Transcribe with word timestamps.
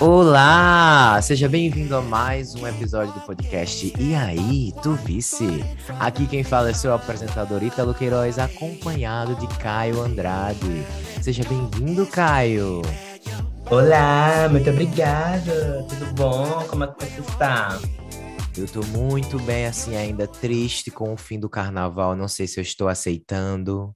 Olá! 0.00 1.20
Seja 1.22 1.48
bem-vindo 1.48 1.96
a 1.96 2.02
mais 2.02 2.54
um 2.54 2.66
episódio 2.66 3.12
do 3.14 3.20
podcast 3.20 3.92
E 3.98 4.14
aí, 4.14 4.72
tu 4.82 4.94
vice? 4.94 5.64
Aqui 6.00 6.26
quem 6.26 6.42
fala 6.42 6.70
é 6.70 6.74
seu 6.74 6.92
apresentador 6.92 7.62
Ítalo 7.62 7.94
Queiroz, 7.94 8.38
acompanhado 8.38 9.34
de 9.36 9.46
Caio 9.58 10.00
Andrade. 10.00 10.84
Seja 11.22 11.44
bem-vindo, 11.48 12.06
Caio! 12.06 12.82
Olá, 13.70 14.48
muito 14.50 14.68
obrigada! 14.68 15.86
Tudo 15.88 16.14
bom? 16.14 16.64
Como 16.68 16.84
é 16.84 16.86
que 16.88 17.04
você 17.04 17.20
está? 17.20 17.78
Eu 18.56 18.68
tô 18.68 18.82
muito 18.96 19.38
bem, 19.40 19.66
assim, 19.66 19.96
ainda 19.96 20.28
triste 20.28 20.90
com 20.90 21.12
o 21.12 21.16
fim 21.16 21.40
do 21.40 21.48
carnaval. 21.48 22.14
Não 22.14 22.28
sei 22.28 22.46
se 22.46 22.60
eu 22.60 22.62
estou 22.62 22.88
aceitando. 22.88 23.94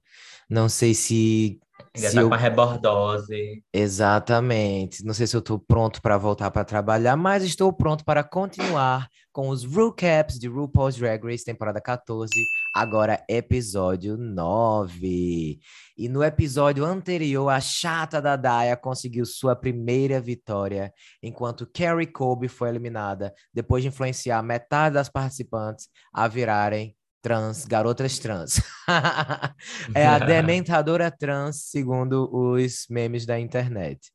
Não 0.49 0.67
sei 0.67 0.93
se. 0.93 1.59
Ainda 1.99 2.09
se 2.09 2.15
tá 2.15 2.21
eu... 2.21 2.29
com 2.29 2.33
a 2.33 2.37
rebordose. 2.37 3.63
Exatamente. 3.73 5.05
Não 5.05 5.13
sei 5.13 5.27
se 5.27 5.35
eu 5.35 5.39
estou 5.39 5.59
pronto 5.59 6.01
para 6.01 6.17
voltar 6.17 6.49
para 6.51 6.63
trabalhar, 6.63 7.15
mas 7.15 7.43
estou 7.43 7.71
pronto 7.71 8.03
para 8.03 8.23
continuar 8.23 9.07
com 9.31 9.49
os 9.49 9.63
recaps 9.63 10.39
de 10.39 10.47
RuPaul's 10.47 10.97
Drag 10.97 11.23
Race, 11.23 11.45
temporada 11.45 11.79
14, 11.79 12.31
agora 12.75 13.23
episódio 13.29 14.17
9. 14.17 15.59
E 15.97 16.09
no 16.09 16.23
episódio 16.23 16.83
anterior, 16.83 17.49
a 17.49 17.59
chata 17.59 18.21
da 18.21 18.35
Daya 18.35 18.75
conseguiu 18.75 19.25
sua 19.25 19.55
primeira 19.55 20.19
vitória, 20.19 20.93
enquanto 21.21 21.69
Carrie 21.71 22.07
Colby 22.07 22.47
foi 22.47 22.69
eliminada 22.69 23.33
depois 23.53 23.83
de 23.83 23.89
influenciar 23.89 24.41
metade 24.41 24.95
das 24.95 25.09
participantes 25.09 25.87
a 26.13 26.27
virarem 26.27 26.95
trans, 27.21 27.65
garotas 27.65 28.19
trans. 28.19 28.61
é 29.93 30.05
a 30.05 30.19
dementadora 30.19 31.11
trans, 31.11 31.63
segundo 31.63 32.29
os 32.31 32.85
memes 32.89 33.25
da 33.25 33.39
internet. 33.39 34.11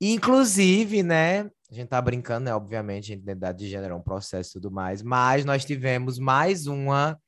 Inclusive, 0.00 1.02
né? 1.02 1.50
A 1.70 1.74
gente 1.74 1.88
tá 1.88 2.00
brincando, 2.00 2.46
né? 2.46 2.54
Obviamente, 2.54 3.12
a 3.12 3.16
identidade 3.16 3.58
de 3.58 3.68
gênero 3.68 3.94
é 3.94 3.96
um 3.96 4.02
processo 4.02 4.50
e 4.50 4.52
tudo 4.54 4.70
mais, 4.70 5.02
mas 5.02 5.44
nós 5.44 5.64
tivemos 5.64 6.18
mais 6.18 6.66
uma 6.66 7.18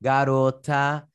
garota. 0.00 1.06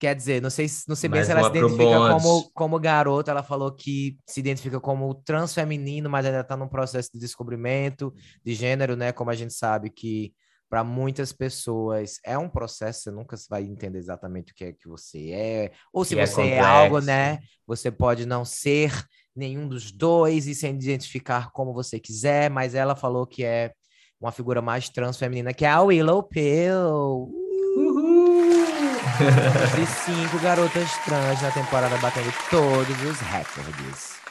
Quer 0.00 0.14
dizer, 0.16 0.42
não 0.42 0.50
sei, 0.50 0.66
não 0.88 0.96
sei 0.96 1.08
bem 1.08 1.18
Mais 1.18 1.26
se 1.26 1.32
ela 1.32 1.44
se 1.44 1.56
identifica 1.56 2.08
como, 2.10 2.50
como 2.52 2.80
garota. 2.80 3.30
Ela 3.30 3.42
falou 3.42 3.72
que 3.72 4.18
se 4.26 4.40
identifica 4.40 4.80
como 4.80 5.14
transfeminino, 5.14 6.10
mas 6.10 6.26
ainda 6.26 6.40
está 6.40 6.56
num 6.56 6.68
processo 6.68 7.10
de 7.14 7.20
descobrimento 7.20 8.12
de 8.44 8.54
gênero, 8.54 8.96
né? 8.96 9.12
Como 9.12 9.30
a 9.30 9.34
gente 9.34 9.54
sabe 9.54 9.90
que 9.90 10.34
para 10.68 10.82
muitas 10.82 11.32
pessoas 11.32 12.18
é 12.24 12.36
um 12.36 12.48
processo, 12.48 13.02
você 13.02 13.10
nunca 13.10 13.36
vai 13.48 13.62
entender 13.62 13.98
exatamente 13.98 14.52
o 14.52 14.54
que 14.54 14.64
é 14.64 14.72
que 14.72 14.88
você 14.88 15.30
é, 15.30 15.72
ou 15.92 16.04
se 16.04 16.14
Que 16.14 16.20
é 16.20 16.26
você 16.26 16.42
é 16.42 16.60
algo, 16.60 16.96
complexo. 16.96 17.06
né? 17.06 17.38
Você 17.66 17.90
pode 17.90 18.26
não 18.26 18.44
ser 18.44 18.92
nenhum 19.36 19.68
dos 19.68 19.92
dois 19.92 20.46
e 20.46 20.54
se 20.54 20.66
identificar 20.66 21.50
como 21.52 21.72
você 21.72 21.98
quiser, 22.00 22.50
mas 22.50 22.74
ela 22.74 22.96
falou 22.96 23.26
que 23.26 23.44
é 23.44 23.72
uma 24.20 24.32
figura 24.32 24.62
mais 24.62 24.88
transfeminina, 24.88 25.52
que 25.52 25.64
é 25.64 25.68
a 25.70 25.82
Willow 25.82 26.22
Pill. 26.22 27.30
De 29.76 29.86
cinco 29.86 30.38
garotas 30.42 30.88
trans 31.04 31.40
na 31.42 31.50
temporada 31.50 31.96
batendo 31.98 32.32
todos 32.50 33.02
os 33.02 33.20
recordes. 33.20 34.23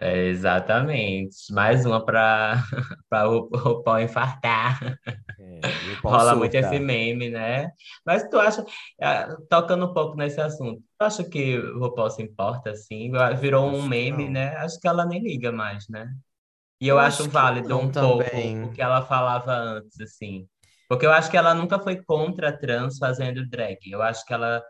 É, 0.00 0.28
exatamente. 0.28 1.52
Mais 1.52 1.84
uma 1.84 2.02
para 2.02 2.56
o, 3.28 3.48
o 3.52 3.82
pau 3.82 4.00
infartar. 4.00 4.98
É, 5.38 5.60
Rola 6.02 6.34
muito 6.34 6.54
esse 6.54 6.78
meme, 6.78 7.28
né? 7.28 7.70
Mas 8.04 8.26
tu 8.28 8.38
acha, 8.38 8.64
ah, 9.02 9.36
tocando 9.48 9.84
um 9.84 9.92
pouco 9.92 10.16
nesse 10.16 10.40
assunto, 10.40 10.82
tu 10.98 11.02
acha 11.02 11.22
que 11.22 11.58
o 11.58 11.78
RuPaul 11.78 12.10
se 12.10 12.22
importa 12.22 12.70
assim? 12.70 13.12
Virou 13.38 13.66
um 13.66 13.82
meme, 13.82 14.24
não. 14.24 14.32
né? 14.32 14.56
Acho 14.56 14.80
que 14.80 14.88
ela 14.88 15.04
nem 15.04 15.20
liga 15.22 15.52
mais, 15.52 15.86
né? 15.88 16.10
E 16.80 16.88
eu, 16.88 16.96
Eu 16.96 16.98
acho 16.98 17.22
acho 17.22 17.30
válido 17.30 17.76
um 17.76 17.90
pouco 17.90 18.24
também. 18.24 18.64
o 18.64 18.72
que 18.72 18.80
ela 18.80 19.02
falava 19.02 19.52
antes, 19.52 20.00
assim. 20.00 20.48
Porque 20.88 21.04
eu 21.04 21.12
acho 21.12 21.30
que 21.30 21.36
ela 21.36 21.54
nunca 21.54 21.78
foi 21.78 22.02
contra 22.02 22.50
trans 22.56 22.96
fazendo 22.96 23.46
drag. 23.48 23.78
Eu 23.90 24.00
acho 24.02 24.24
que 24.24 24.32
ela 24.32 24.62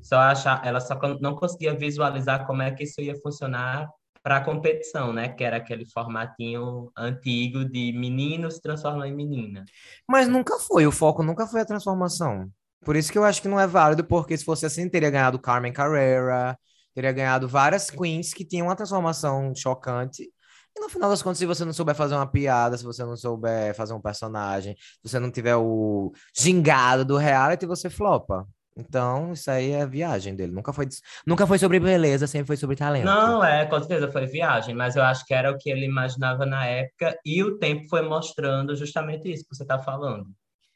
só 0.00 0.16
acha, 0.16 0.62
ela 0.64 0.80
só 0.80 0.98
não 1.20 1.34
conseguia 1.34 1.74
visualizar 1.74 2.46
como 2.46 2.62
é 2.62 2.70
que 2.70 2.84
isso 2.84 3.02
ia 3.02 3.14
funcionar 3.20 3.86
para 4.22 4.36
a 4.38 4.44
competição, 4.44 5.12
né? 5.12 5.28
Que 5.28 5.44
era 5.44 5.56
aquele 5.56 5.86
formatinho 5.90 6.90
antigo 6.96 7.64
de 7.64 7.92
menino 7.92 8.50
se 8.50 8.60
transforma 8.60 9.06
em 9.06 9.14
menina. 9.14 9.64
Mas 10.08 10.28
nunca 10.28 10.58
foi, 10.58 10.86
o 10.86 10.92
foco 10.92 11.22
nunca 11.22 11.46
foi 11.46 11.60
a 11.60 11.66
transformação. 11.66 12.50
Por 12.84 12.96
isso 12.96 13.10
que 13.10 13.18
eu 13.18 13.24
acho 13.24 13.42
que 13.42 13.48
não 13.48 13.58
é 13.58 13.66
válido, 13.66 14.04
porque 14.04 14.36
se 14.36 14.44
fosse 14.44 14.64
assim, 14.66 14.88
teria 14.88 15.10
ganhado 15.10 15.38
Carmen 15.38 15.72
Carrera, 15.72 16.56
teria 16.94 17.12
ganhado 17.12 17.48
várias 17.48 17.90
queens 17.90 18.32
que 18.32 18.44
tinham 18.44 18.66
uma 18.68 18.76
transformação 18.76 19.52
chocante. 19.54 20.30
E 20.76 20.80
no 20.80 20.88
final 20.88 21.10
das 21.10 21.22
contas, 21.22 21.38
se 21.38 21.46
você 21.46 21.64
não 21.64 21.72
souber 21.72 21.94
fazer 21.94 22.14
uma 22.14 22.26
piada, 22.30 22.76
se 22.78 22.84
você 22.84 23.04
não 23.04 23.16
souber 23.16 23.74
fazer 23.74 23.94
um 23.94 24.00
personagem, 24.00 24.76
se 24.76 25.10
você 25.10 25.18
não 25.18 25.30
tiver 25.30 25.56
o 25.56 26.12
gingado 26.36 27.04
do 27.04 27.16
reality, 27.16 27.66
você 27.66 27.90
flopa. 27.90 28.46
Então, 28.78 29.32
isso 29.32 29.50
aí 29.50 29.72
é 29.72 29.82
a 29.82 29.86
viagem 29.86 30.36
dele. 30.36 30.52
Nunca 30.52 30.72
foi, 30.72 30.86
nunca 31.26 31.46
foi 31.48 31.58
sobre 31.58 31.80
beleza, 31.80 32.28
sempre 32.28 32.46
foi 32.46 32.56
sobre 32.56 32.76
talento. 32.76 33.06
Não, 33.06 33.42
é, 33.42 33.66
com 33.66 33.76
certeza 33.80 34.10
foi 34.10 34.26
viagem, 34.26 34.72
mas 34.72 34.94
eu 34.94 35.02
acho 35.02 35.26
que 35.26 35.34
era 35.34 35.50
o 35.50 35.58
que 35.58 35.68
ele 35.68 35.84
imaginava 35.84 36.46
na 36.46 36.64
época 36.64 37.18
e 37.24 37.42
o 37.42 37.58
tempo 37.58 37.88
foi 37.88 38.02
mostrando 38.02 38.76
justamente 38.76 39.30
isso 39.30 39.42
que 39.42 39.56
você 39.56 39.64
está 39.64 39.80
falando, 39.80 40.26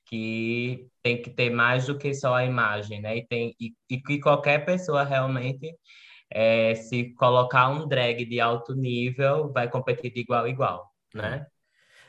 que 0.07 0.89
tem 1.01 1.23
que 1.23 1.31
ter 1.31 1.51
mais 1.51 1.87
do 1.87 1.97
que 1.97 2.13
só 2.13 2.35
a 2.35 2.45
imagem, 2.45 3.01
né? 3.01 3.19
E, 3.19 3.27
tem, 3.27 3.55
e, 3.61 3.73
e 3.89 4.01
que 4.01 4.19
qualquer 4.19 4.65
pessoa 4.65 5.05
realmente, 5.05 5.73
é, 6.29 6.75
se 6.75 7.15
colocar 7.15 7.69
um 7.69 7.87
drag 7.87 8.25
de 8.25 8.41
alto 8.41 8.75
nível, 8.75 9.53
vai 9.53 9.71
competir 9.71 10.13
de 10.13 10.21
igual 10.21 10.45
a 10.45 10.49
igual, 10.49 10.91
né? 11.15 11.47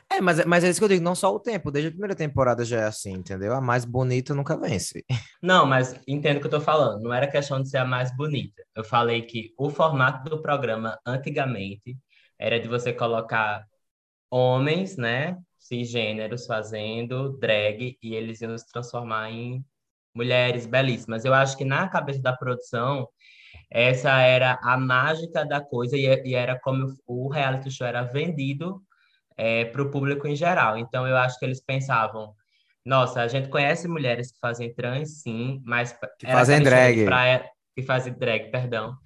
É, 0.10 0.22
mas, 0.22 0.46
mas 0.46 0.64
é 0.64 0.70
isso 0.70 0.80
que 0.80 0.84
eu 0.86 0.90
digo, 0.90 1.04
não 1.04 1.16
só 1.16 1.34
o 1.34 1.40
tempo, 1.40 1.72
desde 1.72 1.90
a 1.90 1.92
primeira 1.92 2.16
temporada 2.16 2.64
já 2.64 2.82
é 2.82 2.84
assim, 2.86 3.14
entendeu? 3.14 3.54
A 3.54 3.62
mais 3.62 3.86
bonita 3.86 4.34
nunca 4.34 4.56
vence. 4.58 5.04
Não, 5.42 5.66
mas 5.66 6.00
entendo 6.08 6.38
o 6.38 6.40
que 6.40 6.48
eu 6.48 6.52
tô 6.52 6.62
falando. 6.62 7.02
Não 7.02 7.14
era 7.14 7.28
questão 7.28 7.62
de 7.62 7.70
ser 7.70 7.78
a 7.78 7.86
mais 7.86 8.16
bonita. 8.16 8.64
Eu 8.76 8.84
falei 8.84 9.24
que 9.24 9.54
o 9.58 9.70
formato 9.70 10.30
do 10.30 10.42
programa 10.42 10.98
antigamente 11.06 11.98
era 12.40 12.60
de 12.60 12.68
você 12.68 12.94
colocar 12.94 13.66
homens, 14.30 14.98
né, 14.98 15.38
cisgêneros 15.60 16.46
fazendo 16.46 17.38
drag 17.38 17.98
e 18.02 18.16
eles 18.16 18.42
iam 18.42 18.58
se 18.58 18.68
transformar 18.72 19.30
em 19.32 19.64
mulheres 20.14 20.66
belíssimas. 20.66 21.26
Eu 21.26 21.34
acho 21.34 21.58
que 21.58 21.66
na 21.66 21.88
cabeça 21.88 22.22
da 22.22 22.34
produção 22.34 23.08
essa 23.70 24.22
era 24.22 24.60
a 24.62 24.78
mágica 24.78 25.46
da 25.46 25.60
coisa 25.60 25.98
e, 25.98 26.06
e 26.26 26.36
era 26.36 26.60
como 26.60 26.96
o 27.08 27.28
reality 27.28 27.72
show 27.72 27.88
era 27.88 28.04
vendido 28.04 28.82
para 29.72 29.82
o 29.82 29.90
público 29.92 30.28
em 30.28 30.36
geral. 30.36 30.78
Então 30.78 31.08
eu 31.08 31.18
acho 31.18 31.38
que 31.40 31.46
eles 31.46 31.62
pensavam 31.62 32.34
nossa, 32.86 33.22
a 33.22 33.28
gente 33.30 33.48
conhece 33.48 33.88
mulheres 33.88 34.32
que 34.32 34.40
fazem 34.40 34.74
trans, 34.74 35.22
sim, 35.22 35.62
mas 35.66 35.94
Que 36.20 36.28
fazem 36.28 36.62
drag. 36.62 37.06
praia- 37.06 37.50
que 37.74 37.82
fazem 37.82 38.14
drag, 38.14 38.52
perdão. 38.52 38.98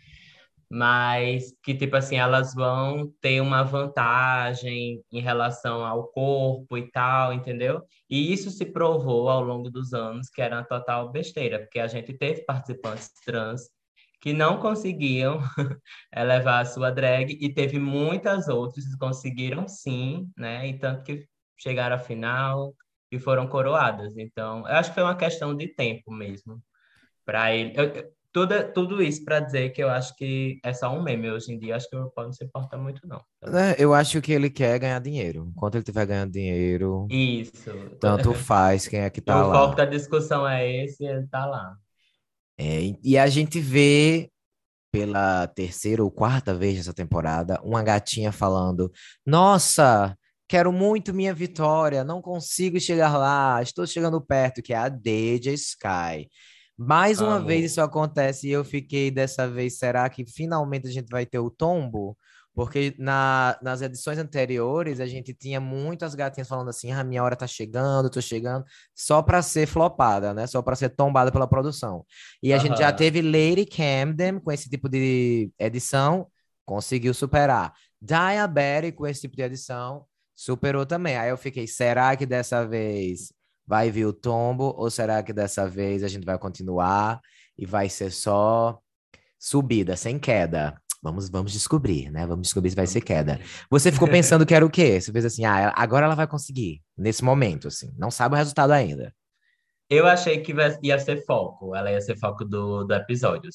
Mas 0.70 1.54
que, 1.64 1.74
tipo 1.76 1.96
assim, 1.96 2.18
elas 2.18 2.54
vão 2.54 3.10
ter 3.22 3.40
uma 3.40 3.64
vantagem 3.64 5.02
em 5.12 5.22
relação 5.22 5.86
ao 5.86 6.08
corpo 6.08 6.78
e 6.78 6.92
tal, 6.92 7.32
entendeu? 7.32 7.84
E 8.10 8.34
isso 8.34 8.50
se 8.50 8.66
provou 8.66 9.30
ao 9.30 9.42
longo 9.42 9.70
dos 9.70 9.94
anos 9.94 10.28
que 10.30 10.42
era 10.42 10.58
uma 10.58 10.66
total 10.66 11.10
besteira, 11.12 11.60
porque 11.60 11.80
a 11.80 11.88
gente 11.88 12.12
teve 12.14 12.44
participantes 12.44 13.12
trans 13.24 13.62
que 14.20 14.34
não 14.34 14.60
conseguiam 14.60 15.40
elevar 16.16 16.62
a 16.64 16.66
sua 16.66 16.92
drag 16.92 17.38
e 17.40 17.54
teve 17.54 17.80
muitas 17.80 18.48
outras 18.48 18.86
que 18.88 18.98
conseguiram 18.98 19.68
sim, 19.68 20.30
né? 20.38 20.68
E 20.68 20.80
tanto 20.80 21.04
que 21.04 21.28
chegaram 21.58 21.96
à 21.96 22.00
final 22.00 22.76
e 23.12 23.20
foram 23.20 23.48
coroadas. 23.48 24.16
Então, 24.18 24.60
eu 24.68 24.76
acho 24.76 24.90
que 24.90 24.96
foi 24.96 25.04
uma 25.04 25.16
questão 25.18 25.56
de 25.56 25.68
tempo 25.70 26.12
mesmo 26.12 26.62
para 27.26 27.54
ele. 27.54 27.74
Eu- 27.76 28.12
tudo, 28.32 28.72
tudo 28.74 29.02
isso 29.02 29.24
para 29.26 29.40
dizer 29.40 29.72
que 29.72 29.82
eu 29.84 29.90
acho 29.90 30.16
que 30.16 30.60
é 30.64 30.74
só 30.74 30.92
um 30.94 31.02
meme 31.02 31.32
hoje 31.32 31.52
em 31.52 31.60
dia. 31.60 31.76
Acho 31.76 31.90
que 31.90 31.96
o 31.96 32.04
RuPaul 32.04 32.28
não 32.28 32.34
se 32.34 32.44
importa 32.46 32.78
muito, 32.78 33.08
não. 33.08 33.22
Né, 33.42 33.76
Eu 33.78 33.94
acho 33.94 34.22
que 34.22 34.32
ele 34.32 34.50
quer 34.50 34.80
ganhar 34.80 35.00
dinheiro. 35.00 35.48
Enquanto 35.50 35.76
ele 35.76 35.82
estiver 35.82 36.06
ganhando 36.06 36.32
dinheiro, 36.32 37.08
Isso. 37.10 37.72
tanto 38.00 38.34
faz 38.34 38.88
quem 38.88 39.00
é 39.02 39.10
que 39.10 39.22
tá 39.22 39.36
o 39.42 39.46
lá. 39.46 39.56
foco 39.56 39.76
da 39.76 39.86
discussão 39.86 40.48
é 40.48 40.84
esse, 40.84 41.04
ele 41.06 41.28
tá 41.28 41.46
lá. 41.46 41.76
É, 42.58 42.94
e- 43.04 43.18
a 43.18 43.28
gente 43.28 43.60
vê 43.60 44.30
pela 44.92 45.48
terceira 45.48 46.04
ou 46.04 46.12
quarta 46.12 46.54
vez 46.54 46.78
nessa 46.78 46.94
temporada 46.94 47.60
uma 47.64 47.84
gatinha 47.84 48.32
falando: 48.32 48.92
Nossa, 49.26 50.18
quero 50.48 50.72
muito 50.72 51.14
minha 51.14 51.34
vitória, 51.34 52.04
não 52.04 52.22
consigo 52.22 52.80
chegar 52.80 53.18
lá, 53.18 53.62
estou 53.62 53.86
chegando 53.86 54.20
perto, 54.22 54.62
que 54.62 54.74
é 54.74 54.78
a 54.78 54.90
Deja 54.90 55.52
Sky. 55.52 56.30
Mais 56.78 57.20
uma 57.22 57.38
Amo. 57.38 57.48
vez 57.48 57.72
isso 57.72 57.82
acontece 57.82 58.48
e 58.48 58.52
eu 58.52 58.64
fiquei 58.64 59.10
dessa 59.10 59.48
vez, 59.50 59.78
será 59.80 60.08
que 60.10 60.26
finalmente 60.26 60.88
a 60.88 60.92
gente 60.92 61.08
vai 61.10 61.26
ter 61.26 61.40
o 61.40 61.50
tombo? 61.50 62.16
Porque 62.58 62.96
na, 62.98 63.56
nas 63.62 63.84
edições 63.84 64.18
anteriores 64.18 65.00
a 65.00 65.06
gente 65.06 65.32
tinha 65.32 65.62
muitas 65.62 66.16
gatinhas 66.16 66.48
falando 66.48 66.70
assim: 66.70 66.92
ah, 66.92 67.04
minha 67.04 67.24
hora 67.24 67.36
tá 67.36 67.46
chegando, 67.46 68.10
tô 68.10 68.20
chegando, 68.20 68.66
só 68.96 69.22
para 69.22 69.44
ser 69.44 69.68
flopada, 69.68 70.34
né? 70.34 70.48
Só 70.48 70.60
para 70.64 70.76
ser 70.76 70.90
tombada 70.90 71.32
pela 71.32 71.48
produção. 71.48 72.04
E 72.42 72.52
a 72.52 72.58
gente 72.58 72.80
já 72.80 72.92
teve 72.92 73.22
Lady 73.22 73.64
Camden 73.64 74.40
com 74.40 74.52
esse 74.52 74.68
tipo 74.68 74.90
de 74.90 75.52
edição, 75.60 76.26
conseguiu 76.66 77.14
superar. 77.14 77.76
Diabético, 78.02 79.06
esse 79.06 79.22
tipo 79.22 79.36
de 79.36 79.44
edição, 79.44 80.04
superou 80.36 80.84
também. 80.84 81.16
Aí 81.16 81.30
eu 81.30 81.38
fiquei, 81.38 81.68
será 81.68 82.16
que 82.16 82.26
dessa 82.26 82.66
vez 82.66 83.32
vai 83.68 83.92
vir 83.92 84.08
o 84.08 84.14
tombo? 84.14 84.74
Ou 84.76 84.90
será 84.90 85.22
que 85.22 85.32
dessa 85.32 85.70
vez 85.70 86.04
a 86.04 86.08
gente 86.08 86.26
vai 86.26 86.40
continuar 86.40 87.22
e 87.56 87.68
vai 87.68 87.88
ser 87.88 88.12
só 88.12 88.80
subida, 89.38 89.96
sem 89.96 90.18
queda? 90.18 90.76
Vamos, 91.02 91.30
vamos 91.30 91.52
descobrir, 91.52 92.10
né? 92.10 92.26
Vamos 92.26 92.48
descobrir 92.48 92.70
se 92.70 92.76
vai 92.76 92.88
ser 92.88 93.02
queda. 93.02 93.40
Você 93.70 93.92
ficou 93.92 94.08
pensando 94.10 94.46
que 94.46 94.54
era 94.54 94.66
o 94.66 94.70
quê? 94.70 95.00
Você 95.00 95.12
fez 95.12 95.26
assim, 95.26 95.46
ah, 95.46 95.74
agora 95.76 96.06
ela 96.06 96.16
vai 96.16 96.28
conseguir, 96.28 96.82
nesse 96.98 97.24
momento, 97.24 97.68
assim. 97.68 97.94
Não 97.98 98.10
sabe 98.10 98.36
o 98.36 98.38
resultado 98.38 98.72
ainda. 98.72 99.14
Eu 99.90 100.06
achei 100.06 100.42
que 100.42 100.54
ia 100.84 101.00
ser 101.00 101.24
foco, 101.26 101.74
ela 101.74 101.90
ia 101.90 102.02
ser 102.02 102.18
foco 102.18 102.44
do, 102.44 102.84
do 102.84 102.94
episódio, 102.94 103.50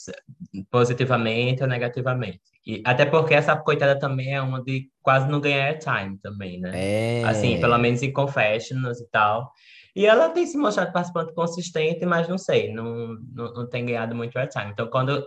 positivamente 0.70 1.62
ou 1.62 1.68
negativamente. 1.68 2.40
E, 2.66 2.82
até 2.86 3.04
porque 3.04 3.34
essa 3.34 3.54
coitada 3.54 3.98
também 3.98 4.34
é 4.34 4.40
uma 4.40 4.62
de 4.62 4.88
quase 5.02 5.28
não 5.28 5.42
ganhar 5.42 5.78
time 5.78 6.16
também, 6.22 6.58
né? 6.58 6.70
É. 6.74 7.24
Assim, 7.24 7.60
pelo 7.60 7.76
menos 7.76 8.02
em 8.02 8.10
confessions 8.10 8.98
e 8.98 9.06
tal. 9.10 9.52
E 9.94 10.06
ela 10.06 10.30
tem 10.30 10.46
se 10.46 10.56
mostrado 10.56 10.90
participante 10.90 11.34
consistente, 11.34 12.06
mas 12.06 12.26
não 12.26 12.38
sei, 12.38 12.72
não, 12.72 13.14
não, 13.34 13.52
não 13.52 13.68
tem 13.68 13.84
ganhado 13.84 14.14
muito 14.14 14.38
airtime. 14.38 14.70
Então, 14.70 14.86
quando 14.86 15.22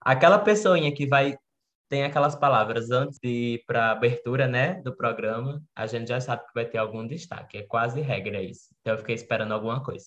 aquela 0.00 0.38
pessoinha 0.38 0.90
que 0.90 1.06
vai 1.06 1.36
tem 1.88 2.04
aquelas 2.04 2.34
palavras 2.34 2.90
antes 2.90 3.18
de 3.22 3.28
ir 3.28 3.64
para 3.66 3.86
a 3.86 3.92
abertura, 3.92 4.46
né, 4.46 4.80
do 4.82 4.94
programa, 4.94 5.62
a 5.74 5.86
gente 5.86 6.08
já 6.08 6.20
sabe 6.20 6.46
que 6.46 6.54
vai 6.54 6.64
ter 6.64 6.78
algum 6.78 7.06
destaque. 7.06 7.58
É 7.58 7.62
quase 7.62 8.00
regra 8.00 8.42
isso. 8.42 8.68
Então 8.80 8.94
eu 8.94 8.98
fiquei 8.98 9.14
esperando 9.14 9.52
alguma 9.52 9.82
coisa. 9.82 10.06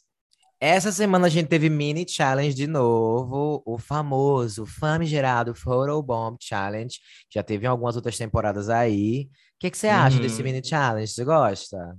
Essa 0.61 0.91
semana 0.91 1.27
a 1.27 1.29
gente 1.29 1.47
teve 1.47 1.69
mini 1.69 2.05
challenge 2.07 2.53
de 2.53 2.67
novo, 2.67 3.63
o 3.65 3.77
famoso, 3.77 4.65
famigerado 4.65 5.55
Photobomb 5.55 6.37
Challenge. 6.41 6.99
Já 7.33 7.41
teve 7.41 7.65
em 7.65 7.69
algumas 7.69 7.95
outras 7.95 8.17
temporadas 8.17 8.69
aí. 8.69 9.29
O 9.55 9.59
que, 9.59 9.71
que 9.71 9.77
você 9.77 9.87
uhum. 9.87 9.93
acha 9.93 10.19
desse 10.19 10.43
mini 10.43 10.61
challenge? 10.61 11.13
Você 11.13 11.23
gosta? 11.23 11.97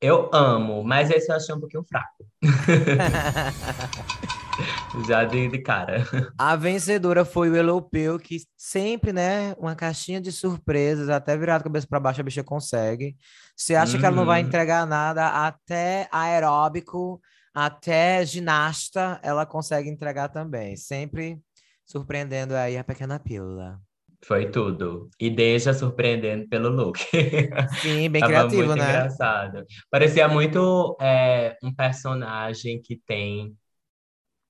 Eu 0.00 0.30
amo, 0.32 0.84
mas 0.84 1.10
esse 1.10 1.32
eu 1.32 1.36
achei 1.36 1.52
um 1.52 1.58
pouquinho 1.58 1.84
fraco. 1.84 2.24
Já 5.08 5.24
de, 5.24 5.48
de, 5.48 5.58
cara. 5.58 6.04
A 6.38 6.56
vencedora 6.56 7.24
foi 7.24 7.50
o 7.50 7.56
Elopeu, 7.56 8.18
que 8.18 8.38
sempre, 8.56 9.12
né, 9.12 9.54
uma 9.58 9.74
caixinha 9.74 10.20
de 10.20 10.32
surpresas, 10.32 11.08
até 11.08 11.36
virado 11.36 11.64
cabeça 11.64 11.86
para 11.86 12.00
baixo 12.00 12.20
a 12.20 12.24
bicha 12.24 12.44
consegue. 12.44 13.16
Você 13.56 13.74
acha 13.74 13.98
que 13.98 14.04
ela 14.04 14.14
não 14.16 14.26
vai 14.26 14.42
uhum. 14.42 14.48
entregar 14.48 14.86
nada, 14.86 15.28
até 15.46 16.08
aeróbico, 16.12 17.20
até 17.54 18.24
ginasta, 18.24 19.18
ela 19.22 19.46
consegue 19.46 19.88
entregar 19.88 20.28
também. 20.28 20.76
Sempre 20.76 21.38
surpreendendo 21.84 22.54
aí 22.54 22.76
a 22.76 22.84
pequena 22.84 23.18
pílula. 23.18 23.80
Foi 24.24 24.50
tudo. 24.50 25.08
E 25.20 25.30
deixa 25.30 25.72
surpreendendo 25.72 26.48
pelo 26.48 26.68
look. 26.68 26.98
Sim, 27.80 28.10
bem 28.10 28.22
criativo, 28.22 28.66
muito 28.66 28.78
né? 28.78 28.88
engraçado. 28.88 29.64
Parecia 29.90 30.26
muito 30.26 30.96
é, 31.00 31.56
um 31.62 31.72
personagem 31.72 32.80
que 32.82 33.00
tem 33.06 33.54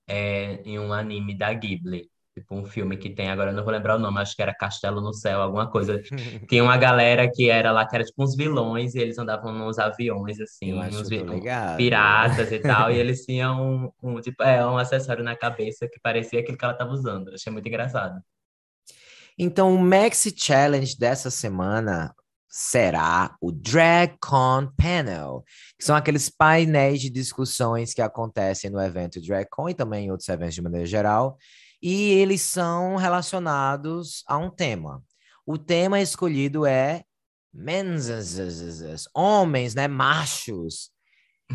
é, 0.07 0.61
em 0.63 0.79
um 0.79 0.93
anime 0.93 1.37
da 1.37 1.53
Ghibli. 1.53 2.09
Tipo, 2.37 2.53
um 2.53 2.65
filme 2.65 2.95
que 2.97 3.09
tem, 3.09 3.31
agora 3.31 3.49
eu 3.49 3.55
não 3.55 3.63
vou 3.63 3.73
lembrar 3.73 3.95
o 3.95 3.99
nome, 3.99 4.19
acho 4.19 4.35
que 4.35 4.41
era 4.43 4.53
Castelo 4.53 5.01
no 5.01 5.11
Céu, 5.11 5.41
alguma 5.41 5.71
coisa. 5.71 5.99
Tinha 6.47 6.63
uma 6.63 6.77
galera 6.77 7.27
que 7.31 7.49
era 7.49 7.71
lá, 7.71 7.83
que 7.87 7.95
era 7.95 8.03
tipo 8.03 8.23
uns 8.23 8.35
vilões, 8.35 8.93
e 8.93 8.99
eles 8.99 9.17
andavam 9.17 9.51
nos 9.51 9.79
aviões, 9.79 10.39
assim, 10.39 10.71
uns 10.71 11.09
piratas 11.75 12.51
e 12.51 12.59
tal, 12.59 12.91
e 12.91 12.97
eles 13.01 13.25
tinham 13.25 13.91
um, 14.01 14.11
um, 14.17 14.21
tipo, 14.21 14.43
é, 14.43 14.63
um 14.63 14.77
acessório 14.77 15.23
na 15.23 15.35
cabeça 15.35 15.87
que 15.91 15.99
parecia 15.99 16.39
aquilo 16.39 16.55
que 16.55 16.63
ela 16.63 16.75
tava 16.75 16.91
usando. 16.91 17.29
Eu 17.29 17.33
achei 17.33 17.51
muito 17.51 17.67
engraçado. 17.67 18.21
Então, 19.35 19.73
o 19.73 19.79
Maxi 19.79 20.31
Challenge 20.37 20.95
dessa 20.95 21.31
semana 21.31 22.13
será 22.49 23.35
o 23.41 23.51
DragCon 23.51 24.71
Panel, 24.77 25.43
que 25.77 25.85
são 25.85 25.95
aqueles 25.95 26.29
painéis 26.29 27.01
de 27.01 27.09
discussões 27.09 27.93
que 27.93 28.01
acontecem 28.01 28.69
no 28.69 28.81
evento 28.81 29.21
DragCon 29.21 29.69
e 29.69 29.73
também 29.73 30.05
em 30.05 30.11
outros 30.11 30.29
eventos 30.29 30.55
de 30.55 30.61
maneira 30.61 30.85
geral, 30.85 31.37
e 31.81 32.11
eles 32.13 32.41
são 32.41 32.95
relacionados 32.95 34.23
a 34.27 34.37
um 34.37 34.49
tema. 34.49 35.03
O 35.45 35.57
tema 35.57 36.01
escolhido 36.01 36.65
é 36.65 37.03
men's, 37.53 38.09
homens, 39.13 39.75
né, 39.75 39.87
machos. 39.87 40.89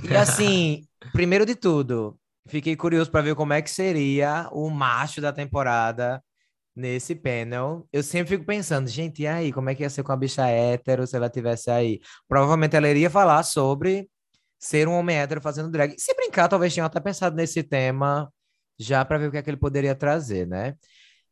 E 0.02 0.16
assim, 0.16 0.86
primeiro 1.12 1.44
de 1.44 1.54
tudo, 1.54 2.18
fiquei 2.46 2.76
curioso 2.76 3.10
para 3.10 3.22
ver 3.22 3.34
como 3.34 3.52
é 3.52 3.62
que 3.62 3.70
seria 3.70 4.48
o 4.52 4.70
macho 4.70 5.20
da 5.20 5.32
temporada 5.32 6.22
nesse 6.74 7.14
panel. 7.14 7.86
Eu 7.92 8.02
sempre 8.02 8.36
fico 8.36 8.46
pensando, 8.46 8.88
gente, 8.88 9.22
e 9.22 9.26
aí, 9.26 9.52
como 9.52 9.70
é 9.70 9.74
que 9.74 9.82
ia 9.82 9.90
ser 9.90 10.02
com 10.02 10.12
a 10.12 10.16
bicha 10.16 10.46
hétero 10.48 11.06
se 11.06 11.16
ela 11.16 11.28
tivesse 11.28 11.70
aí? 11.70 12.00
Provavelmente 12.28 12.76
ela 12.76 12.88
iria 12.88 13.10
falar 13.10 13.42
sobre 13.42 14.08
ser 14.58 14.88
um 14.88 14.94
homem 14.94 15.16
hétero 15.16 15.40
fazendo 15.40 15.70
drag. 15.70 15.94
Se 15.98 16.14
brincar, 16.14 16.48
talvez 16.48 16.74
tenha 16.74 16.86
até 16.86 17.00
pensado 17.00 17.36
nesse 17.36 17.62
tema 17.62 18.32
já 18.78 19.04
para 19.04 19.18
ver 19.18 19.28
o 19.28 19.30
que 19.30 19.38
é 19.38 19.42
que 19.42 19.50
ele 19.50 19.56
poderia 19.56 19.94
trazer, 19.94 20.46
né? 20.46 20.74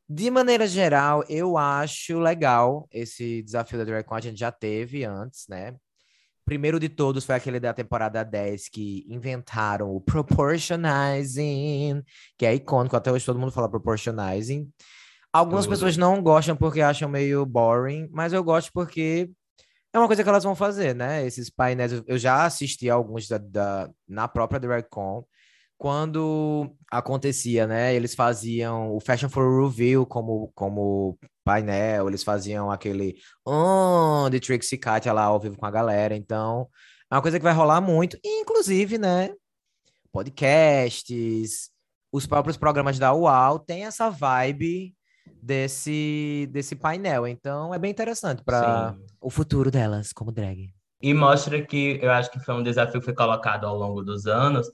De 0.08 0.30
maneira 0.30 0.66
geral, 0.66 1.24
eu 1.28 1.56
acho 1.56 2.18
legal 2.18 2.88
esse 2.90 3.42
desafio 3.42 3.78
da 3.78 3.84
DragCon, 3.84 4.14
a 4.16 4.20
gente 4.20 4.40
já 4.40 4.50
teve 4.50 5.04
antes, 5.04 5.46
né? 5.48 5.76
Primeiro 6.44 6.80
de 6.80 6.88
todos 6.88 7.24
foi 7.24 7.36
aquele 7.36 7.60
da 7.60 7.72
temporada 7.72 8.24
10 8.24 8.68
que 8.68 9.06
inventaram 9.08 9.94
o 9.94 10.00
proportionizing, 10.00 12.02
que 12.36 12.44
é 12.44 12.52
icônico, 12.52 12.96
até 12.96 13.12
hoje 13.12 13.24
todo 13.24 13.38
mundo 13.38 13.52
fala 13.52 13.70
proportionizing. 13.70 14.68
Algumas 15.32 15.66
pessoas 15.66 15.96
não 15.96 16.20
gostam 16.20 16.56
porque 16.56 16.80
acham 16.80 17.08
meio 17.08 17.46
boring, 17.46 18.08
mas 18.10 18.32
eu 18.32 18.42
gosto 18.42 18.72
porque 18.72 19.30
é 19.92 19.98
uma 19.98 20.08
coisa 20.08 20.22
que 20.22 20.28
elas 20.28 20.44
vão 20.44 20.56
fazer, 20.56 20.94
né? 20.94 21.24
Esses 21.24 21.48
painéis, 21.48 21.92
eu 22.06 22.18
já 22.18 22.44
assisti 22.44 22.90
alguns 22.90 23.28
da, 23.28 23.38
da 23.38 23.90
na 24.08 24.26
própria 24.26 24.58
DirectCon, 24.58 25.24
quando 25.78 26.70
acontecia, 26.90 27.66
né? 27.66 27.94
Eles 27.94 28.14
faziam 28.14 28.94
o 28.94 29.00
Fashion 29.00 29.28
for 29.28 29.64
Review 29.64 30.04
como, 30.04 30.52
como 30.54 31.18
painel, 31.44 32.08
eles 32.08 32.22
faziam 32.22 32.70
aquele 32.70 33.16
oh, 33.44 34.28
de 34.30 34.40
Trixie 34.40 34.78
Katia 34.78 35.12
lá 35.12 35.22
ao 35.22 35.40
vivo 35.40 35.56
com 35.56 35.66
a 35.66 35.70
galera. 35.70 36.14
Então, 36.14 36.68
é 37.10 37.14
uma 37.14 37.22
coisa 37.22 37.38
que 37.38 37.44
vai 37.44 37.54
rolar 37.54 37.80
muito, 37.80 38.18
inclusive, 38.24 38.98
né? 38.98 39.32
Podcasts, 40.12 41.70
os 42.12 42.26
próprios 42.26 42.56
programas 42.56 42.98
da 42.98 43.14
UAU 43.14 43.60
têm 43.60 43.86
essa 43.86 44.10
vibe 44.10 44.94
desse, 45.42 46.48
desse 46.52 46.76
painel. 46.76 47.26
Então, 47.26 47.74
é 47.74 47.78
bem 47.78 47.90
interessante 47.90 48.42
para 48.42 48.96
o 49.20 49.30
futuro 49.30 49.70
delas 49.70 50.12
como 50.12 50.32
drag. 50.32 50.72
E 51.02 51.14
mostra 51.14 51.60
que 51.62 51.98
eu 52.02 52.10
acho 52.10 52.30
que 52.30 52.40
foi 52.40 52.54
um 52.54 52.62
desafio 52.62 53.00
que 53.00 53.06
foi 53.06 53.14
colocado 53.14 53.66
ao 53.66 53.76
longo 53.76 54.02
dos 54.02 54.26
anos 54.26 54.70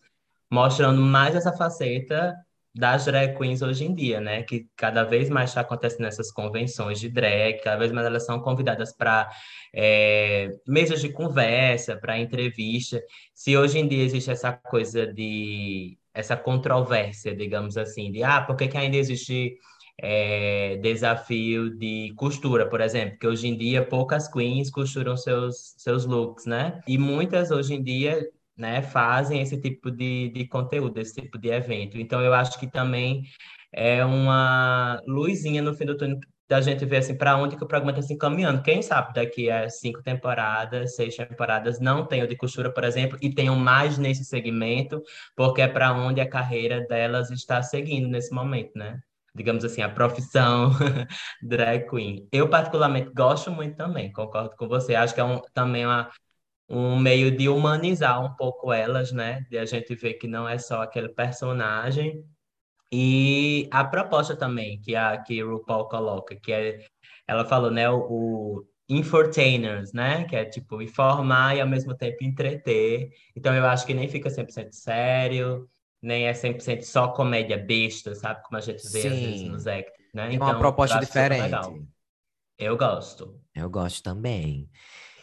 mostrando 0.50 1.00
mais 1.00 1.34
essa 1.34 1.52
faceta 1.52 2.34
das 2.74 3.06
drag 3.06 3.36
queens 3.38 3.62
hoje 3.62 3.84
em 3.84 3.94
dia, 3.94 4.20
né? 4.20 4.42
Que 4.42 4.66
cada 4.76 5.02
vez 5.02 5.30
mais 5.30 5.50
está 5.50 5.62
acontecendo 5.62 6.02
nessas 6.02 6.30
convenções 6.30 7.00
de 7.00 7.08
drag, 7.08 7.60
cada 7.62 7.76
vez 7.76 7.90
mais 7.90 8.06
elas 8.06 8.26
são 8.26 8.38
convidadas 8.40 8.94
para 8.94 9.30
é, 9.74 10.50
mesas 10.66 11.00
de 11.00 11.08
conversa, 11.08 11.96
para 11.96 12.18
entrevista. 12.18 13.00
Se 13.34 13.56
hoje 13.56 13.78
em 13.78 13.88
dia 13.88 14.04
existe 14.04 14.30
essa 14.30 14.52
coisa 14.52 15.06
de 15.06 15.98
essa 16.12 16.36
controvérsia, 16.36 17.34
digamos 17.34 17.76
assim, 17.76 18.10
de 18.10 18.22
ah, 18.22 18.42
por 18.42 18.56
que, 18.56 18.68
que 18.68 18.76
ainda 18.76 18.96
existe 18.96 19.58
é, 20.00 20.76
desafio 20.78 21.70
de 21.76 22.12
costura, 22.16 22.68
por 22.68 22.80
exemplo, 22.80 23.18
que 23.18 23.26
hoje 23.26 23.48
em 23.48 23.56
dia 23.56 23.84
poucas 23.84 24.28
queens 24.28 24.70
costuram 24.70 25.16
seus, 25.16 25.74
seus 25.78 26.04
looks, 26.04 26.46
né? 26.46 26.80
E 26.86 26.98
muitas 26.98 27.50
hoje 27.50 27.74
em 27.74 27.82
dia 27.82 28.28
né, 28.56 28.82
fazem 28.82 29.40
esse 29.42 29.60
tipo 29.60 29.90
de, 29.90 30.30
de 30.30 30.46
conteúdo, 30.48 30.98
esse 30.98 31.14
tipo 31.14 31.38
de 31.38 31.48
evento. 31.48 31.98
Então, 31.98 32.20
eu 32.22 32.32
acho 32.34 32.58
que 32.58 32.66
também 32.66 33.24
é 33.72 34.04
uma 34.04 35.00
luzinha 35.06 35.62
no 35.62 35.74
fim 35.74 35.86
do 35.86 35.96
túnel 35.96 36.18
da 36.48 36.60
gente 36.60 36.84
ver 36.84 36.98
assim 36.98 37.16
para 37.16 37.36
onde 37.36 37.56
que 37.56 37.64
o 37.64 37.66
programa 37.66 37.90
está 37.90 38.02
se 38.02 38.14
encaminhando. 38.14 38.62
Quem 38.62 38.80
sabe 38.80 39.12
daqui 39.14 39.50
a 39.50 39.68
cinco 39.68 40.02
temporadas, 40.02 40.94
seis 40.94 41.16
temporadas, 41.16 41.80
não 41.80 42.06
tenham 42.06 42.26
de 42.26 42.36
costura, 42.36 42.72
por 42.72 42.84
exemplo, 42.84 43.18
e 43.20 43.34
tenham 43.34 43.56
mais 43.56 43.98
nesse 43.98 44.24
segmento, 44.24 45.02
porque 45.34 45.60
é 45.60 45.68
para 45.68 45.92
onde 45.92 46.20
a 46.20 46.28
carreira 46.28 46.86
delas 46.86 47.30
está 47.30 47.62
seguindo 47.62 48.08
nesse 48.08 48.32
momento, 48.32 48.70
né? 48.76 49.00
Digamos 49.36 49.64
assim, 49.64 49.82
a 49.82 49.88
profissão 49.88 50.70
drag 51.42 51.88
queen. 51.88 52.26
Eu, 52.32 52.48
particularmente, 52.48 53.10
gosto 53.14 53.50
muito 53.50 53.76
também, 53.76 54.12
concordo 54.12 54.56
com 54.56 54.66
você. 54.66 54.94
Acho 54.94 55.14
que 55.14 55.20
é 55.20 55.24
um, 55.24 55.40
também 55.52 55.84
uma, 55.84 56.10
um 56.68 56.98
meio 56.98 57.36
de 57.36 57.48
humanizar 57.48 58.24
um 58.24 58.34
pouco 58.34 58.72
elas, 58.72 59.12
né? 59.12 59.42
De 59.50 59.58
a 59.58 59.66
gente 59.66 59.94
ver 59.94 60.14
que 60.14 60.26
não 60.26 60.48
é 60.48 60.58
só 60.58 60.82
aquele 60.82 61.10
personagem. 61.10 62.24
E 62.92 63.68
a 63.70 63.84
proposta 63.84 64.36
também 64.36 64.80
que 64.80 64.94
a 64.96 65.18
que 65.22 65.42
RuPaul 65.42 65.88
coloca, 65.88 66.36
que 66.36 66.52
é, 66.52 66.86
ela 67.26 67.44
falou, 67.44 67.70
né, 67.70 67.90
o, 67.90 67.98
o 67.98 68.66
né, 69.92 70.24
que 70.24 70.36
é 70.36 70.44
tipo 70.44 70.80
informar 70.80 71.56
e 71.56 71.60
ao 71.60 71.68
mesmo 71.68 71.96
tempo 71.96 72.24
entreter. 72.24 73.10
Então 73.34 73.54
eu 73.54 73.66
acho 73.66 73.86
que 73.86 73.94
nem 73.94 74.08
fica 74.08 74.30
100% 74.30 74.72
sério, 74.72 75.68
nem 76.02 76.26
é 76.26 76.32
100% 76.32 76.82
só 76.82 77.08
comédia 77.08 77.56
besta, 77.56 78.14
sabe? 78.14 78.42
Como 78.44 78.56
a 78.56 78.60
gente 78.60 78.82
vê 78.90 79.02
Sim. 79.02 79.08
às 79.08 79.18
vezes 79.18 79.48
nos 79.48 79.66
acts, 79.66 79.92
né? 80.14 80.34
Então, 80.34 80.46
uma 80.46 80.58
proposta 80.58 80.98
diferente. 80.98 81.54
Eu 82.58 82.76
gosto. 82.76 83.40
Eu 83.54 83.68
gosto 83.68 84.02
também. 84.02 84.68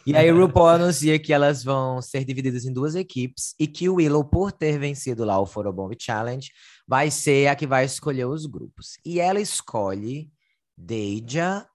E 0.06 0.14
aí 0.16 0.30
RuPaul 0.30 0.68
anuncia 0.68 1.18
que 1.18 1.32
elas 1.32 1.64
vão 1.64 2.00
ser 2.00 2.24
divididas 2.24 2.64
em 2.64 2.72
duas 2.72 2.94
equipes 2.94 3.54
e 3.58 3.66
que 3.66 3.88
o 3.88 3.94
Willow, 3.94 4.24
por 4.24 4.52
ter 4.52 4.78
vencido 4.78 5.24
lá 5.24 5.38
o 5.40 5.46
Photobomb 5.46 5.96
Challenge, 5.98 6.48
vai 6.86 7.10
ser 7.10 7.48
a 7.48 7.56
que 7.56 7.66
vai 7.66 7.84
escolher 7.84 8.26
os 8.26 8.46
grupos. 8.46 8.98
E 9.04 9.18
ela 9.18 9.40
escolhe 9.40 10.30
Deja, 10.76 11.66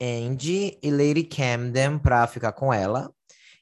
Andy 0.00 0.78
e 0.82 0.90
Lady 0.90 1.24
Camden 1.24 1.98
para 1.98 2.26
ficar 2.26 2.52
com 2.52 2.72
ela. 2.72 3.12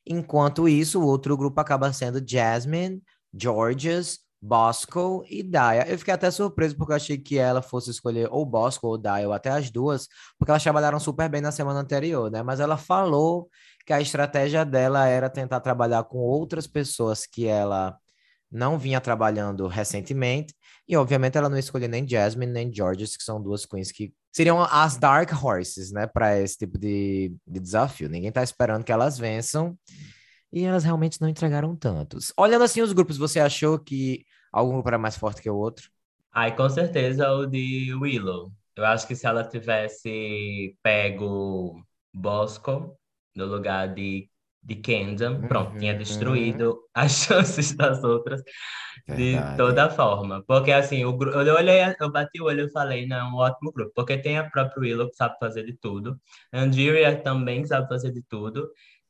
Enquanto 0.07 0.69
isso, 0.69 1.01
o 1.01 1.07
outro 1.07 1.37
grupo 1.37 1.61
acaba 1.61 1.93
sendo 1.93 2.23
Jasmine, 2.25 3.03
Georges, 3.35 4.21
Bosco 4.41 5.25
e 5.29 5.43
Daya. 5.43 5.89
Eu 5.89 5.99
fiquei 5.99 6.15
até 6.15 6.31
surpreso 6.31 6.77
porque 6.77 6.93
eu 6.93 6.97
achei 6.97 7.19
que 7.19 7.39
ela 7.39 7.63
fosse 7.63 7.91
escolher 7.91 8.29
ou 8.31 8.45
Bosco 8.45 8.87
ou 8.87 8.99
Daya, 8.99 9.27
ou 9.27 9.33
até 9.33 9.51
as 9.51 9.71
duas, 9.71 10.09
porque 10.39 10.51
elas 10.51 10.63
trabalharam 10.63 11.01
super 11.01 11.29
bem 11.29 11.41
na 11.41 11.53
semana 11.53 11.81
anterior, 11.81 12.31
né? 12.31 12.43
Mas 12.43 12.61
ela 12.61 12.77
falou 12.77 13.49
que 13.87 13.93
a 13.93 14.01
estratégia 14.01 14.65
dela 14.65 15.07
era 15.07 15.31
tentar 15.31 15.61
trabalhar 15.61 16.05
com 16.05 16.19
outras 16.19 16.67
pessoas 16.67 17.27
que 17.27 17.47
ela 17.47 17.97
não 18.51 18.79
vinha 18.79 19.01
trabalhando 19.01 19.67
recentemente. 19.67 20.55
E, 20.89 20.97
obviamente, 20.97 21.37
ela 21.37 21.49
não 21.49 21.59
escolheu 21.59 21.89
nem 21.89 22.09
Jasmine 22.09 22.53
nem 22.53 22.73
Georges, 22.73 23.17
que 23.17 23.25
são 23.25 23.43
duas 23.43 23.67
queens 23.67 23.91
que 23.91 24.13
seriam 24.33 24.63
as 24.63 24.97
Dark 24.97 25.33
Horses, 25.43 25.91
né, 25.91 26.07
para 26.07 26.39
esse 26.39 26.59
tipo 26.59 26.79
de, 26.79 27.35
de 27.47 27.61
desafio. 27.61 28.09
Ninguém 28.09 28.31
tá 28.31 28.43
esperando 28.43 28.85
que 28.85 28.93
elas 28.93 29.19
vençam. 29.19 29.77
E 30.57 30.65
elas 30.65 30.85
realmente 30.85 31.21
não 31.21 31.29
entregaram 31.29 31.77
tantos. 31.77 32.33
Olhando 32.35 32.65
assim 32.65 32.81
os 32.81 32.95
grupos, 32.95 33.19
você 33.19 33.39
achou 33.39 33.79
que 33.79 34.25
algum 34.51 34.73
grupo 34.73 34.89
era 34.89 34.97
mais 34.97 35.15
forte 35.15 35.43
que 35.43 35.51
o 35.51 35.55
outro? 35.55 35.91
Ai, 36.33 36.57
com 36.57 36.67
certeza 36.71 37.31
o 37.31 37.45
de 37.45 37.93
Willow. 37.95 38.51
Eu 38.75 38.87
acho 38.87 39.07
que 39.07 39.15
se 39.15 39.27
ela 39.27 39.45
tivesse 39.45 40.75
pego 40.83 41.85
Bosco 42.11 42.97
no 43.35 43.45
lugar 43.45 43.93
de 43.93 44.31
de 44.67 44.75
Kendall, 44.75 45.39
pronto, 45.47 45.73
uhum, 45.73 45.79
tinha 45.79 45.95
destruído 45.95 46.73
uhum. 46.73 46.79
as 46.93 47.13
chances 47.13 47.73
das 47.77 48.03
outras 48.03 48.43
Verdade. 49.07 49.51
de 49.53 49.57
toda 49.57 49.89
forma. 49.89 50.43
Porque 50.45 50.73
assim, 50.73 51.05
o, 51.05 51.17
eu 51.23 51.55
olhei, 51.55 51.79
eu 52.01 52.11
bati 52.11 52.41
o 52.41 52.47
olho 52.47 52.67
e 52.67 52.73
falei, 52.73 53.07
não, 53.07 53.17
é 53.17 53.25
um 53.25 53.37
ótimo 53.37 53.73
grupo, 53.73 53.93
porque 53.95 54.19
tem 54.19 54.39
a 54.39 54.51
própria 54.51 54.81
Willow 54.81 55.09
que 55.09 55.15
sabe 55.15 55.37
fazer 55.39 55.65
de 55.65 55.75
tudo, 55.75 56.21
Andiria 56.53 57.15
também 57.23 57.65
sabe 57.65 57.87
fazer 57.87 58.11
de 58.11 58.23
tudo, 58.29 58.69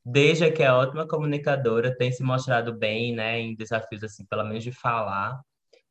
Deja, 0.09 0.49
que 0.49 0.63
é 0.63 0.71
ótima 0.71 1.05
comunicadora, 1.05 1.95
tem 1.95 2.11
se 2.13 2.23
mostrado 2.23 2.73
bem, 2.73 3.13
né, 3.13 3.39
em 3.41 3.55
desafios 3.55 4.03
assim, 4.03 4.25
pelo 4.25 4.45
menos 4.45 4.63
de 4.63 4.71
falar, 4.71 5.41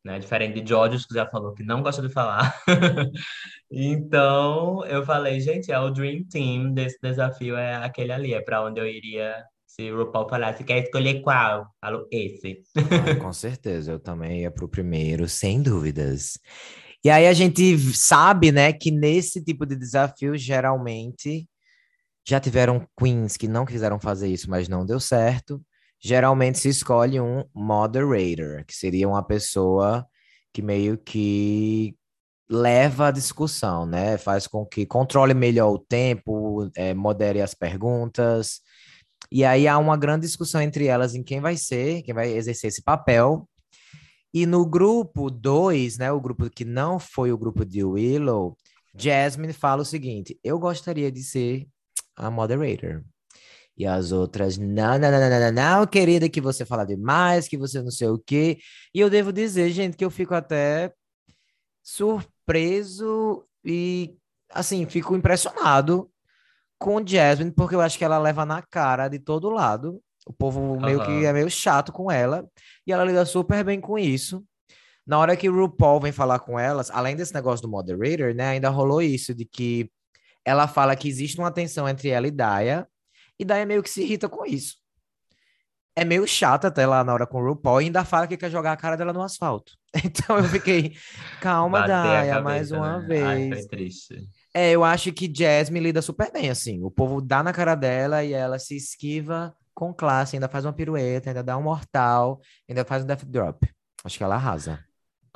né? 0.03 0.19
Diferente 0.19 0.61
de 0.61 0.67
George, 0.67 1.07
que 1.07 1.15
já 1.15 1.27
falou 1.27 1.53
que 1.53 1.63
não 1.63 1.83
gosta 1.83 2.01
de 2.01 2.09
falar. 2.09 2.57
então, 3.71 4.83
eu 4.87 5.05
falei, 5.05 5.39
gente, 5.41 5.71
é 5.71 5.79
o 5.79 5.91
Dream 5.91 6.25
Team 6.25 6.73
desse 6.73 6.99
desafio, 7.03 7.57
é 7.57 7.75
aquele 7.77 8.13
ali, 8.13 8.33
é 8.33 8.41
para 8.41 8.65
onde 8.65 8.81
eu 8.81 8.87
iria 8.87 9.45
se 9.67 9.93
o 9.93 9.99
RuPaul 9.99 10.31
falasse, 10.31 10.65
quer 10.65 10.83
escolher 10.83 11.21
qual? 11.21 11.67
Falo 11.79 12.09
esse. 12.11 12.63
Ah, 12.75 13.17
com 13.17 13.33
certeza, 13.35 13.93
eu 13.93 14.01
também 14.01 14.41
ia 14.41 14.51
pro 14.51 14.67
primeiro, 14.67 15.29
sem 15.29 15.63
dúvidas. 15.63 16.39
E 17.05 17.11
aí 17.11 17.27
a 17.27 17.35
gente 17.35 17.79
sabe, 17.95 18.51
né, 18.51 18.73
que 18.73 18.91
nesse 18.91 19.45
tipo 19.45 19.67
de 19.67 19.77
desafio, 19.77 20.35
geralmente, 20.39 21.47
já 22.27 22.41
tiveram 22.41 22.87
queens 22.99 23.37
que 23.37 23.47
não 23.47 23.65
quiseram 23.65 24.01
fazer 24.01 24.29
isso, 24.29 24.51
mas 24.51 24.69
não 24.69 24.85
deu 24.85 24.99
certo. 24.99 25.63
Geralmente 26.01 26.59
se 26.59 26.69
escolhe 26.69 27.21
um 27.21 27.45
moderator, 27.55 28.65
que 28.67 28.75
seria 28.75 29.09
uma 29.09 29.23
pessoa 29.23 30.07
que 30.53 30.61
meio 30.61 30.99
que 30.99 31.97
leva 32.51 33.09
a 33.09 33.11
discussão, 33.11 33.87
né? 33.87 34.19
Faz 34.19 34.47
com 34.47 34.65
que 34.67 34.87
controle 34.87 35.35
melhor 35.35 35.71
o 35.71 35.79
tempo, 35.79 36.71
é, 36.77 36.95
modere 36.95 37.41
as 37.41 37.55
perguntas, 37.55 38.61
e 39.31 39.45
aí 39.45 39.67
há 39.67 39.79
uma 39.79 39.97
grande 39.97 40.27
discussão 40.27 40.61
entre 40.61 40.87
elas 40.87 41.15
em 41.15 41.23
quem 41.23 41.41
vai 41.41 41.57
ser, 41.57 42.03
quem 42.03 42.15
vai 42.15 42.31
exercer 42.33 42.69
esse 42.69 42.83
papel. 42.83 43.49
E 44.33 44.47
no 44.47 44.67
grupo 44.67 45.31
2, 45.31 45.99
né, 45.99 46.13
o 46.13 46.21
grupo 46.21 46.51
que 46.51 46.65
não 46.65 46.99
foi 46.99 47.33
o 47.33 47.39
grupo 47.39 47.65
de 47.65 47.83
Willow, 47.85 48.57
Jasmine 48.97 49.53
fala 49.53 49.83
o 49.83 49.85
seguinte: 49.85 50.39
eu 50.45 50.59
gostaria 50.59 51.11
de 51.11 51.23
ser 51.23 51.67
a 52.17 52.31
moderator. 52.31 53.03
E 53.77 53.87
as 53.87 54.11
outras, 54.11 54.57
não, 54.57 54.99
não, 54.99 55.11
não, 55.11 55.21
não, 55.21 55.41
não, 55.41 55.53
não, 55.53 55.87
querida, 55.87 56.29
que 56.31 56.41
você 56.41 56.65
fala 56.65 56.87
demais, 56.87 57.47
que 57.47 57.59
você 57.59 57.83
não 57.83 57.91
sei 57.91 58.09
o 58.09 58.19
quê. 58.19 58.59
E 58.95 59.01
eu 59.01 59.11
devo 59.11 59.33
dizer, 59.33 59.71
gente, 59.71 59.97
que 59.97 60.05
eu 60.05 60.11
fico 60.11 60.35
até 60.35 60.93
surpreso 61.83 63.45
e, 63.63 64.17
assim, 64.51 64.87
fico 64.87 65.15
impressionado 65.15 66.11
com 66.79 67.07
Jasmine, 67.07 67.51
porque 67.51 67.75
eu 67.75 67.81
acho 67.81 67.99
que 67.99 68.05
ela 68.05 68.19
leva 68.19 68.47
na 68.47 68.63
cara 68.63 69.09
de 69.09 69.19
todo 69.19 69.51
lado. 69.51 70.01
O 70.27 70.33
povo 70.33 70.81
meio 70.81 71.05
que 71.05 71.25
é 71.25 71.33
meio 71.33 71.51
chato 71.51 71.93
com 71.93 72.11
ela. 72.11 72.49
E 72.87 72.93
ela 72.93 73.05
lida 73.05 73.25
super 73.25 73.63
bem 73.63 73.81
com 73.81 73.99
isso. 73.99 74.43
Na 75.07 75.19
hora 75.19 75.37
que 75.37 75.49
o 75.49 75.55
RuPaul 75.55 76.01
vem 76.01 76.13
falar 76.13 76.41
com 76.41 76.59
elas, 76.59 76.91
além 76.91 77.15
desse 77.15 77.33
negócio 77.33 77.63
do 77.63 77.71
moderator, 77.71 78.35
né? 78.35 78.49
Ainda 78.49 78.69
rolou 78.71 79.01
isso 79.01 79.33
de 79.35 79.45
que 79.45 79.89
ela 80.47 80.69
fala 80.69 80.95
que 80.95 81.09
existe 81.09 81.39
uma 81.41 81.51
tensão 81.51 81.89
entre 81.89 82.09
ela 82.09 82.29
e 82.29 82.31
Daya. 82.31 82.87
E 83.37 83.45
Daya 83.45 83.67
meio 83.67 83.83
que 83.83 83.91
se 83.91 84.03
irrita 84.03 84.29
com 84.29 84.47
isso. 84.47 84.77
É 85.97 86.05
meio 86.05 86.27
chata 86.27 86.69
até 86.69 86.87
lá 86.87 87.03
na 87.03 87.13
hora 87.13 87.27
com 87.27 87.43
o 87.43 87.45
RuPaul 87.45 87.81
e 87.81 87.87
ainda 87.87 88.05
fala 88.05 88.29
que 88.29 88.37
quer 88.37 88.51
jogar 88.51 88.73
a 88.73 88.77
cara 88.77 88.97
dela 88.97 89.13
no 89.13 89.23
asfalto. 89.23 89.73
Então 90.05 90.37
eu 90.37 90.45
fiquei, 90.45 90.95
calma, 91.41 91.89
Daya, 91.89 92.35
cabeça, 92.35 92.43
mais 92.43 92.71
uma 92.71 92.99
né? 92.99 93.07
vez. 93.07 93.23
Ai, 93.25 93.49
foi 93.49 93.67
triste. 93.67 94.29
É, 94.55 94.71
eu 94.71 94.85
acho 94.85 95.11
que 95.11 95.33
Jasmine 95.35 95.87
lida 95.87 96.03
super 96.03 96.31
bem, 96.31 96.51
assim. 96.51 96.83
O 96.83 96.91
povo 96.91 97.21
dá 97.21 97.43
na 97.43 97.53
cara 97.53 97.75
dela 97.75 98.23
e 98.23 98.35
ela 98.35 98.59
se 98.59 98.77
esquiva 98.77 99.57
com 99.75 99.93
classe, 99.93 100.37
ainda 100.37 100.49
faz 100.49 100.67
uma 100.67 100.73
pirueta, 100.73 101.31
ainda 101.31 101.43
dá 101.43 101.57
um 101.57 101.63
mortal, 101.63 102.41
ainda 102.69 102.85
faz 102.85 103.03
um 103.03 103.07
death 103.07 103.25
drop. 103.25 103.67
Acho 104.05 104.19
que 104.19 104.25
ela 104.25 104.35
arrasa. 104.35 104.86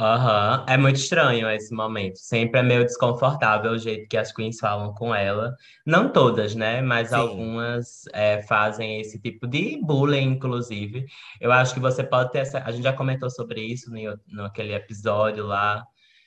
Aham. 0.01 0.65
É 0.67 0.79
muito 0.79 0.97
estranho 0.97 1.49
esse 1.51 1.75
momento. 1.75 2.17
Sempre 2.17 2.61
é 2.61 2.63
meio 2.63 2.85
desconfortável 2.85 3.73
o 3.73 3.79
jeito 3.79 4.09
que 4.09 4.17
as 4.17 4.33
queens 4.33 4.59
falam 4.59 4.95
com 4.95 5.15
ela. 5.15 5.55
Não 5.85 6.11
todas, 6.11 6.55
né? 6.55 6.81
Mas 6.81 7.11
Sim. 7.11 7.17
algumas 7.17 8.05
é, 8.15 8.43
fazem 8.45 9.01
esse 9.01 9.21
tipo 9.21 9.47
de 9.47 9.79
bullying, 9.85 10.33
inclusive. 10.33 11.05
Eu 11.39 11.53
acho 11.53 11.75
que 11.75 11.81
você 11.81 12.03
pode 12.03 12.33
ter 12.33 12.39
essa. 12.39 12.63
A 12.65 12.73
gente 12.73 12.83
já 12.83 12.95
comentou 12.95 13.29
sobre 13.29 13.61
isso 13.61 13.91
no, 13.91 14.19
no 14.29 14.45
aquele 14.47 14.73
episódio 14.73 15.45
lá 15.45 15.85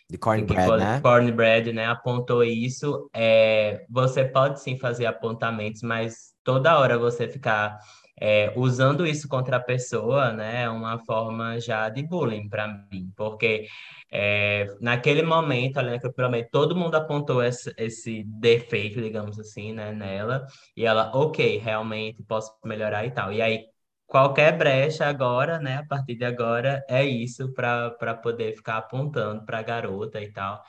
de 0.10 0.18
cornbread, 0.20 0.78
né? 0.78 1.02
Cornbread, 1.02 1.74
né? 1.74 1.88
Apontou 1.88 2.44
isso. 2.44 3.10
É, 3.14 3.84
você 3.90 4.24
pode 4.24 4.62
sim 4.62 4.78
fazer 4.78 5.08
apontamentos, 5.08 5.82
mas 5.82 6.34
toda 6.44 6.78
hora 6.78 7.00
você 7.00 7.28
ficar 7.28 7.80
é, 8.20 8.54
usando 8.56 9.06
isso 9.06 9.28
contra 9.28 9.58
a 9.58 9.60
pessoa, 9.60 10.32
né? 10.32 10.64
É 10.64 10.70
uma 10.70 11.00
forma 11.00 11.60
já 11.60 11.90
de 11.90 12.04
bullying 12.04 12.48
para 12.50 12.68
mim, 12.92 13.12
porque 13.16 13.68
é, 14.12 14.68
naquele 14.80 15.24
momento, 15.24 15.78
ali 15.78 15.92
naquele 15.92 16.14
momento, 16.18 16.50
todo 16.52 16.76
mundo 16.76 16.96
apontou 16.96 17.44
esse, 17.44 17.74
esse 17.78 18.24
defeito, 18.26 19.02
digamos 19.02 19.40
assim, 19.40 19.74
né, 19.74 19.92
nela, 19.92 20.46
e 20.78 20.86
ela, 20.86 21.12
ok, 21.16 21.58
realmente 21.58 22.24
posso 22.24 22.56
melhorar 22.64 23.06
e 23.06 23.12
tal. 23.12 23.32
E 23.34 23.42
aí 23.42 23.66
qualquer 24.06 24.56
brecha 24.58 25.06
agora, 25.08 25.60
né, 25.60 25.78
a 25.78 25.86
partir 25.86 26.16
de 26.16 26.26
agora, 26.26 26.84
é 26.88 27.04
isso 27.04 27.52
para 27.54 28.14
poder 28.22 28.56
ficar 28.56 28.78
apontando 28.78 29.44
para 29.46 29.60
a 29.60 29.64
garota 29.64 30.22
e 30.22 30.32
tal. 30.32 30.62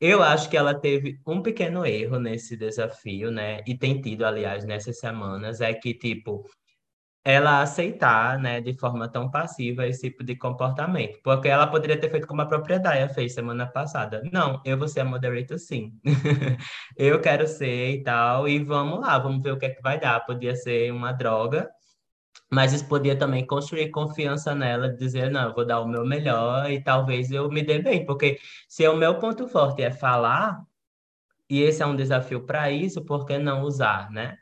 Eu 0.00 0.22
acho 0.22 0.48
que 0.48 0.56
ela 0.56 0.74
teve 0.74 1.20
um 1.26 1.42
pequeno 1.42 1.84
erro 1.84 2.18
nesse 2.18 2.56
desafio, 2.56 3.30
né, 3.30 3.60
e 3.66 3.76
tem 3.76 4.00
tido, 4.00 4.24
aliás, 4.24 4.64
nessas 4.64 4.98
semanas, 4.98 5.60
é 5.60 5.74
que, 5.74 5.92
tipo, 5.94 6.44
ela 7.24 7.60
aceitar, 7.62 8.38
né, 8.38 8.60
de 8.60 8.72
forma 8.74 9.08
tão 9.08 9.30
passiva 9.30 9.86
esse 9.86 10.08
tipo 10.08 10.24
de 10.24 10.34
comportamento. 10.36 11.18
Porque 11.22 11.48
ela 11.48 11.66
poderia 11.66 11.98
ter 11.98 12.10
feito 12.10 12.26
como 12.26 12.40
a 12.42 12.46
própria 12.46 12.80
fez 13.08 13.34
semana 13.34 13.66
passada. 13.66 14.22
Não, 14.32 14.60
eu 14.64 14.78
vou 14.78 14.88
ser 14.88 15.00
a 15.00 15.04
moderator 15.04 15.58
sim. 15.58 15.92
eu 16.96 17.20
quero 17.20 17.46
ser 17.46 17.90
e 17.92 18.02
tal, 18.02 18.48
e 18.48 18.58
vamos 18.64 19.00
lá, 19.00 19.18
vamos 19.18 19.42
ver 19.42 19.52
o 19.52 19.58
que 19.58 19.66
é 19.66 19.70
que 19.70 19.82
vai 19.82 20.00
dar. 20.00 20.20
Podia 20.20 20.56
ser 20.56 20.92
uma 20.92 21.12
droga, 21.12 21.70
mas 22.50 22.72
isso 22.72 22.86
podia 22.88 23.16
também 23.16 23.46
construir 23.46 23.90
confiança 23.90 24.54
nela, 24.54 24.88
dizer, 24.88 25.30
não, 25.30 25.48
eu 25.48 25.54
vou 25.54 25.66
dar 25.66 25.80
o 25.80 25.88
meu 25.88 26.04
melhor 26.06 26.70
e 26.70 26.82
talvez 26.82 27.30
eu 27.30 27.48
me 27.50 27.62
dê 27.62 27.78
bem, 27.80 28.04
porque 28.06 28.40
se 28.68 28.86
o 28.88 28.96
meu 28.96 29.18
ponto 29.18 29.46
forte 29.48 29.82
é 29.82 29.90
falar, 29.90 30.60
e 31.48 31.62
esse 31.62 31.82
é 31.82 31.86
um 31.86 31.96
desafio 31.96 32.46
para 32.46 32.70
isso, 32.70 33.04
por 33.04 33.26
que 33.26 33.38
não 33.38 33.62
usar, 33.62 34.10
né? 34.10 34.38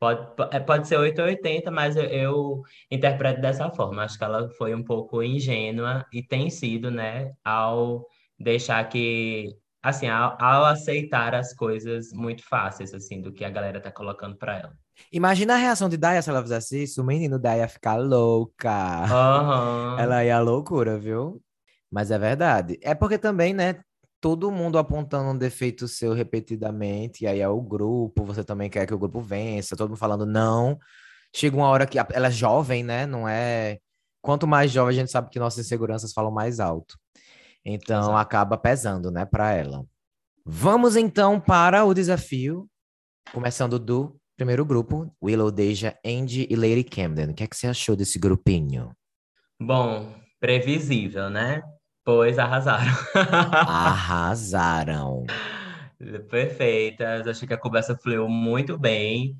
Pode, 0.00 0.26
é, 0.50 0.58
pode 0.58 0.88
ser 0.88 0.96
880, 0.96 1.70
mas 1.70 1.94
eu, 1.94 2.04
eu 2.04 2.62
interpreto 2.90 3.38
dessa 3.38 3.70
forma. 3.70 4.02
Acho 4.02 4.16
que 4.16 4.24
ela 4.24 4.48
foi 4.56 4.74
um 4.74 4.82
pouco 4.82 5.22
ingênua 5.22 6.06
e 6.10 6.22
tem 6.22 6.48
sido, 6.48 6.90
né, 6.90 7.32
ao 7.44 8.06
deixar 8.38 8.82
que, 8.88 9.54
assim, 9.82 10.08
ao, 10.08 10.42
ao 10.42 10.64
aceitar 10.64 11.34
as 11.34 11.52
coisas 11.54 12.14
muito 12.14 12.42
fáceis, 12.42 12.94
assim, 12.94 13.20
do 13.20 13.30
que 13.30 13.44
a 13.44 13.50
galera 13.50 13.78
tá 13.78 13.92
colocando 13.92 14.36
para 14.38 14.58
ela. 14.58 14.72
Imagina 15.12 15.52
a 15.52 15.58
reação 15.58 15.86
de 15.86 15.98
Daya 15.98 16.22
se 16.22 16.30
ela 16.30 16.42
fizesse 16.42 16.82
isso. 16.82 17.02
O 17.02 17.04
menino 17.04 17.38
Daya 17.38 17.60
ia 17.60 17.68
ficar 17.68 17.96
louca. 17.96 19.02
Uhum. 19.04 19.98
Ela 19.98 20.24
ia 20.24 20.38
à 20.38 20.40
loucura, 20.40 20.98
viu? 20.98 21.42
Mas 21.90 22.10
é 22.10 22.18
verdade. 22.18 22.78
É 22.82 22.94
porque 22.94 23.18
também, 23.18 23.52
né? 23.52 23.82
Todo 24.20 24.50
mundo 24.50 24.78
apontando 24.78 25.30
um 25.30 25.38
defeito 25.38 25.88
seu 25.88 26.12
repetidamente, 26.12 27.24
e 27.24 27.26
aí 27.26 27.40
é 27.40 27.48
o 27.48 27.60
grupo, 27.60 28.24
você 28.24 28.44
também 28.44 28.68
quer 28.68 28.86
que 28.86 28.94
o 28.94 28.98
grupo 28.98 29.20
vença, 29.20 29.76
todo 29.76 29.88
mundo 29.88 29.98
falando 29.98 30.26
não. 30.26 30.78
Chega 31.34 31.56
uma 31.56 31.68
hora 31.68 31.86
que 31.86 31.98
ela 31.98 32.26
é 32.26 32.30
jovem, 32.30 32.82
né? 32.82 33.06
Não 33.06 33.28
é. 33.28 33.78
Quanto 34.20 34.46
mais 34.46 34.70
jovem, 34.70 34.94
a 34.94 35.00
gente 35.00 35.10
sabe 35.10 35.30
que 35.30 35.38
nossas 35.38 35.64
inseguranças 35.64 36.12
falam 36.12 36.30
mais 36.30 36.60
alto. 36.60 36.98
Então 37.64 38.00
Exato. 38.00 38.16
acaba 38.16 38.58
pesando, 38.58 39.10
né, 39.10 39.24
para 39.24 39.52
ela. 39.52 39.84
Vamos 40.44 40.96
então 40.96 41.40
para 41.40 41.84
o 41.84 41.94
desafio, 41.94 42.68
começando 43.32 43.78
do 43.78 44.18
primeiro 44.36 44.64
grupo, 44.64 45.14
Willow, 45.22 45.50
Deja, 45.50 45.96
Andy 46.04 46.46
e 46.50 46.56
Lady 46.56 46.84
Camden. 46.84 47.30
O 47.30 47.34
que 47.34 47.44
é 47.44 47.46
que 47.46 47.56
você 47.56 47.66
achou 47.66 47.94
desse 47.94 48.18
grupinho? 48.18 48.90
Bom, 49.60 50.14
previsível, 50.40 51.30
né? 51.30 51.62
Pois 52.12 52.40
arrasaram. 52.40 52.92
arrasaram. 53.68 55.26
Perfeitas. 56.28 57.28
Achei 57.28 57.46
que 57.46 57.54
a 57.54 57.56
conversa 57.56 57.96
fluiu 57.96 58.28
muito 58.28 58.76
bem. 58.76 59.36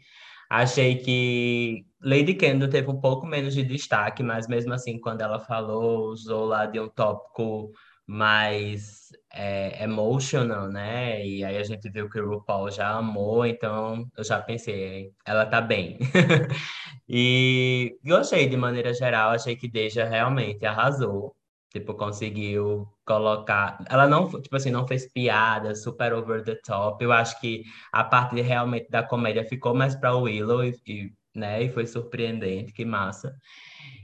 Achei 0.49 0.95
que 0.95 1.85
Lady 2.01 2.33
Camden 2.35 2.71
teve 2.71 2.89
um 2.89 3.01
pouco 3.01 3.27
menos 3.27 3.55
de 3.55 3.65
destaque, 3.65 4.23
mas 4.23 4.47
mesmo 4.47 4.73
assim, 4.73 5.01
quando 5.01 5.21
ela 5.21 5.41
falou, 5.41 6.11
usou 6.13 6.45
lá 6.45 6.65
de 6.65 6.79
um 6.79 6.89
tópico 6.89 7.73
mais 8.07 9.09
é, 9.33 9.83
emotional, 9.83 10.69
né? 10.69 11.27
E 11.27 11.43
aí 11.45 11.57
a 11.57 11.65
gente 11.65 11.91
viu 11.91 12.09
que 12.09 12.21
o 12.21 12.29
RuPaul 12.29 12.71
já 12.71 12.91
amou, 12.91 13.45
então 13.45 14.07
eu 14.17 14.23
já 14.23 14.41
pensei, 14.41 15.11
ela 15.27 15.45
tá 15.45 15.61
bem. 15.61 15.99
e 17.09 17.99
gostei 18.05 18.49
de 18.49 18.57
maneira 18.57 18.95
geral, 18.95 19.31
achei 19.31 19.57
que 19.57 19.69
Deja 19.69 20.05
realmente 20.05 20.65
arrasou. 20.65 21.35
Tipo, 21.71 21.95
conseguiu 21.95 22.89
colocar. 23.05 23.79
Ela 23.89 24.09
não, 24.09 24.29
tipo 24.41 24.57
assim, 24.57 24.71
não 24.71 24.87
fez 24.87 25.11
piada 25.13 25.75
super 25.75 26.13
over 26.13 26.43
the 26.43 26.57
top. 26.57 27.03
Eu 27.05 27.13
acho 27.13 27.41
que 27.41 27.63
a 27.93 28.03
parte 28.03 28.41
realmente 28.41 28.89
da 28.91 29.03
comédia 29.05 29.45
ficou 29.45 29.73
mais 29.75 29.95
para 29.95 30.17
Willow 30.17 30.65
e, 30.65 30.75
e, 30.87 31.13
né, 31.35 31.63
e 31.63 31.71
foi 31.71 31.87
surpreendente, 31.87 32.73
que 32.73 32.85
massa. 32.85 33.33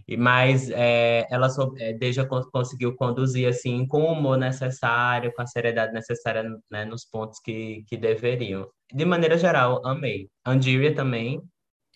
E, 0.07 0.17
mas 0.17 0.71
é, 0.71 1.27
ela 1.29 1.49
é, 1.79 1.93
Deja 1.93 2.25
conseguiu 2.25 2.95
conduzir 2.95 3.49
assim 3.49 3.85
com 3.87 4.03
o 4.03 4.13
humor 4.13 4.39
necessário, 4.39 5.33
com 5.35 5.43
a 5.43 5.47
seriedade 5.47 5.93
necessária 5.93 6.45
né, 6.71 6.85
nos 6.85 7.05
pontos 7.05 7.41
que, 7.41 7.85
que 7.89 7.97
deveriam. 7.97 8.69
De 8.93 9.05
maneira 9.05 9.37
geral, 9.37 9.85
amei. 9.85 10.29
Andiria 10.45 10.95
também, 10.95 11.43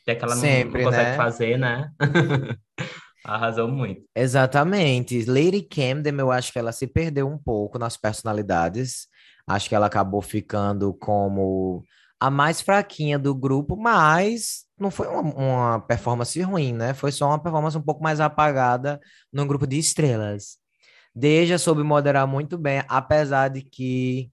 que 0.04 0.10
é 0.10 0.14
que 0.16 0.24
ela 0.24 0.34
Sempre, 0.34 0.82
não, 0.82 0.90
consegue 0.90 1.10
né? 1.10 1.16
fazer, 1.16 1.58
né? 1.58 1.92
Arrasou 3.24 3.68
muito. 3.68 4.02
Exatamente. 4.14 5.24
Lady 5.24 5.62
Camden, 5.62 6.18
eu 6.18 6.30
acho 6.30 6.52
que 6.52 6.58
ela 6.58 6.72
se 6.72 6.86
perdeu 6.86 7.28
um 7.28 7.38
pouco 7.38 7.78
nas 7.78 7.96
personalidades. 7.96 9.08
Acho 9.46 9.68
que 9.68 9.74
ela 9.74 9.86
acabou 9.86 10.22
ficando 10.22 10.94
como 10.94 11.82
a 12.18 12.30
mais 12.30 12.60
fraquinha 12.60 13.18
do 13.18 13.34
grupo, 13.34 13.76
mas 13.76 14.64
não 14.78 14.90
foi 14.90 15.06
uma, 15.08 15.20
uma, 15.20 15.80
performance 15.80 16.40
ruim, 16.40 16.72
né? 16.72 16.94
Foi 16.94 17.10
só 17.12 17.28
uma 17.28 17.42
performance 17.42 17.76
um 17.76 17.82
pouco 17.82 18.02
mais 18.02 18.20
apagada 18.20 19.00
num 19.32 19.46
grupo 19.46 19.66
de 19.66 19.78
estrelas. 19.78 20.58
Deja 21.14 21.58
soube 21.58 21.82
moderar 21.82 22.26
muito 22.26 22.56
bem, 22.58 22.82
apesar 22.88 23.48
de 23.48 23.62
que 23.62 24.30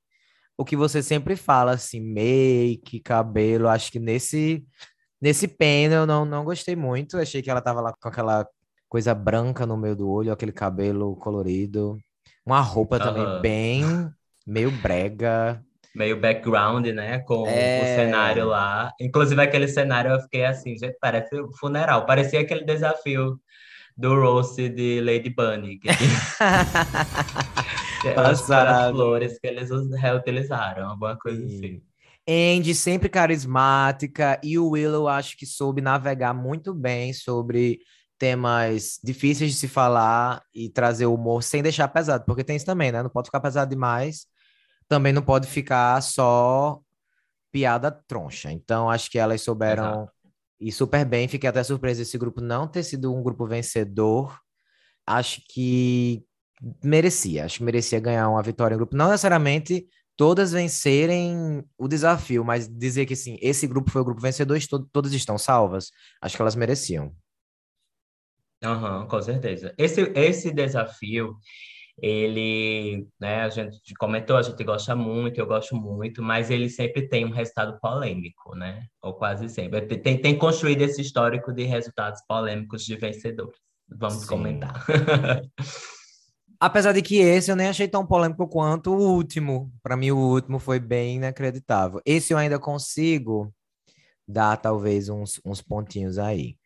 o 0.57 0.65
que 0.65 0.75
você 0.75 1.03
sempre 1.03 1.35
fala, 1.35 1.73
assim, 1.73 2.01
make, 2.01 2.99
cabelo, 3.01 3.67
acho 3.67 3.91
que 3.91 3.99
nesse 3.99 4.65
nesse 5.21 5.47
panel 5.47 6.01
eu 6.01 6.07
não, 6.07 6.25
não 6.25 6.43
gostei 6.45 6.75
muito. 6.75 7.17
Achei 7.17 7.41
que 7.41 7.49
ela 7.49 7.61
tava 7.61 7.81
lá 7.81 7.93
com 7.93 8.09
aquela 8.09 8.47
coisa 8.89 9.13
branca 9.13 9.65
no 9.65 9.77
meio 9.77 9.95
do 9.95 10.09
olho, 10.09 10.31
aquele 10.31 10.51
cabelo 10.51 11.15
colorido. 11.15 11.97
Uma 12.45 12.61
roupa 12.61 12.99
também 12.99 13.25
uhum. 13.25 13.41
bem 13.41 14.09
meio 14.45 14.71
brega 14.71 15.61
meio 15.97 16.19
background, 16.19 16.85
né? 16.87 17.19
Com 17.19 17.47
é... 17.47 17.81
o 17.81 17.85
cenário 17.95 18.45
lá. 18.45 18.91
Inclusive, 19.01 19.41
aquele 19.41 19.67
cenário 19.67 20.11
eu 20.11 20.19
fiquei 20.21 20.45
assim, 20.45 20.77
gente, 20.77 20.95
parece 21.01 21.35
funeral. 21.59 22.05
Parecia 22.05 22.39
aquele 22.39 22.63
desafio 22.63 23.39
do 23.97 24.13
roast 24.13 24.69
de 24.69 25.01
Lady 25.01 25.31
Bunny. 25.31 25.79
Que 25.79 25.89
as, 28.15 28.49
as 28.49 28.91
flores 28.91 29.37
que 29.39 29.47
eles 29.47 29.69
reutilizaram, 29.99 30.91
alguma 30.91 31.17
coisa 31.17 31.45
Sim. 31.47 31.57
assim. 31.57 31.81
Andy 32.29 32.75
sempre 32.75 33.07
carismática 33.07 34.37
e 34.43 34.59
o 34.59 34.71
Willow 34.71 35.07
acho 35.07 35.37
que 35.37 35.45
soube 35.45 35.79
navegar 35.81 36.33
muito 36.33 36.73
bem 36.73 37.13
sobre 37.13 37.79
temas 38.17 38.99
difíceis 39.03 39.51
de 39.51 39.57
se 39.57 39.67
falar 39.67 40.41
e 40.53 40.69
trazer 40.69 41.05
humor 41.05 41.43
sem 41.43 41.61
deixar 41.61 41.87
pesado, 41.87 42.25
porque 42.25 42.43
tem 42.43 42.55
isso 42.55 42.65
também, 42.65 42.91
né? 42.91 43.03
Não 43.03 43.09
pode 43.09 43.27
ficar 43.27 43.39
pesado 43.39 43.69
demais 43.69 44.27
também 44.87 45.11
não 45.11 45.21
pode 45.21 45.47
ficar 45.47 46.01
só 46.01 46.79
piada 47.51 47.91
troncha. 47.91 48.51
Então, 48.51 48.89
acho 48.89 49.09
que 49.11 49.19
elas 49.19 49.41
souberam 49.41 49.85
Exato. 49.85 50.11
ir 50.59 50.71
super 50.71 51.05
bem. 51.05 51.27
Fiquei 51.27 51.49
até 51.49 51.63
surpreso 51.63 52.01
esse 52.01 52.17
grupo 52.17 52.41
não 52.41 52.67
ter 52.67 52.83
sido 52.83 53.13
um 53.13 53.21
grupo 53.21 53.45
vencedor. 53.45 54.39
Acho 55.05 55.41
que 55.49 56.23
merecia. 56.83 57.45
Acho 57.45 57.57
que 57.59 57.63
merecia 57.63 57.99
ganhar 57.99 58.29
uma 58.29 58.41
vitória 58.41 58.75
em 58.75 58.77
grupo. 58.77 58.95
Não 58.95 59.09
necessariamente 59.09 59.87
todas 60.15 60.51
vencerem 60.51 61.63
o 61.77 61.87
desafio, 61.87 62.43
mas 62.43 62.67
dizer 62.67 63.05
que 63.05 63.15
sim, 63.15 63.37
esse 63.39 63.67
grupo 63.67 63.91
foi 63.91 64.01
o 64.01 64.05
grupo 64.05 64.21
vencedor 64.21 64.57
e 64.57 64.67
to 64.67 64.79
todas 64.91 65.13
estão 65.13 65.37
salvas. 65.37 65.91
Acho 66.21 66.35
que 66.35 66.41
elas 66.41 66.55
mereciam. 66.55 67.13
Uhum, 68.63 69.07
com 69.07 69.21
certeza. 69.21 69.73
Esse, 69.77 70.01
esse 70.15 70.51
desafio, 70.51 71.35
ele, 72.01 73.07
né, 73.19 73.41
a 73.41 73.49
gente 73.49 73.93
comentou, 73.95 74.37
a 74.37 74.41
gente 74.41 74.63
gosta 74.63 74.95
muito, 74.95 75.39
eu 75.39 75.45
gosto 75.45 75.75
muito, 75.75 76.23
mas 76.23 76.49
ele 76.49 76.69
sempre 76.69 77.07
tem 77.07 77.25
um 77.25 77.31
resultado 77.31 77.79
polêmico, 77.79 78.55
né? 78.55 78.85
Ou 79.01 79.13
quase 79.13 79.49
sempre. 79.49 79.81
Tem, 79.97 80.17
tem 80.19 80.37
construído 80.37 80.81
esse 80.81 81.01
histórico 81.01 81.53
de 81.53 81.63
resultados 81.63 82.21
polêmicos 82.27 82.83
de 82.83 82.95
vencedores. 82.95 83.57
Vamos 83.87 84.21
Sim. 84.21 84.27
comentar. 84.27 84.85
Apesar 86.59 86.91
de 86.91 87.03
que 87.03 87.17
esse 87.17 87.51
eu 87.51 87.55
nem 87.55 87.67
achei 87.67 87.87
tão 87.87 88.05
polêmico 88.05 88.47
quanto 88.47 88.91
o 88.91 89.15
último. 89.15 89.71
Para 89.83 89.95
mim, 89.95 90.09
o 90.09 90.17
último 90.17 90.57
foi 90.57 90.79
bem 90.79 91.17
inacreditável. 91.17 92.01
Esse 92.03 92.33
eu 92.33 92.37
ainda 92.37 92.57
consigo 92.57 93.53
dar 94.27 94.57
talvez 94.57 95.07
uns, 95.07 95.39
uns 95.45 95.61
pontinhos 95.61 96.17
aí. 96.17 96.57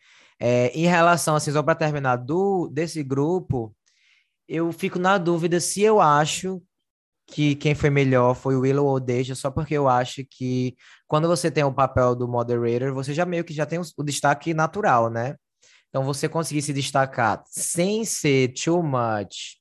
É, 0.44 0.72
em 0.74 0.88
relação, 0.88 1.36
assim, 1.36 1.52
só 1.52 1.62
para 1.62 1.76
terminar, 1.76 2.16
do, 2.16 2.68
desse 2.68 3.04
grupo, 3.04 3.76
eu 4.48 4.72
fico 4.72 4.98
na 4.98 5.20
dúvida 5.20 5.60
se 5.60 5.84
eu 5.84 6.02
acho 6.02 6.60
que 7.28 7.56
quem 7.56 7.76
foi 7.76 7.92
melhor 7.92 8.34
foi 8.34 8.56
o 8.56 8.62
Willow 8.62 8.88
ou 8.88 9.00
Deja, 9.00 9.36
só 9.36 9.52
porque 9.52 9.76
eu 9.76 9.88
acho 9.88 10.26
que 10.26 10.76
quando 11.08 11.28
você 11.28 11.52
tem 11.52 11.64
o 11.64 11.72
papel 11.72 12.16
do 12.16 12.28
moderator, 12.28 12.92
você 12.92 13.14
já 13.14 13.24
meio 13.24 13.44
que 13.44 13.54
já 13.54 13.68
tem 13.68 13.80
o, 13.80 14.04
destaque 14.04 14.52
natural, 14.52 15.12
né? 15.12 15.36
Então 15.90 16.04
você 16.04 16.28
conseguir 16.28 16.64
se 16.64 16.74
destacar 16.74 17.44
sem 17.46 18.04
ser 18.04 18.52
too 18.54 18.82
much 18.82 19.61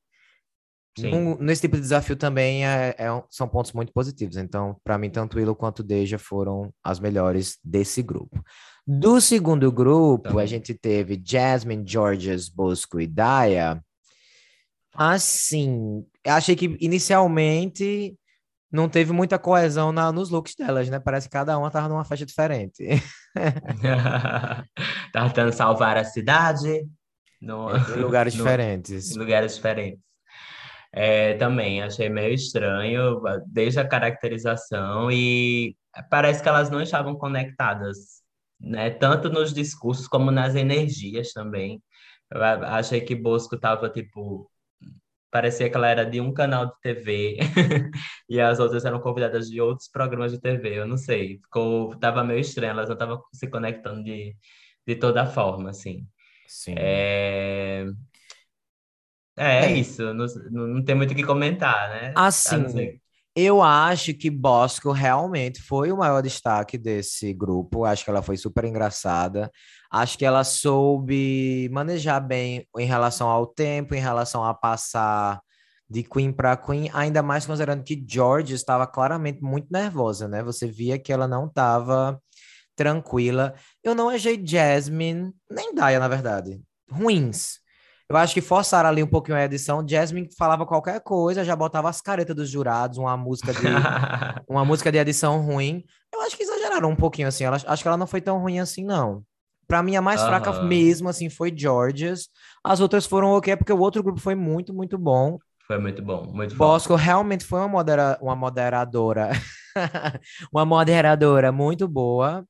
um, 1.06 1.36
nesse 1.38 1.62
tipo 1.62 1.76
de 1.76 1.82
desafio 1.82 2.16
também 2.16 2.66
é, 2.66 2.94
é, 2.98 3.22
são 3.28 3.48
pontos 3.48 3.72
muito 3.72 3.92
positivos. 3.92 4.36
Então, 4.36 4.76
para 4.84 4.98
mim, 4.98 5.10
tanto 5.10 5.36
Willow 5.38 5.54
quanto 5.54 5.82
Deja 5.82 6.18
foram 6.18 6.72
as 6.82 7.00
melhores 7.00 7.58
desse 7.64 8.02
grupo. 8.02 8.42
Do 8.86 9.20
segundo 9.20 9.70
grupo, 9.70 10.38
a 10.38 10.46
gente 10.46 10.74
teve 10.74 11.20
Jasmine, 11.24 11.84
Georges, 11.86 12.48
Bosco 12.48 13.00
e 13.00 13.06
Daya. 13.06 13.80
Assim, 14.94 16.04
achei 16.26 16.56
que 16.56 16.76
inicialmente 16.80 18.16
não 18.72 18.88
teve 18.88 19.12
muita 19.12 19.38
coesão 19.38 19.92
na, 19.92 20.12
nos 20.12 20.30
looks 20.30 20.54
delas, 20.54 20.88
né? 20.88 20.98
Parece 20.98 21.28
que 21.28 21.32
cada 21.32 21.58
uma 21.58 21.70
tava 21.70 21.88
numa 21.88 22.04
festa 22.04 22.24
diferente. 22.24 22.84
tava 25.12 25.28
tentando 25.28 25.52
salvar 25.52 25.96
a 25.96 26.04
cidade. 26.04 26.86
No, 27.40 27.70
em 27.74 28.00
lugares 28.00 28.34
no, 28.36 28.44
diferentes. 28.44 29.10
Em 29.10 29.18
lugares 29.18 29.54
diferentes. 29.54 30.00
É, 30.92 31.34
também 31.34 31.82
achei 31.82 32.08
meio 32.08 32.34
estranho, 32.34 33.20
desde 33.46 33.78
a 33.80 33.88
caracterização, 33.88 35.10
e 35.10 35.76
parece 36.10 36.42
que 36.42 36.48
elas 36.48 36.68
não 36.70 36.82
estavam 36.82 37.16
conectadas, 37.16 38.22
né? 38.60 38.90
Tanto 38.90 39.28
nos 39.30 39.52
discursos 39.54 40.08
como 40.08 40.30
nas 40.30 40.54
energias 40.56 41.32
também. 41.32 41.82
Eu 42.30 42.42
achei 42.42 43.00
que 43.00 43.14
Bosco 43.14 43.58
tava, 43.58 43.88
tipo, 43.90 44.50
parecia 45.30 45.70
que 45.70 45.76
ela 45.76 45.88
era 45.88 46.04
de 46.04 46.20
um 46.20 46.32
canal 46.32 46.66
de 46.66 46.72
TV 46.82 47.38
e 48.28 48.40
as 48.40 48.58
outras 48.58 48.84
eram 48.84 49.00
convidadas 49.00 49.48
de 49.48 49.60
outros 49.60 49.88
programas 49.88 50.32
de 50.32 50.40
TV, 50.40 50.80
eu 50.80 50.86
não 50.86 50.96
sei, 50.96 51.38
ficou, 51.38 51.96
tava 51.98 52.24
meio 52.24 52.40
estranho, 52.40 52.72
elas 52.72 52.88
não 52.88 52.94
estavam 52.94 53.22
se 53.32 53.48
conectando 53.48 54.02
de, 54.04 54.36
de 54.86 54.96
toda 54.96 55.26
forma, 55.26 55.70
assim. 55.70 56.06
Sim. 56.48 56.74
É, 56.76 57.86
é, 59.40 59.66
é 59.66 59.72
isso, 59.72 60.12
não, 60.12 60.26
não 60.50 60.84
tem 60.84 60.94
muito 60.94 61.12
o 61.12 61.14
que 61.14 61.22
comentar, 61.22 61.88
né? 61.88 62.12
Assim, 62.14 63.00
eu 63.34 63.62
acho 63.62 64.12
que 64.12 64.28
Bosco 64.28 64.90
realmente 64.90 65.62
foi 65.62 65.92
o 65.92 65.96
maior 65.96 66.20
destaque 66.20 66.76
desse 66.76 67.32
grupo. 67.32 67.84
Acho 67.84 68.04
que 68.04 68.10
ela 68.10 68.22
foi 68.22 68.36
super 68.36 68.64
engraçada. 68.64 69.50
Acho 69.90 70.18
que 70.18 70.24
ela 70.24 70.42
soube 70.42 71.68
manejar 71.72 72.20
bem 72.20 72.66
em 72.76 72.86
relação 72.86 73.28
ao 73.28 73.46
tempo, 73.46 73.94
em 73.94 74.00
relação 74.00 74.44
a 74.44 74.52
passar 74.52 75.40
de 75.88 76.02
Queen 76.02 76.32
para 76.32 76.56
Queen, 76.56 76.90
ainda 76.92 77.22
mais 77.22 77.46
considerando 77.46 77.82
que 77.82 78.04
George 78.06 78.54
estava 78.54 78.86
claramente 78.86 79.42
muito 79.42 79.68
nervosa, 79.70 80.28
né? 80.28 80.42
Você 80.42 80.66
via 80.66 80.98
que 80.98 81.12
ela 81.12 81.26
não 81.26 81.46
estava 81.46 82.20
tranquila. 82.76 83.54
Eu 83.82 83.94
não 83.94 84.08
achei 84.08 84.40
Jasmine, 84.44 85.32
nem 85.50 85.74
Daya, 85.74 85.98
na 85.98 86.08
verdade, 86.08 86.60
ruins. 86.90 87.59
Eu 88.10 88.16
acho 88.16 88.34
que 88.34 88.40
forçaram 88.40 88.88
ali 88.88 89.04
um 89.04 89.06
pouquinho 89.06 89.38
a 89.38 89.44
edição. 89.44 89.86
Jasmine 89.86 90.28
falava 90.36 90.66
qualquer 90.66 91.00
coisa, 91.00 91.44
já 91.44 91.54
botava 91.54 91.88
as 91.88 92.00
caretas 92.00 92.34
dos 92.34 92.50
jurados, 92.50 92.98
uma 92.98 93.16
música 93.16 93.52
de 93.54 93.60
uma 94.50 94.64
música 94.64 94.90
de 94.90 94.98
edição 94.98 95.40
ruim. 95.40 95.84
Eu 96.12 96.20
acho 96.22 96.36
que 96.36 96.42
exageraram 96.42 96.90
um 96.90 96.96
pouquinho 96.96 97.28
assim. 97.28 97.44
Ela, 97.44 97.56
acho 97.64 97.82
que 97.82 97.86
ela 97.86 97.96
não 97.96 98.08
foi 98.08 98.20
tão 98.20 98.40
ruim 98.40 98.58
assim, 98.58 98.84
não. 98.84 99.22
Pra 99.68 99.80
mim, 99.80 99.94
a 99.94 100.02
mais 100.02 100.20
fraca 100.20 100.60
mesmo, 100.64 101.08
assim, 101.08 101.30
foi 101.30 101.52
Georges. 101.56 102.28
As 102.64 102.80
outras 102.80 103.06
foram 103.06 103.30
ok, 103.30 103.56
porque 103.56 103.72
o 103.72 103.78
outro 103.78 104.02
grupo 104.02 104.18
foi 104.18 104.34
muito, 104.34 104.74
muito 104.74 104.98
bom. 104.98 105.38
Foi 105.64 105.78
muito 105.78 106.02
bom, 106.02 106.26
muito 106.34 106.56
Bosco 106.56 106.96
realmente 106.96 107.44
foi 107.44 107.60
uma, 107.60 107.68
modera 107.68 108.18
uma 108.20 108.34
moderadora, 108.34 109.30
uma 110.52 110.66
moderadora 110.66 111.52
muito 111.52 111.86
boa. 111.86 112.44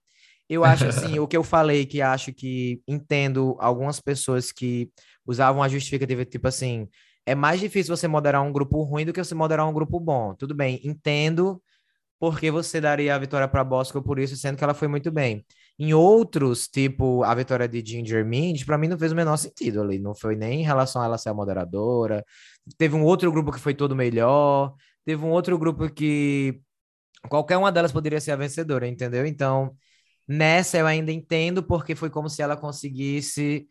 Eu 0.50 0.64
acho 0.64 0.84
assim, 0.84 1.20
o 1.20 1.28
que 1.28 1.36
eu 1.36 1.44
falei, 1.44 1.86
que 1.86 2.02
acho 2.02 2.32
que 2.32 2.82
entendo 2.88 3.56
algumas 3.60 4.00
pessoas 4.00 4.50
que 4.50 4.90
usavam 5.24 5.62
a 5.62 5.68
justificativa, 5.68 6.24
tipo 6.24 6.48
assim, 6.48 6.88
é 7.24 7.36
mais 7.36 7.60
difícil 7.60 7.96
você 7.96 8.08
moderar 8.08 8.42
um 8.42 8.50
grupo 8.50 8.82
ruim 8.82 9.06
do 9.06 9.12
que 9.12 9.22
você 9.22 9.32
moderar 9.32 9.68
um 9.68 9.72
grupo 9.72 10.00
bom. 10.00 10.34
Tudo 10.34 10.52
bem, 10.52 10.80
entendo 10.82 11.62
porque 12.18 12.50
você 12.50 12.80
daria 12.80 13.14
a 13.14 13.18
vitória 13.18 13.46
para 13.46 13.62
Bosco 13.62 14.02
por 14.02 14.18
isso, 14.18 14.36
sendo 14.36 14.56
que 14.58 14.64
ela 14.64 14.74
foi 14.74 14.88
muito 14.88 15.10
bem. 15.12 15.46
Em 15.78 15.94
outros, 15.94 16.66
tipo 16.66 17.22
a 17.22 17.32
vitória 17.34 17.68
de 17.68 17.80
Ginger 17.86 18.26
Mint, 18.26 18.64
para 18.66 18.76
mim 18.76 18.88
não 18.88 18.98
fez 18.98 19.12
o 19.12 19.16
menor 19.16 19.36
sentido 19.36 19.80
ali. 19.80 20.00
Não 20.00 20.16
foi 20.16 20.34
nem 20.34 20.62
em 20.62 20.64
relação 20.64 21.00
a 21.00 21.04
ela 21.04 21.16
ser 21.16 21.28
a 21.30 21.34
moderadora. 21.34 22.24
Teve 22.76 22.96
um 22.96 23.04
outro 23.04 23.30
grupo 23.30 23.52
que 23.52 23.60
foi 23.60 23.72
todo 23.72 23.94
melhor. 23.94 24.74
Teve 25.04 25.24
um 25.24 25.30
outro 25.30 25.56
grupo 25.56 25.88
que 25.88 26.60
qualquer 27.28 27.56
uma 27.56 27.70
delas 27.72 27.92
poderia 27.92 28.20
ser 28.20 28.32
a 28.32 28.36
vencedora, 28.36 28.88
entendeu? 28.88 29.24
Então, 29.24 29.74
nessa 30.30 30.78
eu 30.78 30.86
ainda 30.86 31.12
entendo, 31.12 31.62
porque 31.62 31.94
foi 31.94 32.10
como 32.10 32.28
se 32.28 32.42
ela 32.42 32.56
conseguisse 32.56 33.68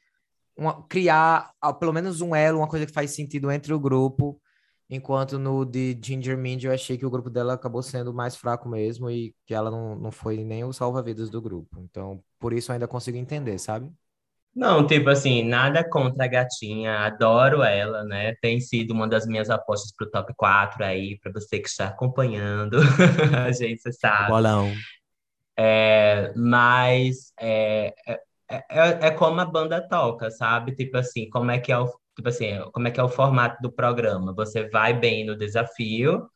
uma, 0.57 0.85
criar 0.87 1.51
pelo 1.79 1.93
menos 1.93 2.21
um 2.21 2.35
elo, 2.35 2.59
uma 2.59 2.67
coisa 2.67 2.85
que 2.85 2.91
faz 2.91 3.11
sentido 3.11 3.51
entre 3.51 3.73
o 3.73 3.79
grupo 3.79 4.41
Enquanto 4.91 5.37
no 5.37 5.63
de 5.63 5.95
Ginger 6.03 6.35
Mind 6.35 6.63
eu 6.63 6.73
achei 6.73 6.97
que 6.97 7.05
o 7.05 7.11
grupo 7.11 7.29
dela 7.29 7.53
acabou 7.53 7.83
sendo 7.83 8.11
mais 8.11 8.35
fraco 8.35 8.67
mesmo 8.67 9.09
e 9.09 9.35
que 9.45 9.53
ela 9.53 9.69
não, 9.69 9.95
não 9.95 10.11
foi 10.11 10.43
nem 10.43 10.63
o 10.63 10.73
salva-vidas 10.73 11.29
do 11.29 11.39
grupo. 11.39 11.79
Então, 11.81 12.23
por 12.39 12.53
isso 12.53 12.71
eu 12.71 12.73
ainda 12.73 12.87
consigo 12.87 13.15
entender, 13.15 13.59
sabe? 13.59 13.91
Não, 14.55 14.87
tipo 14.87 15.07
assim, 15.11 15.43
nada 15.43 15.87
contra 15.87 16.25
a 16.25 16.27
gatinha, 16.27 17.01
adoro 17.01 17.61
ela, 17.61 18.03
né? 18.03 18.33
Tem 18.41 18.59
sido 18.59 18.91
uma 18.91 19.07
das 19.07 19.27
minhas 19.27 19.51
apostas 19.51 19.93
pro 19.95 20.09
top 20.09 20.33
4 20.35 20.83
aí, 20.83 21.19
para 21.19 21.31
você 21.33 21.59
que 21.59 21.69
está 21.69 21.89
acompanhando. 21.89 22.79
a 23.45 23.51
gente 23.51 23.93
sabe. 23.93 24.31
Bolão. 24.31 24.73
É, 25.61 26.31
mas 26.37 27.33
é, 27.37 27.93
é, 28.07 28.19
é, 28.49 29.07
é 29.07 29.11
como 29.11 29.41
a 29.41 29.45
banda 29.45 29.85
toca, 29.87 30.31
sabe? 30.31 30.73
Tipo 30.73 30.97
assim, 30.97 31.29
como 31.29 31.51
é 31.51 31.59
que 31.59 31.71
é 31.71 31.77
o, 31.77 31.85
tipo 32.15 32.29
assim, 32.29 32.59
como 32.71 32.87
é 32.87 32.91
que 32.91 32.99
é 32.99 33.03
o 33.03 33.09
formato 33.09 33.61
do 33.61 33.71
programa? 33.71 34.33
Você 34.35 34.69
vai 34.69 34.93
bem 34.97 35.25
no 35.25 35.37
desafio, 35.37 36.29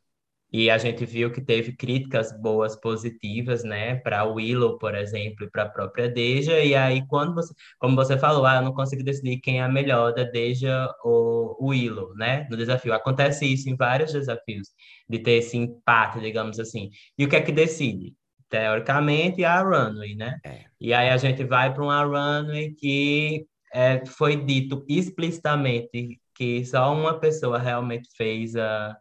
e 0.52 0.70
a 0.70 0.78
gente 0.78 1.06
viu 1.06 1.32
que 1.32 1.42
teve 1.42 1.76
críticas 1.76 2.32
boas, 2.40 2.76
positivas, 2.76 3.64
né, 3.64 3.96
para 3.96 4.24
Willow, 4.26 4.78
por 4.78 4.96
exemplo, 4.96 5.46
e 5.46 5.50
para 5.52 5.64
a 5.64 5.70
própria 5.70 6.08
Deja. 6.10 6.60
E 6.60 6.76
aí, 6.76 7.06
quando 7.08 7.34
você, 7.34 7.54
como 7.80 7.96
você 7.96 8.18
falou, 8.20 8.46
ah, 8.46 8.58
eu 8.58 8.62
não 8.64 8.74
consigo 8.74 9.04
decidir 9.04 9.40
quem 9.40 9.60
é 9.60 9.64
a 9.64 9.70
melhor 9.70 10.14
da 10.14 10.24
Deja 10.24 10.94
ou 11.04 11.58
Willow, 11.62 12.14
né, 12.16 12.48
no 12.52 12.58
desafio. 12.58 12.94
Acontece 12.94 13.46
isso 13.52 13.70
em 13.70 13.76
vários 13.76 14.14
desafios, 14.14 14.70
de 15.10 15.20
ter 15.20 15.34
esse 15.34 15.58
empate, 15.58 16.20
digamos 16.20 16.60
assim. 16.60 16.90
E 17.18 17.26
o 17.26 17.30
que 17.30 17.36
é 17.36 17.42
que 17.42 17.52
decide? 17.52 18.16
Teoricamente, 18.54 19.44
a 19.44 19.64
runway, 19.64 20.14
né? 20.14 20.40
É. 20.46 20.66
E 20.80 20.94
aí 20.94 21.10
a 21.10 21.18
gente 21.18 21.44
vai 21.44 21.74
para 21.74 21.82
uma 21.82 22.04
runway 22.04 22.76
que 22.76 23.48
é, 23.74 24.06
foi 24.06 24.36
dito 24.36 24.86
explicitamente 24.88 26.22
que 26.36 26.64
só 26.64 26.94
uma 26.94 27.20
pessoa 27.20 27.58
realmente 27.58 28.08
fez 28.16 28.56
a. 28.56 28.96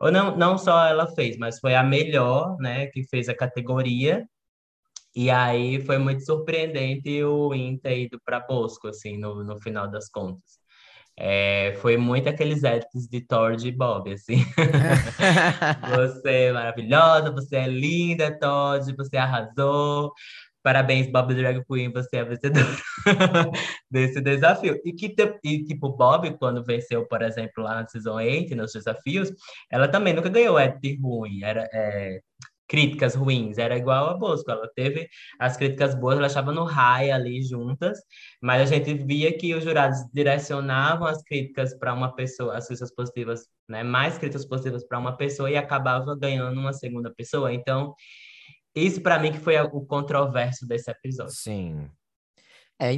Ou 0.00 0.10
não, 0.10 0.36
não 0.36 0.58
só 0.58 0.84
ela 0.86 1.06
fez, 1.14 1.38
mas 1.38 1.60
foi 1.60 1.76
a 1.76 1.84
melhor, 1.84 2.56
né, 2.58 2.86
que 2.88 3.04
fez 3.04 3.28
a 3.28 3.34
categoria. 3.34 4.26
E 5.14 5.30
aí 5.30 5.80
foi 5.86 5.98
muito 5.98 6.24
surpreendente 6.24 7.22
o 7.22 7.54
Inter 7.54 7.96
ido 7.96 8.20
para 8.24 8.40
Bosco, 8.40 8.88
assim, 8.88 9.16
no, 9.16 9.44
no 9.44 9.56
final 9.62 9.88
das 9.88 10.08
contas. 10.08 10.59
É, 11.22 11.76
foi 11.82 11.98
muito 11.98 12.30
aqueles 12.30 12.64
edits 12.64 13.06
de 13.06 13.20
Thor 13.20 13.54
de 13.54 13.70
Bob, 13.70 14.10
assim. 14.10 14.38
você 15.94 16.30
é 16.30 16.52
maravilhosa, 16.52 17.30
você 17.30 17.56
é 17.56 17.66
linda, 17.68 18.38
Todd, 18.38 18.96
você 18.96 19.18
arrasou. 19.18 20.14
Parabéns, 20.62 21.12
Bob 21.12 21.34
Drag 21.34 21.62
Queen, 21.66 21.92
você 21.92 22.16
é 22.16 22.20
a 22.20 22.24
vencedora 22.24 22.66
desse 23.90 24.18
desafio. 24.22 24.80
E 24.82 24.94
que, 24.94 25.14
e, 25.44 25.64
tipo, 25.64 25.90
Bob, 25.90 26.38
quando 26.38 26.64
venceu, 26.64 27.06
por 27.06 27.20
exemplo, 27.20 27.64
lá 27.64 27.74
na 27.74 27.86
Season 27.86 28.14
8, 28.14 28.56
nos 28.56 28.72
desafios, 28.72 29.30
ela 29.70 29.88
também 29.88 30.14
nunca 30.14 30.30
ganhou 30.30 30.58
edit 30.58 30.98
ruim, 31.02 31.42
era 31.42 31.68
é, 31.70 32.20
críticas 32.70 33.16
ruins, 33.16 33.58
era 33.58 33.76
igual 33.76 34.10
a 34.10 34.14
Bosco, 34.14 34.48
ela 34.48 34.70
teve 34.76 35.08
as 35.40 35.56
críticas 35.56 35.92
boas, 35.92 36.18
ela 36.18 36.28
estava 36.28 36.52
no 36.52 36.62
high 36.62 37.10
ali 37.10 37.42
juntas, 37.42 37.98
mas 38.40 38.62
a 38.62 38.64
gente 38.64 38.94
via 38.94 39.36
que 39.36 39.52
os 39.52 39.64
jurados 39.64 39.98
direcionavam 40.14 41.08
as 41.08 41.20
críticas 41.20 41.76
para 41.76 41.92
uma 41.92 42.14
pessoa, 42.14 42.56
as 42.56 42.68
críticas 42.68 42.94
positivas, 42.94 43.46
né, 43.68 43.82
mais 43.82 44.16
críticas 44.18 44.46
positivas 44.46 44.86
para 44.86 45.00
uma 45.00 45.16
pessoa 45.16 45.50
e 45.50 45.56
acabava 45.56 46.16
ganhando 46.16 46.60
uma 46.60 46.72
segunda 46.72 47.12
pessoa. 47.12 47.52
Então, 47.52 47.92
isso 48.72 49.00
para 49.00 49.18
mim 49.18 49.32
que 49.32 49.40
foi 49.40 49.60
o 49.60 49.80
controverso 49.80 50.64
desse 50.64 50.88
episódio. 50.88 51.34
Sim. 51.34 51.90
É, 52.78 52.92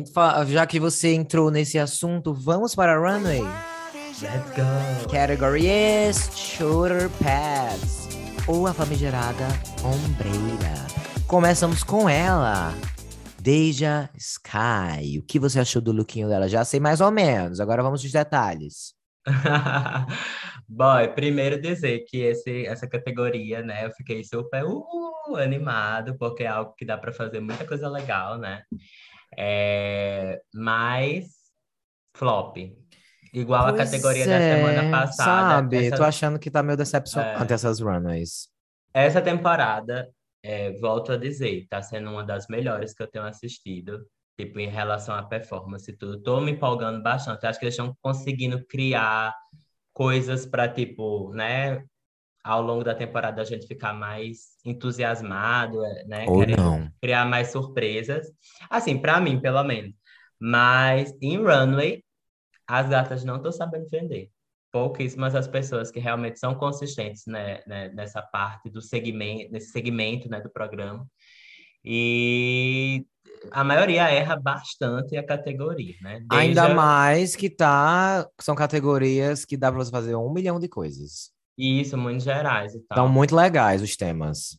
já 0.48 0.66
que 0.66 0.78
você 0.78 1.14
entrou 1.14 1.50
nesse 1.50 1.78
assunto, 1.78 2.34
vamos 2.34 2.74
para 2.74 2.92
a 2.92 2.98
runway. 2.98 3.40
Let's 4.20 4.50
go. 4.50 5.10
Category 5.10 5.66
is 5.66 6.30
shoulder 6.36 7.08
pads 7.22 8.01
ou 8.46 8.66
a 8.66 8.74
famigerada 8.74 9.46
ombreira. 9.84 10.74
Começamos 11.26 11.82
com 11.82 12.08
ela, 12.08 12.72
Deja 13.40 14.10
Sky. 14.16 15.18
O 15.18 15.22
que 15.22 15.38
você 15.38 15.60
achou 15.60 15.80
do 15.80 15.92
lookinho 15.92 16.28
dela? 16.28 16.48
Já 16.48 16.64
sei 16.64 16.80
mais 16.80 17.00
ou 17.00 17.10
menos. 17.10 17.60
Agora 17.60 17.82
vamos 17.82 18.02
aos 18.02 18.12
detalhes. 18.12 18.94
Boy, 20.68 21.08
primeiro 21.14 21.60
dizer 21.60 22.00
que 22.08 22.18
esse, 22.18 22.66
essa 22.66 22.88
categoria, 22.88 23.62
né, 23.62 23.86
eu 23.86 23.90
fiquei 23.92 24.24
super 24.24 24.64
uh, 24.64 25.36
animado, 25.36 26.16
porque 26.18 26.42
é 26.42 26.48
algo 26.48 26.74
que 26.74 26.84
dá 26.84 26.98
para 26.98 27.12
fazer 27.12 27.40
muita 27.40 27.64
coisa 27.66 27.88
legal, 27.88 28.38
né? 28.38 28.62
É, 29.36 30.40
mas 30.52 31.26
flop. 32.16 32.56
Igual 33.32 33.68
pois 33.68 33.80
a 33.80 33.84
categoria 33.84 34.24
é, 34.24 34.26
da 34.26 34.56
semana 34.56 34.90
passada. 34.90 35.50
Sabe, 35.54 35.86
essa... 35.86 35.96
tô 35.96 36.04
achando 36.04 36.38
que 36.38 36.50
tá 36.50 36.62
meio 36.62 36.76
decepcionante 36.76 37.50
é, 37.50 37.54
essas 37.54 37.80
runners. 37.80 38.48
Essa 38.92 39.22
temporada, 39.22 40.10
é, 40.42 40.72
volto 40.72 41.12
a 41.12 41.16
dizer, 41.16 41.66
tá 41.68 41.80
sendo 41.80 42.10
uma 42.10 42.24
das 42.24 42.46
melhores 42.48 42.92
que 42.92 43.02
eu 43.02 43.06
tenho 43.06 43.24
assistido 43.24 44.06
tipo, 44.36 44.58
em 44.58 44.68
relação 44.68 45.14
à 45.14 45.22
performance 45.22 45.90
e 45.90 45.96
tudo. 45.96 46.20
Tô 46.22 46.40
me 46.40 46.52
empolgando 46.52 47.02
bastante. 47.02 47.46
Acho 47.46 47.58
que 47.58 47.64
eles 47.64 47.74
estão 47.74 47.96
conseguindo 48.00 48.64
criar 48.66 49.34
coisas 49.92 50.46
para, 50.46 50.68
tipo, 50.68 51.32
né, 51.32 51.84
ao 52.42 52.62
longo 52.62 52.82
da 52.82 52.94
temporada 52.94 53.40
a 53.40 53.44
gente 53.44 53.66
ficar 53.66 53.92
mais 53.92 54.56
entusiasmado, 54.64 55.84
é, 55.84 56.04
né? 56.04 56.24
Ou 56.28 56.46
não. 56.46 56.90
criar 57.00 57.24
mais 57.24 57.52
surpresas. 57.52 58.26
Assim, 58.68 58.98
para 58.98 59.20
mim, 59.20 59.40
pelo 59.40 59.62
menos. 59.62 59.94
Mas 60.40 61.14
em 61.20 61.36
Runway, 61.36 62.02
as 62.66 62.88
gatas 62.88 63.24
não 63.24 63.36
estão 63.36 63.52
sabendo 63.52 63.88
vender. 63.88 64.30
Pouquíssimas 64.70 65.34
as 65.34 65.46
pessoas 65.46 65.90
que 65.90 66.00
realmente 66.00 66.38
são 66.38 66.54
consistentes 66.54 67.24
né, 67.26 67.60
né, 67.66 67.90
nessa 67.90 68.22
parte 68.22 68.70
do 68.70 68.80
segmento, 68.80 69.52
nesse 69.52 69.70
segmento 69.70 70.30
né, 70.30 70.40
do 70.40 70.48
programa. 70.50 71.06
E 71.84 73.04
a 73.50 73.64
maioria 73.64 74.08
erra 74.08 74.36
bastante 74.36 75.16
a 75.16 75.26
categoria, 75.26 75.94
né? 76.00 76.20
Desde 76.20 76.36
Ainda 76.36 76.66
a... 76.66 76.74
mais 76.74 77.34
que 77.34 77.50
tá, 77.50 78.26
são 78.40 78.54
categorias 78.54 79.44
que 79.44 79.56
dá 79.56 79.70
para 79.70 79.84
você 79.84 79.90
fazer 79.90 80.14
um 80.14 80.32
milhão 80.32 80.60
de 80.60 80.68
coisas. 80.68 81.30
Isso, 81.58 81.98
muito 81.98 82.22
gerais 82.22 82.74
e 82.74 82.80
tal. 82.80 82.98
Estão 82.98 83.08
muito 83.08 83.36
legais 83.36 83.82
os 83.82 83.96
temas. 83.96 84.58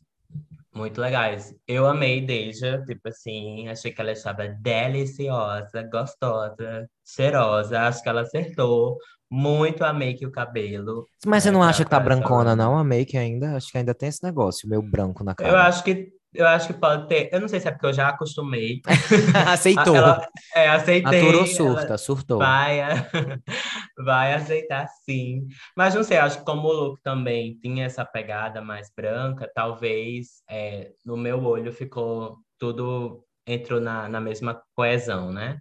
Muito 0.74 1.00
legais. 1.00 1.54
Eu 1.68 1.86
amei 1.86 2.20
Deja, 2.26 2.84
tipo 2.86 3.08
assim, 3.08 3.68
achei 3.68 3.92
que 3.92 4.02
ela 4.02 4.12
estava 4.12 4.48
deliciosa, 4.48 5.84
gostosa, 5.84 6.90
cheirosa, 7.06 7.82
acho 7.82 8.02
que 8.02 8.10
ela 8.10 8.22
acertou. 8.22 8.98
Muito 9.30 9.84
a 9.84 9.92
make 9.92 10.26
o 10.26 10.32
cabelo. 10.32 11.08
Mas 11.26 11.44
você 11.44 11.50
né, 11.50 11.58
não 11.58 11.64
acha 11.64 11.84
que 11.84 11.90
tá 11.90 12.00
brancona, 12.00 12.56
não, 12.56 12.78
a 12.78 12.84
make 12.84 13.18
ainda? 13.18 13.56
Acho 13.56 13.72
que 13.72 13.78
ainda 13.80 13.94
tem 13.94 14.10
esse 14.10 14.24
negócio, 14.24 14.70
meio 14.70 14.82
branco 14.82 15.24
na 15.24 15.34
cara. 15.34 15.50
Eu 15.50 15.58
acho 15.58 15.84
que 15.84 16.13
eu 16.34 16.48
acho 16.48 16.68
que 16.68 16.74
pode 16.74 17.08
ter. 17.08 17.30
Eu 17.32 17.40
não 17.40 17.48
sei 17.48 17.60
se 17.60 17.68
é 17.68 17.72
porque 17.72 17.86
eu 17.86 17.94
já 17.94 18.10
acostumei. 18.10 18.82
Aceitou. 19.48 19.96
Ela, 19.96 20.28
é, 20.56 20.70
aceitei. 20.70 21.22
Aturou 21.22 21.46
surta, 21.46 21.98
surtou. 21.98 22.40
Vai, 22.40 22.80
vai 24.04 24.34
aceitar 24.34 24.88
sim. 25.06 25.48
Mas 25.76 25.94
não 25.96 26.04
sei, 26.04 26.18
acho 26.18 26.40
que 26.40 26.46
como 26.46 26.68
o 26.68 26.74
look 26.74 27.02
também 27.02 27.58
tinha 27.60 27.86
essa 27.86 28.04
pegada 28.06 28.62
mais 28.62 28.92
branca, 28.96 29.50
talvez 29.54 30.42
é, 30.50 30.92
no 31.06 31.18
meu 31.18 31.44
olho 31.44 31.72
ficou 31.72 32.38
tudo 32.60 33.24
entrou 33.46 33.82
na, 33.82 34.08
na 34.08 34.22
mesma 34.22 34.62
coesão, 34.76 35.32
né? 35.32 35.60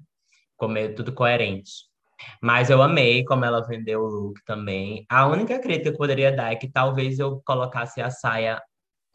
Meio 0.68 0.94
tudo 0.94 1.12
coerente. 1.12 1.72
Mas 2.40 2.70
eu 2.70 2.80
amei 2.80 3.24
como 3.24 3.44
ela 3.44 3.66
vendeu 3.66 4.00
o 4.02 4.06
look 4.06 4.40
também. 4.46 5.04
A 5.08 5.26
única 5.26 5.58
crítica 5.58 5.90
que 5.90 5.94
eu 5.96 5.98
poderia 5.98 6.30
dar 6.30 6.52
é 6.52 6.56
que 6.56 6.70
talvez 6.70 7.18
eu 7.18 7.42
colocasse 7.44 8.00
a 8.00 8.10
saia 8.10 8.62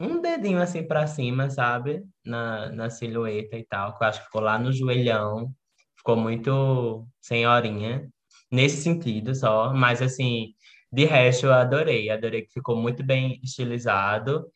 um 0.00 0.20
dedinho 0.20 0.60
assim 0.60 0.82
para 0.82 1.06
cima, 1.06 1.50
sabe? 1.50 2.04
Na, 2.24 2.70
na 2.70 2.90
silhueta 2.90 3.56
e 3.56 3.64
tal, 3.64 3.96
que 3.96 4.04
eu 4.04 4.08
acho 4.08 4.20
que 4.20 4.26
ficou 4.26 4.40
lá 4.40 4.58
no 4.58 4.72
joelhão. 4.72 5.52
Ficou 5.96 6.16
muito 6.16 7.06
senhorinha, 7.20 8.08
nesse 8.50 8.82
sentido 8.82 9.34
só. 9.34 9.72
Mas, 9.74 10.00
assim, 10.00 10.54
de 10.92 11.04
resto, 11.04 11.46
eu 11.46 11.52
adorei. 11.52 12.10
Adorei 12.10 12.42
que 12.42 12.52
ficou 12.52 12.76
muito 12.76 13.04
bem 13.04 13.40
estilizado 13.42 14.46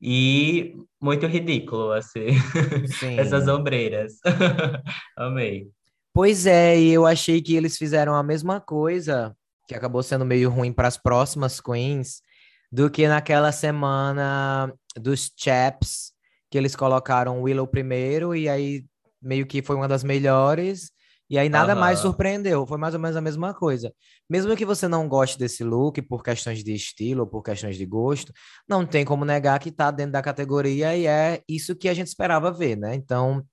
e 0.00 0.74
muito 1.00 1.26
ridículo, 1.26 1.92
assim. 1.92 2.26
Essas 3.18 3.48
ombreiras. 3.48 4.14
Amei. 5.16 5.68
Pois 6.12 6.46
é, 6.46 6.78
e 6.78 6.90
eu 6.90 7.06
achei 7.06 7.40
que 7.40 7.54
eles 7.54 7.78
fizeram 7.78 8.14
a 8.14 8.22
mesma 8.22 8.60
coisa, 8.60 9.34
que 9.68 9.74
acabou 9.74 10.02
sendo 10.02 10.24
meio 10.24 10.50
ruim 10.50 10.72
para 10.72 10.88
as 10.88 10.96
próximas 10.96 11.60
queens, 11.60 12.20
do 12.70 12.90
que 12.90 13.08
naquela 13.08 13.52
semana 13.52 14.72
dos 14.96 15.30
chaps, 15.36 16.12
que 16.50 16.58
eles 16.58 16.76
colocaram 16.76 17.42
Willow 17.42 17.66
primeiro, 17.66 18.34
e 18.34 18.48
aí 18.48 18.84
meio 19.20 19.46
que 19.46 19.62
foi 19.62 19.76
uma 19.76 19.88
das 19.88 20.04
melhores, 20.04 20.90
e 21.28 21.38
aí 21.38 21.48
nada 21.48 21.74
uhum. 21.74 21.80
mais 21.80 22.00
surpreendeu, 22.00 22.66
foi 22.66 22.76
mais 22.76 22.92
ou 22.92 23.00
menos 23.00 23.16
a 23.16 23.20
mesma 23.20 23.54
coisa. 23.54 23.94
Mesmo 24.28 24.56
que 24.56 24.64
você 24.64 24.88
não 24.88 25.08
goste 25.08 25.38
desse 25.38 25.62
look 25.62 26.02
por 26.02 26.24
questões 26.24 26.64
de 26.64 26.74
estilo 26.74 27.20
ou 27.20 27.26
por 27.26 27.42
questões 27.42 27.76
de 27.76 27.86
gosto, 27.86 28.32
não 28.68 28.84
tem 28.84 29.04
como 29.04 29.24
negar 29.24 29.60
que 29.60 29.70
tá 29.70 29.92
dentro 29.92 30.12
da 30.12 30.22
categoria 30.22 30.96
e 30.96 31.06
é 31.06 31.40
isso 31.48 31.76
que 31.76 31.88
a 31.88 31.94
gente 31.94 32.08
esperava 32.08 32.50
ver, 32.50 32.76
né? 32.76 32.96
Então, 32.96 33.46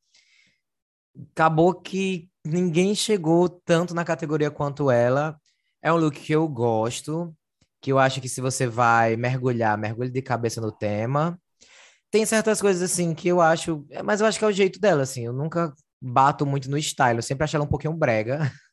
acabou 1.32 1.74
que 1.74 2.30
ninguém 2.44 2.96
chegou 2.96 3.48
tanto 3.48 3.94
na 3.94 4.04
categoria 4.04 4.50
quanto 4.50 4.90
ela. 4.90 5.38
É 5.80 5.94
um 5.94 5.98
look 5.98 6.20
que 6.20 6.34
eu 6.34 6.48
gosto, 6.48 7.36
que 7.82 7.92
eu 7.92 8.00
acho 8.00 8.22
que 8.22 8.30
se 8.30 8.42
você 8.42 8.68
vai 8.68 9.16
mergulhar, 9.16 9.78
mergulhe 9.78 10.10
de 10.10 10.22
cabeça 10.22 10.60
no 10.60 10.72
tema. 10.72 11.40
Tem 12.10 12.26
certas 12.26 12.62
coisas 12.62 12.82
assim 12.82 13.14
que 13.14 13.28
eu 13.28 13.42
acho, 13.42 13.86
mas 14.04 14.22
eu 14.22 14.28
acho 14.28 14.40
que 14.40 14.46
é 14.46 14.48
o 14.48 14.52
jeito 14.52 14.80
dela, 14.80 15.04
assim. 15.04 15.26
Eu 15.26 15.34
nunca 15.34 15.74
bato 16.02 16.46
muito 16.46 16.70
no 16.70 16.78
style, 16.82 17.18
eu 17.18 17.24
sempre 17.24 17.44
acho 17.44 17.56
ela 17.56 17.66
um 17.66 17.70
pouquinho 17.70 17.94
brega. 17.94 18.40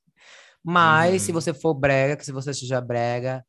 Mas 0.66 1.12
uhum. 1.12 1.18
se 1.18 1.32
você 1.32 1.52
for 1.52 1.74
brega, 1.74 2.16
que 2.16 2.24
se 2.24 2.32
você 2.32 2.54
seja 2.54 2.80
brega 2.80 3.44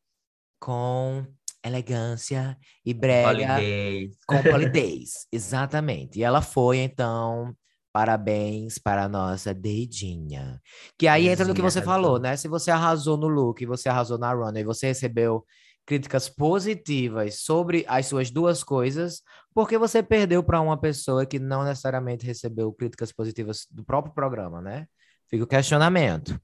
com 0.60 1.26
elegância 1.64 2.56
e 2.84 2.92
brega 2.92 3.54
polidez. 3.54 4.16
com 4.26 4.42
polidez, 4.42 5.10
exatamente. 5.32 6.18
E 6.18 6.22
ela 6.22 6.42
foi 6.42 6.78
então 6.78 7.56
Parabéns 7.96 8.76
para 8.76 9.04
a 9.04 9.08
nossa 9.08 9.54
Deidinha. 9.54 10.60
Que 10.98 11.08
aí 11.08 11.28
entra 11.28 11.46
no 11.46 11.54
que 11.54 11.62
você 11.62 11.80
falou, 11.80 12.18
né? 12.18 12.36
Se 12.36 12.46
você 12.46 12.70
arrasou 12.70 13.16
no 13.16 13.26
look, 13.26 13.64
você 13.64 13.88
arrasou 13.88 14.18
na 14.18 14.30
runner, 14.34 14.60
e 14.60 14.66
você 14.66 14.88
recebeu 14.88 15.46
críticas 15.86 16.28
positivas 16.28 17.40
sobre 17.40 17.86
as 17.88 18.04
suas 18.04 18.30
duas 18.30 18.62
coisas, 18.62 19.22
porque 19.54 19.78
você 19.78 20.02
perdeu 20.02 20.42
para 20.42 20.60
uma 20.60 20.78
pessoa 20.78 21.24
que 21.24 21.38
não 21.38 21.64
necessariamente 21.64 22.26
recebeu 22.26 22.70
críticas 22.70 23.12
positivas 23.12 23.66
do 23.70 23.82
próprio 23.82 24.12
programa, 24.12 24.60
né? 24.60 24.86
Fica 25.30 25.44
o 25.44 25.46
questionamento. 25.46 26.38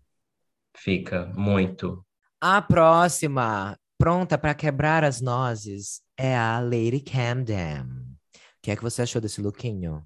Fica, 0.75 1.31
muito. 1.37 2.03
A 2.41 2.63
próxima, 2.63 3.79
pronta 3.99 4.39
para 4.39 4.55
quebrar 4.55 5.05
as 5.05 5.21
nozes, 5.21 6.01
é 6.17 6.35
a 6.35 6.59
Lady 6.61 7.01
Camden. 7.01 7.83
O 7.83 8.63
que 8.63 8.71
é 8.71 8.77
que 8.77 8.83
você 8.83 9.03
achou 9.03 9.21
desse 9.21 9.43
lookinho? 9.43 10.03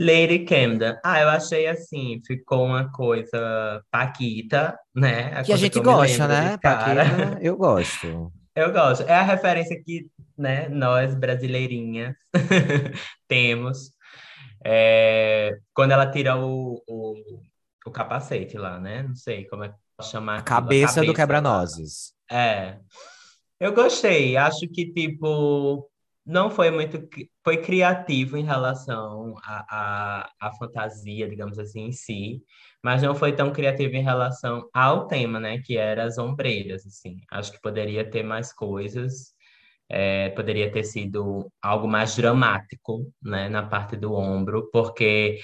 Lady 0.00 0.46
Camden. 0.46 0.96
Ah, 1.04 1.20
eu 1.20 1.28
achei 1.28 1.66
assim, 1.66 2.22
ficou 2.26 2.64
uma 2.64 2.90
coisa 2.90 3.82
Paquita, 3.90 4.78
né? 4.94 5.30
A 5.34 5.42
que 5.42 5.52
a 5.52 5.56
gente 5.56 5.74
que 5.74 5.80
gosta, 5.80 6.26
né? 6.26 6.56
Paquita, 6.56 7.38
eu 7.42 7.54
gosto. 7.54 8.32
Eu 8.56 8.72
gosto. 8.72 9.02
É 9.02 9.14
a 9.14 9.22
referência 9.22 9.78
que, 9.84 10.06
né, 10.38 10.70
nós 10.70 11.14
brasileirinhas 11.14 12.14
temos. 13.28 13.90
É, 14.64 15.58
quando 15.74 15.90
ela 15.90 16.10
tira 16.10 16.34
o, 16.38 16.82
o, 16.88 17.14
o, 17.86 17.90
capacete 17.90 18.56
lá, 18.56 18.80
né? 18.80 19.02
Não 19.02 19.14
sei 19.14 19.44
como 19.48 19.64
é 19.64 19.68
que 19.68 19.74
chamar. 20.02 20.38
A 20.38 20.42
cabeça, 20.42 20.94
cabeça 20.94 21.04
do 21.04 21.14
quebra-nozes. 21.14 22.14
É. 22.30 22.78
Eu 23.60 23.74
gostei. 23.74 24.38
Acho 24.38 24.66
que, 24.66 24.90
tipo, 24.90 25.89
não 26.24 26.50
foi 26.50 26.70
muito 26.70 27.08
foi 27.44 27.58
criativo 27.58 28.36
em 28.36 28.44
relação 28.44 29.34
à 29.44 30.50
fantasia, 30.58 31.28
digamos 31.28 31.58
assim, 31.58 31.86
em 31.86 31.92
si, 31.92 32.42
mas 32.82 33.02
não 33.02 33.14
foi 33.14 33.32
tão 33.34 33.52
criativo 33.52 33.94
em 33.96 34.02
relação 34.02 34.68
ao 34.72 35.06
tema, 35.06 35.40
né, 35.40 35.58
que 35.60 35.76
era 35.76 36.04
as 36.04 36.18
ombreiras, 36.18 36.86
assim. 36.86 37.20
Acho 37.30 37.52
que 37.52 37.60
poderia 37.60 38.08
ter 38.08 38.22
mais 38.22 38.52
coisas, 38.52 39.34
é, 39.88 40.30
poderia 40.30 40.70
ter 40.72 40.84
sido 40.84 41.50
algo 41.62 41.88
mais 41.88 42.16
dramático, 42.16 43.12
né, 43.22 43.48
na 43.48 43.66
parte 43.66 43.96
do 43.96 44.14
ombro, 44.14 44.70
porque, 44.72 45.40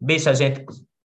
bicho, 0.00 0.28
a 0.30 0.34
gente 0.34 0.64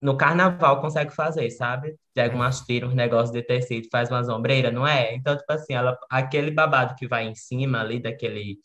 no 0.00 0.16
carnaval 0.16 0.80
consegue 0.80 1.14
fazer, 1.14 1.48
sabe? 1.50 1.96
Pega 2.14 2.34
umas 2.34 2.60
tiras, 2.62 2.90
um 2.90 2.94
negócio 2.94 3.32
de 3.32 3.42
tecido, 3.42 3.88
faz 3.90 4.10
umas 4.10 4.28
ombreiras, 4.28 4.72
não 4.74 4.86
é? 4.86 5.14
Então, 5.14 5.36
tipo 5.36 5.52
assim, 5.52 5.74
ela, 5.74 5.96
aquele 6.10 6.50
babado 6.50 6.96
que 6.96 7.06
vai 7.06 7.24
em 7.28 7.34
cima 7.36 7.80
ali 7.80 8.00
daquele 8.00 8.58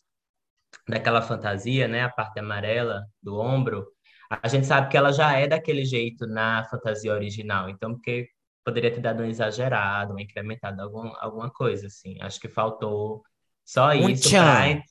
daquela 0.88 1.22
fantasia, 1.22 1.88
né, 1.88 2.04
a 2.04 2.10
parte 2.10 2.40
amarela 2.40 3.06
do 3.22 3.38
ombro, 3.40 3.88
a 4.30 4.48
gente 4.48 4.66
sabe 4.68 4.90
que 4.90 4.98
ela 4.98 5.12
já 5.12 5.34
é 5.34 5.48
daquele 5.48 5.86
jeito 5.86 6.28
na 6.28 6.66
fantasia 6.66 7.14
original, 7.14 7.70
então 7.70 7.94
porque 7.94 8.30
poderia 8.64 8.92
ter 8.92 9.00
dado 9.00 9.24
um 9.24 9.26
exagerado, 9.26 10.14
um 10.14 10.20
incrementado 10.20 10.82
algum, 10.82 11.10
alguma 11.20 11.50
coisa 11.50 11.88
assim. 11.88 12.18
Acho 12.20 12.38
que 12.38 12.50
faltou 12.50 13.24
só 13.64 13.92
um 13.92 14.10
isso 14.10 14.30
pra... 14.30 14.84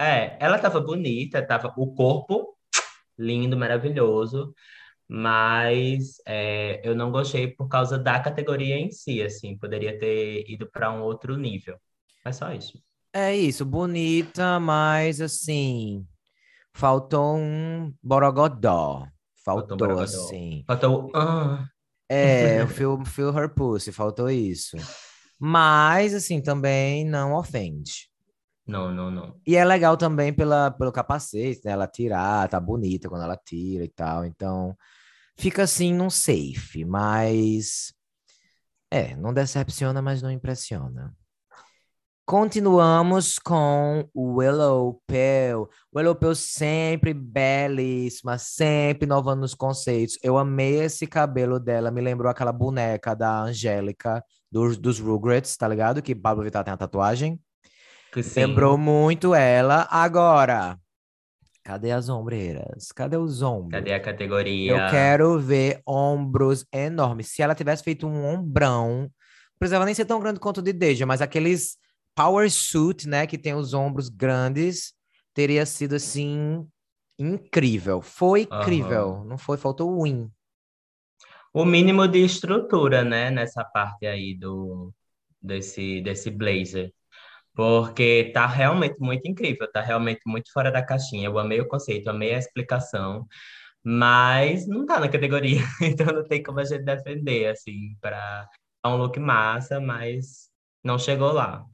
É, 0.00 0.36
ela 0.40 0.58
tava 0.58 0.80
bonita, 0.80 1.44
tava 1.44 1.72
o 1.76 1.94
corpo 1.94 2.56
lindo, 3.18 3.56
maravilhoso, 3.56 4.54
mas 5.08 6.16
é, 6.26 6.80
eu 6.84 6.94
não 6.94 7.10
gostei 7.10 7.48
por 7.48 7.68
causa 7.68 7.98
da 7.98 8.18
categoria 8.20 8.76
em 8.76 8.90
si, 8.90 9.22
assim, 9.22 9.56
poderia 9.58 9.98
ter 9.98 10.44
ido 10.48 10.68
para 10.70 10.90
um 10.92 11.02
outro 11.02 11.36
nível. 11.36 11.76
É 12.24 12.32
só 12.32 12.52
isso. 12.52 12.80
É 13.16 13.32
isso, 13.32 13.64
bonita, 13.64 14.58
mas 14.58 15.20
assim, 15.20 16.04
faltou 16.72 17.36
um 17.36 17.94
borogodó. 18.02 19.06
Faltou, 19.44 19.78
faltou 19.78 20.00
assim. 20.00 20.64
Faltou. 20.66 21.12
Uh. 21.14 21.64
É, 22.08 22.64
o 22.64 22.66
feel, 22.74 23.04
feel 23.04 23.32
her 23.32 23.48
pussy, 23.54 23.92
faltou 23.92 24.28
isso. 24.28 24.76
Mas, 25.38 26.12
assim, 26.12 26.42
também 26.42 27.04
não 27.04 27.34
ofende. 27.34 28.10
Não, 28.66 28.92
não, 28.92 29.12
não. 29.12 29.40
E 29.46 29.54
é 29.54 29.64
legal 29.64 29.96
também 29.96 30.32
pela, 30.32 30.72
pelo 30.72 30.90
capacete, 30.90 31.60
né? 31.64 31.70
Ela 31.70 31.86
tirar, 31.86 32.48
tá 32.48 32.58
bonita 32.58 33.08
quando 33.08 33.22
ela 33.22 33.36
tira 33.36 33.84
e 33.84 33.88
tal. 33.88 34.24
Então, 34.24 34.76
fica 35.38 35.62
assim 35.62 35.94
num 35.94 36.10
safe, 36.10 36.84
mas. 36.84 37.94
É, 38.90 39.14
não 39.14 39.32
decepciona, 39.32 40.02
mas 40.02 40.20
não 40.20 40.32
impressiona. 40.32 41.14
Continuamos 42.26 43.38
com 43.38 44.08
Willow 44.16 44.98
Pill. 45.06 45.68
Willow 45.94 46.14
Pill 46.14 46.34
sempre 46.34 47.12
belíssima, 47.12 48.38
sempre 48.38 49.04
inovando 49.04 49.42
nos 49.42 49.54
conceitos. 49.54 50.18
Eu 50.22 50.38
amei 50.38 50.80
esse 50.80 51.06
cabelo 51.06 51.60
dela, 51.60 51.90
me 51.90 52.00
lembrou 52.00 52.30
aquela 52.30 52.50
boneca 52.50 53.14
da 53.14 53.42
Angélica 53.42 54.24
dos, 54.50 54.78
dos 54.78 54.98
Rugrats, 54.98 55.54
tá 55.54 55.68
ligado? 55.68 56.00
Que 56.00 56.14
Pablo 56.14 56.42
Vittar 56.42 56.64
tem 56.64 56.72
a 56.72 56.78
tatuagem. 56.78 57.38
Sim. 58.22 58.46
Lembrou 58.46 58.78
muito 58.78 59.34
ela. 59.34 59.86
Agora, 59.90 60.78
cadê 61.62 61.90
as 61.90 62.08
ombreiras? 62.08 62.90
Cadê 62.90 63.18
os 63.18 63.42
ombros? 63.42 63.72
Cadê 63.72 63.92
a 63.92 64.00
categoria? 64.00 64.70
Eu 64.72 64.90
quero 64.90 65.38
ver 65.38 65.82
ombros 65.86 66.64
enormes. 66.72 67.28
Se 67.28 67.42
ela 67.42 67.54
tivesse 67.54 67.82
feito 67.82 68.06
um 68.06 68.24
ombrão, 68.24 69.10
precisava 69.58 69.84
nem 69.84 69.92
ser 69.92 70.06
tão 70.06 70.20
grande 70.20 70.40
quanto 70.40 70.58
o 70.58 70.62
de 70.62 70.72
Deja, 70.72 71.04
mas 71.04 71.20
aqueles 71.20 71.76
power 72.14 72.50
suit, 72.50 73.08
né, 73.08 73.26
que 73.26 73.38
tem 73.38 73.54
os 73.54 73.74
ombros 73.74 74.08
grandes, 74.08 74.94
teria 75.32 75.66
sido 75.66 75.94
assim 75.96 76.66
incrível. 77.18 78.00
Foi 78.00 78.42
incrível, 78.42 79.08
uhum. 79.08 79.24
não 79.24 79.38
foi, 79.38 79.56
faltou 79.56 79.90
o 79.90 80.04
win. 80.04 80.30
O 81.52 81.64
mínimo 81.64 82.06
de 82.08 82.18
estrutura, 82.18 83.04
né, 83.04 83.30
nessa 83.30 83.64
parte 83.64 84.06
aí 84.06 84.34
do 84.34 84.92
desse 85.40 86.00
desse 86.00 86.30
blazer. 86.30 86.92
Porque 87.54 88.32
tá 88.34 88.46
realmente 88.46 88.96
muito 88.98 89.28
incrível, 89.28 89.70
tá 89.70 89.80
realmente 89.80 90.20
muito 90.26 90.52
fora 90.52 90.72
da 90.72 90.82
caixinha. 90.84 91.26
Eu 91.26 91.38
amei 91.38 91.60
o 91.60 91.68
conceito, 91.68 92.08
amei 92.10 92.34
a 92.34 92.38
explicação, 92.38 93.26
mas 93.84 94.66
não 94.66 94.86
tá 94.86 94.98
na 94.98 95.08
categoria, 95.08 95.60
então 95.82 96.06
não 96.06 96.24
tem 96.24 96.42
como 96.42 96.60
a 96.60 96.64
gente 96.64 96.82
defender, 96.84 97.48
assim, 97.48 97.96
para 98.00 98.48
um 98.86 98.96
look 98.96 99.18
massa, 99.20 99.80
mas 99.80 100.50
não 100.82 100.98
chegou 100.98 101.32
lá. 101.32 101.64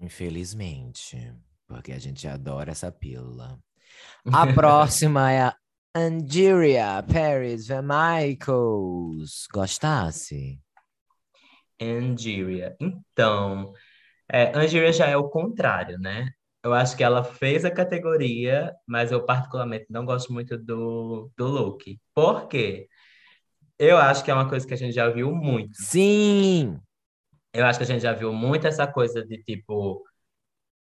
Infelizmente, 0.00 1.34
porque 1.66 1.92
a 1.92 1.98
gente 1.98 2.26
adora 2.26 2.70
essa 2.70 2.90
pílula. 2.92 3.58
A 4.32 4.46
próxima 4.52 5.30
é 5.32 5.42
a 5.42 5.56
Angeria 5.94 7.02
Paris 7.02 7.66
Van 7.66 7.82
Michaels. 7.82 9.46
Gostasse? 9.52 10.60
Angeria. 11.80 12.76
Então, 12.80 13.72
é, 14.30 14.56
Angeria 14.56 14.92
já 14.92 15.06
é 15.06 15.16
o 15.16 15.28
contrário, 15.28 15.98
né? 15.98 16.30
Eu 16.62 16.74
acho 16.74 16.96
que 16.96 17.04
ela 17.04 17.22
fez 17.22 17.64
a 17.64 17.70
categoria, 17.70 18.74
mas 18.86 19.12
eu 19.12 19.24
particularmente 19.24 19.86
não 19.88 20.04
gosto 20.04 20.32
muito 20.32 20.58
do, 20.58 21.30
do 21.36 21.46
look. 21.46 21.98
Por 22.14 22.48
quê? 22.48 22.88
Eu 23.78 23.96
acho 23.96 24.24
que 24.24 24.30
é 24.30 24.34
uma 24.34 24.48
coisa 24.48 24.66
que 24.66 24.74
a 24.74 24.76
gente 24.76 24.92
já 24.92 25.08
viu 25.08 25.32
muito. 25.32 25.76
Sim! 25.80 26.80
Eu 27.52 27.64
acho 27.66 27.78
que 27.78 27.84
a 27.84 27.86
gente 27.86 28.02
já 28.02 28.12
viu 28.12 28.32
muito 28.32 28.66
essa 28.66 28.86
coisa 28.86 29.24
de 29.24 29.42
tipo. 29.42 30.04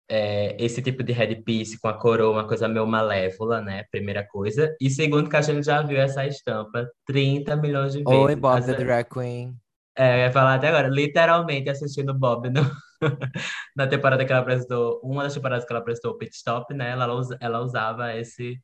É, 0.08 0.56
esse 0.64 0.80
tipo 0.80 1.02
de 1.02 1.12
headpiece 1.12 1.80
com 1.80 1.88
a 1.88 1.98
coroa, 1.98 2.30
uma 2.30 2.46
coisa 2.46 2.68
meio 2.68 2.86
malévola, 2.86 3.60
né? 3.60 3.84
Primeira 3.90 4.24
coisa. 4.24 4.74
E 4.80 4.88
segundo, 4.88 5.28
que 5.28 5.36
a 5.36 5.42
gente 5.42 5.64
já 5.64 5.82
viu 5.82 5.98
essa 5.98 6.24
estampa 6.24 6.88
30 7.06 7.56
milhões 7.56 7.92
de 7.92 8.04
vezes. 8.04 8.20
Oi, 8.20 8.36
Bob 8.36 8.64
the 8.64 8.74
Drag 8.74 9.08
Queen. 9.08 9.56
É, 9.98 10.14
eu 10.14 10.18
ia 10.26 10.32
falar 10.32 10.54
até 10.56 10.68
agora, 10.68 10.88
literalmente 10.88 11.70
assistindo 11.70 12.12
Bob 12.12 12.50
no, 12.50 12.60
na 13.74 13.86
temporada 13.86 14.24
que 14.24 14.30
ela 14.30 14.42
apresentou, 14.42 15.00
uma 15.02 15.22
das 15.22 15.34
temporadas 15.34 15.64
que 15.64 15.72
ela 15.72 15.80
apresentou 15.80 16.12
o 16.12 16.18
Pit 16.18 16.36
Stop, 16.36 16.72
né? 16.74 16.90
Ela, 16.90 17.06
ela 17.40 17.60
usava 17.60 18.14
esse, 18.14 18.60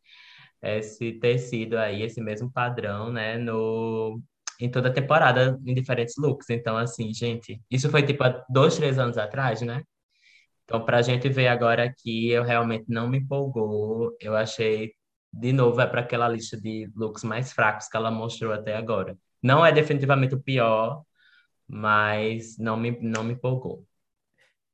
esse 0.63 1.13
tecido 1.15 1.79
aí, 1.79 2.03
esse 2.03 2.21
mesmo 2.21 2.53
padrão, 2.53 3.11
né? 3.11 3.39
No, 3.39 4.21
em 4.65 4.71
toda 4.71 4.89
a 4.89 4.93
temporada, 4.93 5.59
em 5.67 5.75
diferentes 5.75 6.15
looks. 6.17 6.49
Então, 6.51 6.77
assim, 6.77 7.13
gente, 7.13 7.61
isso 7.71 7.91
foi 7.91 8.03
tipo 8.05 8.23
há 8.25 8.45
dois, 8.49 8.77
três 8.77 8.99
anos 8.99 9.19
atrás, 9.19 9.61
né? 9.63 9.83
Então, 10.65 10.85
pra 10.85 11.03
gente 11.03 11.29
ver 11.29 11.49
agora 11.49 11.85
aqui, 11.85 12.31
eu 12.31 12.45
realmente 12.45 12.87
não 12.89 13.09
me 13.09 13.19
empolgou. 13.19 14.17
Eu 14.21 14.37
achei, 14.37 14.93
de 15.33 15.53
novo, 15.53 15.81
é 15.81 15.87
para 15.87 16.01
aquela 16.03 16.29
lista 16.29 16.61
de 16.61 16.91
looks 16.95 17.25
mais 17.25 17.53
fracos 17.53 17.89
que 17.89 17.97
ela 17.97 18.11
mostrou 18.11 18.53
até 18.53 18.77
agora. 18.77 19.19
Não 19.43 19.67
é 19.67 19.73
definitivamente 19.73 20.35
o 20.35 20.43
pior, 20.43 21.03
mas 21.69 22.57
não 22.59 22.77
me, 22.77 22.93
não 23.01 23.25
me 23.25 23.35
empolgou. 23.35 23.85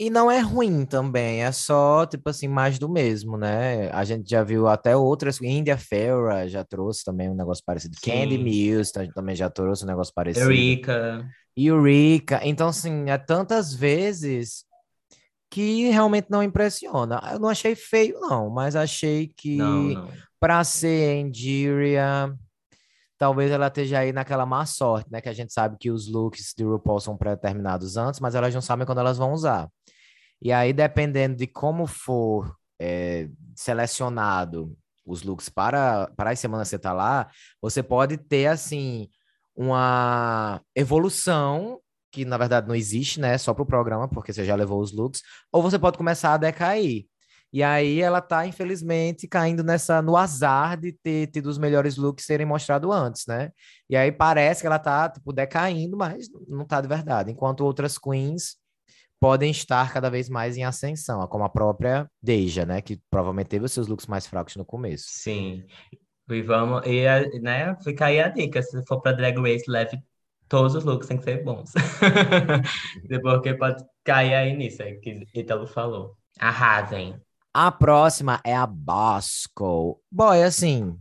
E 0.00 0.10
não 0.10 0.30
é 0.30 0.38
ruim 0.38 0.86
também, 0.86 1.42
é 1.42 1.50
só, 1.50 2.06
tipo 2.06 2.30
assim, 2.30 2.46
mais 2.46 2.78
do 2.78 2.88
mesmo, 2.88 3.36
né? 3.36 3.90
A 3.90 4.04
gente 4.04 4.30
já 4.30 4.44
viu 4.44 4.68
até 4.68 4.96
outras, 4.96 5.40
India 5.42 5.76
Farah 5.76 6.46
já 6.46 6.62
trouxe 6.62 7.02
também 7.04 7.28
um 7.28 7.34
negócio 7.34 7.64
parecido. 7.66 7.96
Sim. 7.96 8.10
Candy 8.12 8.38
Mills 8.38 8.92
também 9.12 9.34
já 9.34 9.50
trouxe 9.50 9.82
um 9.82 9.88
negócio 9.88 10.14
parecido. 10.14 10.46
Eureka. 10.46 11.28
Eureka. 11.56 12.40
Então, 12.44 12.68
assim, 12.68 13.10
é 13.10 13.18
tantas 13.18 13.74
vezes 13.74 14.64
que 15.50 15.90
realmente 15.90 16.28
não 16.30 16.44
impressiona. 16.44 17.20
Eu 17.32 17.40
não 17.40 17.48
achei 17.48 17.74
feio, 17.74 18.20
não, 18.20 18.48
mas 18.50 18.76
achei 18.76 19.32
que 19.36 19.58
para 20.38 20.62
ser 20.62 21.16
Endiria, 21.16 22.32
talvez 23.18 23.50
ela 23.50 23.66
esteja 23.66 23.98
aí 23.98 24.12
naquela 24.12 24.46
má 24.46 24.64
sorte, 24.64 25.10
né? 25.10 25.20
Que 25.20 25.28
a 25.28 25.32
gente 25.32 25.52
sabe 25.52 25.76
que 25.76 25.90
os 25.90 26.06
looks 26.06 26.54
de 26.56 26.62
RuPaul 26.62 27.00
são 27.00 27.16
pré-determinados 27.16 27.96
antes, 27.96 28.20
mas 28.20 28.36
elas 28.36 28.54
não 28.54 28.62
sabem 28.62 28.86
quando 28.86 28.98
elas 29.00 29.18
vão 29.18 29.32
usar. 29.32 29.68
E 30.40 30.52
aí, 30.52 30.72
dependendo 30.72 31.36
de 31.36 31.46
como 31.46 31.86
for 31.86 32.54
é, 32.80 33.28
selecionado 33.56 34.76
os 35.04 35.22
looks 35.22 35.48
para, 35.48 36.08
para 36.16 36.30
as 36.30 36.38
semanas 36.38 36.68
que 36.68 36.70
você 36.70 36.78
tá 36.78 36.92
lá, 36.92 37.28
você 37.60 37.82
pode 37.82 38.16
ter, 38.16 38.46
assim, 38.46 39.08
uma 39.56 40.60
evolução 40.74 41.80
que, 42.12 42.24
na 42.24 42.38
verdade, 42.38 42.68
não 42.68 42.74
existe, 42.74 43.20
né? 43.20 43.36
Só 43.38 43.52
para 43.52 43.62
o 43.62 43.66
programa, 43.66 44.08
porque 44.08 44.32
você 44.32 44.44
já 44.44 44.54
levou 44.54 44.80
os 44.80 44.92
looks, 44.92 45.22
ou 45.52 45.62
você 45.62 45.78
pode 45.78 45.98
começar 45.98 46.34
a 46.34 46.36
decair. 46.38 47.06
E 47.52 47.62
aí 47.62 48.00
ela 48.00 48.20
tá, 48.20 48.46
infelizmente, 48.46 49.26
caindo 49.26 49.64
nessa 49.64 50.02
no 50.02 50.16
azar 50.16 50.78
de 50.78 50.92
ter 50.92 51.28
tido 51.28 51.46
os 51.46 51.56
melhores 51.58 51.96
looks 51.96 52.26
serem 52.26 52.46
mostrados 52.46 52.90
antes, 52.94 53.24
né? 53.26 53.50
E 53.88 53.96
aí 53.96 54.12
parece 54.12 54.60
que 54.60 54.66
ela 54.66 54.78
tá, 54.78 55.08
tipo, 55.08 55.32
decaindo, 55.32 55.96
mas 55.96 56.28
não 56.46 56.66
tá 56.66 56.80
de 56.80 56.88
verdade. 56.88 57.32
Enquanto 57.32 57.62
outras 57.62 57.96
queens 57.96 58.57
podem 59.20 59.50
estar 59.50 59.92
cada 59.92 60.08
vez 60.08 60.28
mais 60.28 60.56
em 60.56 60.64
ascensão, 60.64 61.26
como 61.26 61.44
a 61.44 61.48
própria 61.48 62.08
Deja, 62.22 62.64
né? 62.64 62.80
Que 62.80 63.00
provavelmente 63.10 63.48
teve 63.48 63.64
os 63.64 63.72
seus 63.72 63.86
looks 63.88 64.06
mais 64.06 64.26
fracos 64.26 64.56
no 64.56 64.64
começo. 64.64 65.06
Sim. 65.08 65.64
E 66.30 66.42
vamos, 66.42 66.82
e, 66.86 67.40
né, 67.40 67.74
fica 67.82 68.06
aí 68.06 68.20
a 68.20 68.28
dica, 68.28 68.60
se 68.62 68.84
for 68.86 69.00
para 69.00 69.16
Drag 69.16 69.38
Race, 69.38 69.64
leve 69.66 69.98
todos 70.46 70.74
os 70.74 70.84
looks, 70.84 71.08
tem 71.08 71.16
que 71.16 71.24
ser 71.24 71.42
bons. 71.42 71.72
Porque 73.22 73.54
pode 73.54 73.82
cair 74.04 74.34
aí 74.34 74.54
nisso, 74.54 74.82
é 74.82 74.92
que 74.94 75.24
Italo 75.34 75.66
falou. 75.66 76.16
Arrasem. 76.38 77.18
A 77.52 77.72
próxima 77.72 78.40
é 78.44 78.54
a 78.54 78.66
Bosco. 78.66 80.00
Boy, 80.10 80.42
assim, 80.42 80.98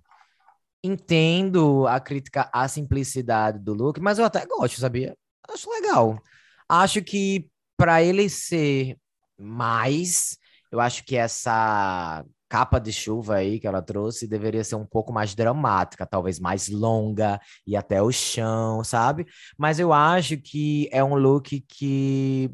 entendo 0.84 1.86
a 1.88 2.00
crítica 2.00 2.50
à 2.54 2.68
simplicidade 2.68 3.60
do 3.60 3.74
look, 3.74 4.00
mas 4.00 4.18
eu 4.18 4.26
até 4.26 4.46
gosto, 4.46 4.80
sabia? 4.80 5.16
Acho 5.50 5.70
legal. 5.70 6.22
Acho 6.70 7.02
que 7.02 7.50
para 7.78 8.04
ele 8.04 8.28
ser 8.30 8.98
mais, 9.38 10.38
eu 10.72 10.80
acho 10.80 11.04
que 11.06 11.16
essa 11.16 12.26
capa 12.50 12.80
de 12.80 12.92
chuva 12.92 13.36
aí 13.36 13.60
que 13.60 13.68
ela 13.68 13.82
trouxe 13.82 14.28
deveria 14.28 14.64
ser 14.64 14.76
um 14.76 14.86
pouco 14.86 15.12
mais 15.14 15.36
dramática, 15.36 16.06
talvez 16.06 16.40
mais 16.40 16.70
longa 16.70 17.40
e 17.66 17.76
até 17.76 18.02
o 18.02 18.12
chão, 18.12 18.84
sabe? 18.84 19.26
Mas 19.58 19.80
eu 19.80 19.94
acho 19.94 20.38
que 20.38 20.90
é 20.92 21.04
um 21.04 21.16
look 21.16 21.64
que 21.68 22.50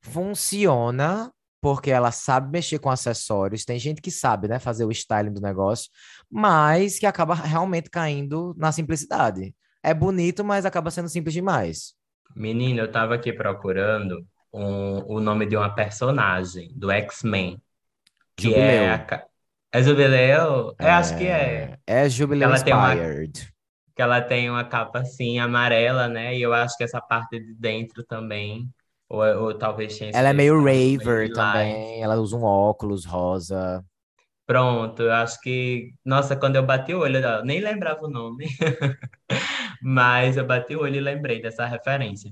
funciona 0.00 1.30
porque 1.60 1.90
ela 1.90 2.12
sabe 2.12 2.50
mexer 2.50 2.78
com 2.78 2.90
acessórios. 2.90 3.64
Tem 3.64 3.78
gente 3.78 4.00
que 4.00 4.10
sabe, 4.10 4.48
né, 4.48 4.58
fazer 4.58 4.84
o 4.84 4.92
styling 4.92 5.32
do 5.32 5.40
negócio, 5.40 5.90
mas 6.30 6.98
que 6.98 7.06
acaba 7.06 7.34
realmente 7.34 7.90
caindo 7.90 8.54
na 8.56 8.70
simplicidade. 8.72 9.54
É 9.82 9.92
bonito, 9.92 10.44
mas 10.44 10.64
acaba 10.64 10.90
sendo 10.90 11.08
simples 11.08 11.34
demais. 11.34 11.94
Menino, 12.34 12.80
eu 12.80 12.90
tava 12.90 13.14
aqui 13.14 13.32
procurando 13.32 14.26
um, 14.56 15.04
o 15.06 15.20
nome 15.20 15.46
de 15.46 15.56
uma 15.56 15.74
personagem 15.74 16.70
do 16.74 16.90
X-Men. 16.90 17.60
Que 18.34 18.48
Jubileu. 18.48 18.64
é 18.64 18.94
a... 18.94 19.26
É 19.72 19.82
Jubileu? 19.82 20.74
É, 20.78 20.90
acho 20.90 21.16
que 21.16 21.26
é. 21.26 21.78
É 21.86 22.08
Jubileu 22.08 22.48
ela 22.48 22.56
Inspired. 22.56 23.32
Tem 23.32 23.44
uma... 23.44 23.56
Que 23.94 24.02
ela 24.02 24.20
tem 24.20 24.50
uma 24.50 24.64
capa 24.64 25.00
assim 25.00 25.38
amarela, 25.38 26.08
né? 26.08 26.36
E 26.36 26.42
eu 26.42 26.52
acho 26.52 26.76
que 26.76 26.84
essa 26.84 27.00
parte 27.00 27.38
de 27.38 27.54
dentro 27.54 28.04
também 28.04 28.68
ou, 29.08 29.22
ou 29.22 29.54
talvez 29.54 29.98
tenha 29.98 30.10
Ela 30.14 30.30
é 30.30 30.32
meio 30.32 30.58
raver 30.58 31.32
também. 31.32 32.02
Ela 32.02 32.16
usa 32.16 32.36
um 32.36 32.42
óculos 32.42 33.04
rosa. 33.04 33.84
Pronto, 34.46 35.02
eu 35.02 35.12
acho 35.12 35.40
que. 35.40 35.92
Nossa, 36.04 36.36
quando 36.36 36.56
eu 36.56 36.64
bati 36.64 36.94
o 36.94 37.00
olho, 37.00 37.18
eu 37.18 37.44
nem 37.44 37.60
lembrava 37.60 38.04
o 38.04 38.10
nome. 38.10 38.46
Mas 39.82 40.36
eu 40.36 40.46
bati 40.46 40.76
o 40.76 40.82
olho 40.82 40.96
e 40.96 41.00
lembrei 41.00 41.42
dessa 41.42 41.66
referência. 41.66 42.30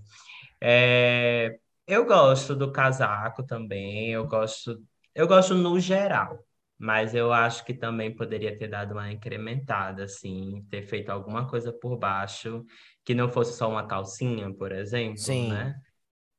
É... 0.61 1.59
Eu 1.87 2.05
gosto 2.07 2.55
do 2.55 2.73
casaco 2.73 3.42
também, 3.42 4.11
eu 4.11 4.27
gosto, 4.27 4.83
eu 5.14 5.27
gosto 5.27 5.55
no 5.55 5.79
geral, 5.79 6.38
mas 6.79 7.14
eu 7.14 7.33
acho 7.33 7.64
que 7.64 7.75
também 7.75 8.14
poderia 8.14 8.57
ter 8.57 8.68
dado 8.68 8.92
uma 8.92 9.12
incrementada, 9.12 10.05
assim, 10.05 10.64
ter 10.70 10.83
feito 10.83 11.11
alguma 11.11 11.47
coisa 11.49 11.73
por 11.73 11.97
baixo, 11.99 12.64
que 13.05 13.14
não 13.14 13.31
fosse 13.31 13.57
só 13.57 13.68
uma 13.68 13.87
calcinha, 13.87 14.53
por 14.55 14.73
exemplo, 14.73 15.18
Sim. 15.18 15.53
né? 15.53 15.75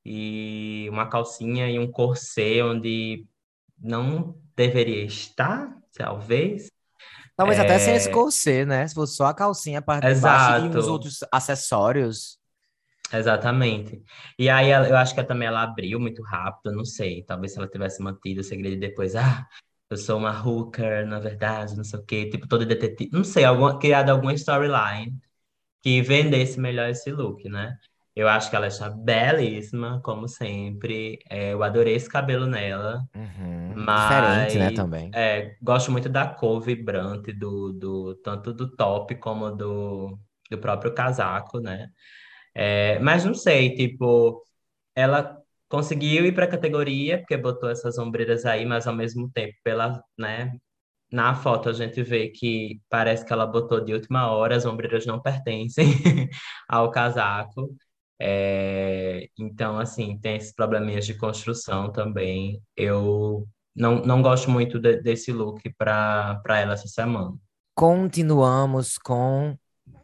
e 0.05 0.87
uma 0.91 1.09
calcinha 1.09 1.67
e 1.67 1.79
um 1.79 1.91
corset 1.91 2.61
onde 2.61 3.25
não 3.81 4.37
deveria 4.55 5.03
estar, 5.03 5.75
talvez. 5.97 6.71
Talvez 7.35 7.57
é... 7.57 7.63
até 7.63 7.79
sem 7.79 7.95
esse 7.95 8.09
é. 8.09 8.11
corset, 8.11 8.65
né? 8.65 8.87
Se 8.87 8.93
fosse 8.93 9.15
só 9.15 9.25
a 9.25 9.33
calcinha, 9.33 9.79
a 9.79 9.81
parte 9.81 10.05
Exato. 10.05 10.61
de 10.61 10.69
baixo 10.69 10.77
e 10.77 10.79
os 10.79 10.87
outros 10.87 11.19
acessórios. 11.31 12.37
Exatamente. 13.13 14.01
E 14.37 14.49
aí 14.49 14.71
eu 14.71 14.97
acho 14.97 15.13
que 15.15 15.23
também 15.23 15.47
ela 15.47 15.63
abriu 15.63 15.99
muito 15.99 16.21
rápido, 16.23 16.75
não 16.75 16.85
sei. 16.85 17.23
Talvez 17.23 17.53
se 17.53 17.59
ela 17.59 17.67
tivesse 17.67 18.01
mantido 18.01 18.41
o 18.41 18.43
segredo 18.43 18.79
depois, 18.79 19.15
ah, 19.15 19.45
eu 19.89 19.97
sou 19.97 20.17
uma 20.17 20.31
hooker, 20.41 21.05
na 21.05 21.19
verdade, 21.19 21.75
não 21.75 21.83
sei 21.83 21.99
o 21.99 22.03
quê, 22.03 22.29
tipo 22.29 22.47
todo 22.47 22.65
detetive, 22.65 23.11
não 23.13 23.23
sei, 23.23 23.43
alguma, 23.43 23.77
criado 23.77 24.09
alguma 24.09 24.33
storyline 24.33 25.15
que 25.81 26.01
vendesse 26.01 26.59
melhor 26.59 26.89
esse 26.89 27.11
look, 27.11 27.47
né? 27.47 27.77
Eu 28.15 28.29
acho 28.29 28.49
que 28.49 28.55
ela 28.55 28.67
está 28.67 28.89
belíssima, 28.89 29.99
como 30.01 30.27
sempre. 30.27 31.19
É, 31.29 31.51
eu 31.53 31.61
adorei 31.61 31.95
esse 31.95 32.09
cabelo 32.09 32.47
nela. 32.47 33.03
Uhum. 33.13 33.73
Mas, 33.75 34.53
Diferente, 34.53 34.57
né, 34.57 34.71
também. 34.71 35.11
É, 35.13 35.57
gosto 35.61 35.91
muito 35.91 36.07
da 36.07 36.25
cor 36.25 36.61
vibrante, 36.61 37.33
do, 37.33 37.73
do, 37.73 38.15
tanto 38.15 38.53
do 38.53 38.73
top 38.73 39.15
como 39.15 39.51
do, 39.51 40.17
do 40.49 40.57
próprio 40.57 40.93
casaco, 40.93 41.59
né? 41.59 41.89
É, 42.55 42.99
mas 42.99 43.25
não 43.25 43.33
sei, 43.33 43.75
tipo, 43.75 44.43
ela 44.95 45.37
conseguiu 45.69 46.25
ir 46.25 46.33
para 46.33 46.45
a 46.45 46.49
categoria, 46.49 47.19
porque 47.19 47.37
botou 47.37 47.69
essas 47.69 47.97
ombreiras 47.97 48.45
aí, 48.45 48.65
mas 48.65 48.87
ao 48.87 48.95
mesmo 48.95 49.29
tempo, 49.31 49.53
pela, 49.63 50.01
né, 50.17 50.53
na 51.11 51.35
foto 51.35 51.69
a 51.69 51.73
gente 51.73 52.01
vê 52.03 52.29
que 52.29 52.81
parece 52.89 53.25
que 53.25 53.33
ela 53.33 53.45
botou 53.45 53.83
de 53.83 53.93
última 53.93 54.29
hora, 54.31 54.55
as 54.55 54.65
ombreiras 54.65 55.05
não 55.05 55.21
pertencem 55.21 55.85
ao 56.69 56.91
casaco. 56.91 57.75
É, 58.19 59.27
então, 59.37 59.77
assim, 59.77 60.17
tem 60.19 60.37
esses 60.37 60.53
probleminhas 60.53 61.05
de 61.05 61.13
construção 61.15 61.91
também. 61.91 62.61
Eu 62.75 63.47
não, 63.75 64.01
não 64.01 64.21
gosto 64.21 64.49
muito 64.49 64.79
de, 64.79 65.01
desse 65.01 65.31
look 65.31 65.61
para 65.77 66.41
ela 66.47 66.73
essa 66.73 66.87
semana. 66.87 67.35
Continuamos 67.73 68.97
com 68.97 69.57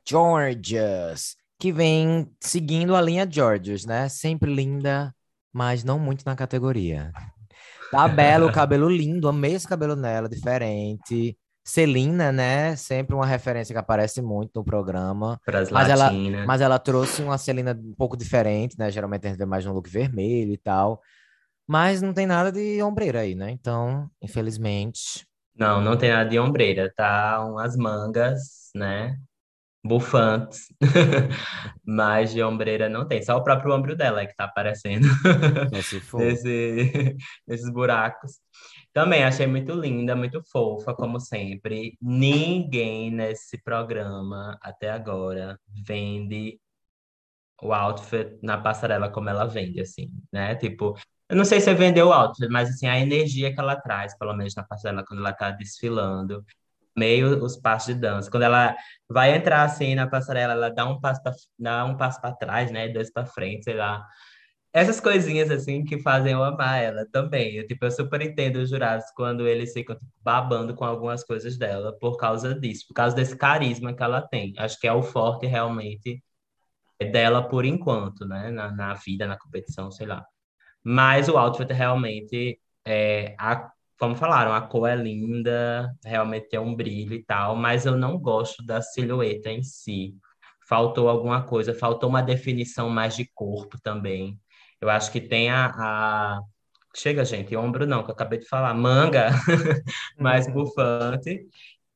Georges, 0.05 1.37
que 1.61 1.71
vem 1.71 2.27
seguindo 2.39 2.95
a 2.95 3.01
linha 3.01 3.29
Georges, 3.29 3.85
né? 3.85 4.09
Sempre 4.09 4.51
linda, 4.51 5.13
mas 5.53 5.83
não 5.83 5.99
muito 5.99 6.25
na 6.25 6.35
categoria. 6.35 7.11
Tá 7.91 8.07
belo, 8.09 8.47
o 8.47 8.51
cabelo 8.51 8.89
lindo, 8.89 9.29
amei 9.29 9.53
esse 9.53 9.67
cabelo 9.67 9.95
nela, 9.95 10.27
diferente. 10.27 11.37
Celina, 11.63 12.31
né? 12.31 12.75
Sempre 12.75 13.13
uma 13.13 13.27
referência 13.27 13.75
que 13.75 13.79
aparece 13.79 14.23
muito 14.23 14.49
no 14.55 14.63
programa. 14.63 15.39
Pras 15.45 15.69
mas 15.69 15.87
ela, 15.87 16.11
mas 16.47 16.61
ela 16.61 16.79
trouxe 16.79 17.21
uma 17.21 17.37
Celina 17.37 17.79
um 17.79 17.93
pouco 17.93 18.17
diferente, 18.17 18.75
né? 18.79 18.89
Geralmente 18.89 19.27
a 19.27 19.29
gente 19.29 19.37
vê 19.37 19.45
mais 19.45 19.63
no 19.63 19.71
look 19.71 19.87
vermelho 19.87 20.51
e 20.51 20.57
tal. 20.57 20.99
Mas 21.67 22.01
não 22.01 22.11
tem 22.11 22.25
nada 22.25 22.51
de 22.51 22.81
ombreira 22.81 23.19
aí, 23.19 23.35
né? 23.35 23.51
Então, 23.51 24.09
infelizmente. 24.19 25.27
Não, 25.55 25.79
não 25.79 25.95
tem 25.95 26.09
nada 26.09 26.27
de 26.27 26.39
ombreira, 26.39 26.91
tá? 26.95 27.45
Umas 27.45 27.77
mangas, 27.77 28.71
né? 28.73 29.15
Bufantes. 29.83 30.67
Mas 31.85 32.31
de 32.33 32.43
ombreira 32.43 32.87
não 32.87 33.07
tem. 33.07 33.21
Só 33.23 33.37
o 33.37 33.43
próprio 33.43 33.73
ombro 33.73 33.95
dela 33.95 34.21
é 34.21 34.27
que 34.27 34.35
tá 34.35 34.45
aparecendo 34.45 35.07
nesse, 35.71 35.99
nesses 37.47 37.71
buracos. 37.71 38.39
Também 38.93 39.23
achei 39.23 39.47
muito 39.47 39.73
linda, 39.73 40.15
muito 40.15 40.41
fofa, 40.51 40.93
como 40.93 41.19
sempre. 41.19 41.97
Ninguém 42.01 43.09
nesse 43.09 43.57
programa, 43.63 44.57
até 44.61 44.89
agora, 44.91 45.59
vende 45.85 46.59
o 47.61 47.73
outfit 47.73 48.37
na 48.41 48.57
passarela 48.57 49.09
como 49.09 49.29
ela 49.29 49.45
vende, 49.45 49.79
assim, 49.81 50.11
né? 50.31 50.55
Tipo, 50.55 50.95
eu 51.29 51.35
não 51.35 51.45
sei 51.45 51.61
se 51.61 51.69
é 51.69 51.73
vender 51.73 52.03
o 52.03 52.11
outfit, 52.11 52.49
mas 52.49 52.69
assim, 52.69 52.87
a 52.87 52.99
energia 52.99 53.53
que 53.53 53.59
ela 53.59 53.75
traz, 53.75 54.17
pelo 54.17 54.33
menos 54.33 54.55
na 54.55 54.63
passarela, 54.63 55.05
quando 55.07 55.19
ela 55.19 55.31
tá 55.33 55.51
desfilando, 55.51 56.43
meio 56.95 57.43
os 57.43 57.57
passos 57.57 57.93
de 57.95 58.01
dança. 58.01 58.29
Quando 58.29 58.43
ela 58.43 58.75
vai 59.09 59.35
entrar 59.35 59.63
assim 59.63 59.95
na 59.95 60.07
passarela, 60.07 60.53
ela 60.53 60.69
dá 60.69 60.85
um 60.85 60.99
passo 60.99 61.21
pra, 61.23 61.33
dá 61.59 61.85
um 61.85 61.97
passo 61.97 62.21
para 62.21 62.35
trás, 62.35 62.71
né? 62.71 62.89
Dois 62.89 63.11
para 63.11 63.25
frente, 63.25 63.63
sei 63.65 63.75
lá. 63.75 64.05
Essas 64.73 65.01
coisinhas 65.01 65.51
assim 65.51 65.83
que 65.83 65.99
fazem 66.01 66.31
eu 66.33 66.43
amar 66.43 66.81
ela 66.81 67.05
também. 67.11 67.55
Eu, 67.55 67.67
tipo, 67.67 67.85
eu 67.85 67.91
super 67.91 68.21
entendo 68.21 68.57
os 68.57 68.69
jurados 68.69 69.05
quando 69.15 69.47
eles 69.47 69.73
ficam 69.73 69.95
tipo, 69.97 70.11
babando 70.21 70.73
com 70.75 70.85
algumas 70.85 71.23
coisas 71.23 71.57
dela 71.57 71.97
por 71.99 72.17
causa 72.17 72.55
disso, 72.57 72.87
por 72.87 72.93
causa 72.93 73.15
desse 73.15 73.35
carisma 73.35 73.93
que 73.93 74.03
ela 74.03 74.21
tem. 74.21 74.53
Acho 74.57 74.79
que 74.79 74.87
é 74.87 74.93
o 74.93 75.03
forte 75.03 75.45
realmente 75.45 76.23
dela 77.11 77.41
por 77.47 77.65
enquanto, 77.65 78.25
né? 78.25 78.49
Na, 78.51 78.71
na 78.71 78.93
vida, 78.93 79.27
na 79.27 79.37
competição, 79.37 79.91
sei 79.91 80.07
lá. 80.07 80.25
Mas 80.83 81.29
o 81.29 81.37
outfit 81.37 81.71
realmente 81.73 82.59
é 82.85 83.35
a, 83.39 83.71
como 84.01 84.15
falaram, 84.15 84.51
a 84.51 84.61
cor 84.61 84.89
é 84.89 84.95
linda, 84.95 85.95
realmente 86.03 86.49
tem 86.49 86.59
um 86.59 86.75
brilho 86.75 87.13
e 87.13 87.23
tal, 87.23 87.55
mas 87.55 87.85
eu 87.85 87.95
não 87.95 88.17
gosto 88.17 88.65
da 88.65 88.81
silhueta 88.81 89.51
em 89.51 89.61
si. 89.61 90.15
Faltou 90.67 91.07
alguma 91.07 91.43
coisa, 91.43 91.71
faltou 91.71 92.09
uma 92.09 92.23
definição 92.23 92.89
mais 92.89 93.15
de 93.15 93.29
corpo 93.35 93.79
também. 93.79 94.39
Eu 94.81 94.89
acho 94.89 95.11
que 95.11 95.21
tem 95.21 95.51
a, 95.51 95.67
a... 95.67 96.41
Chega, 96.95 97.23
gente, 97.23 97.55
ombro 97.55 97.85
não, 97.85 98.03
que 98.03 98.09
eu 98.09 98.15
acabei 98.15 98.39
de 98.39 98.47
falar, 98.47 98.73
manga 98.73 99.29
mais 100.17 100.51
bufante, 100.51 101.45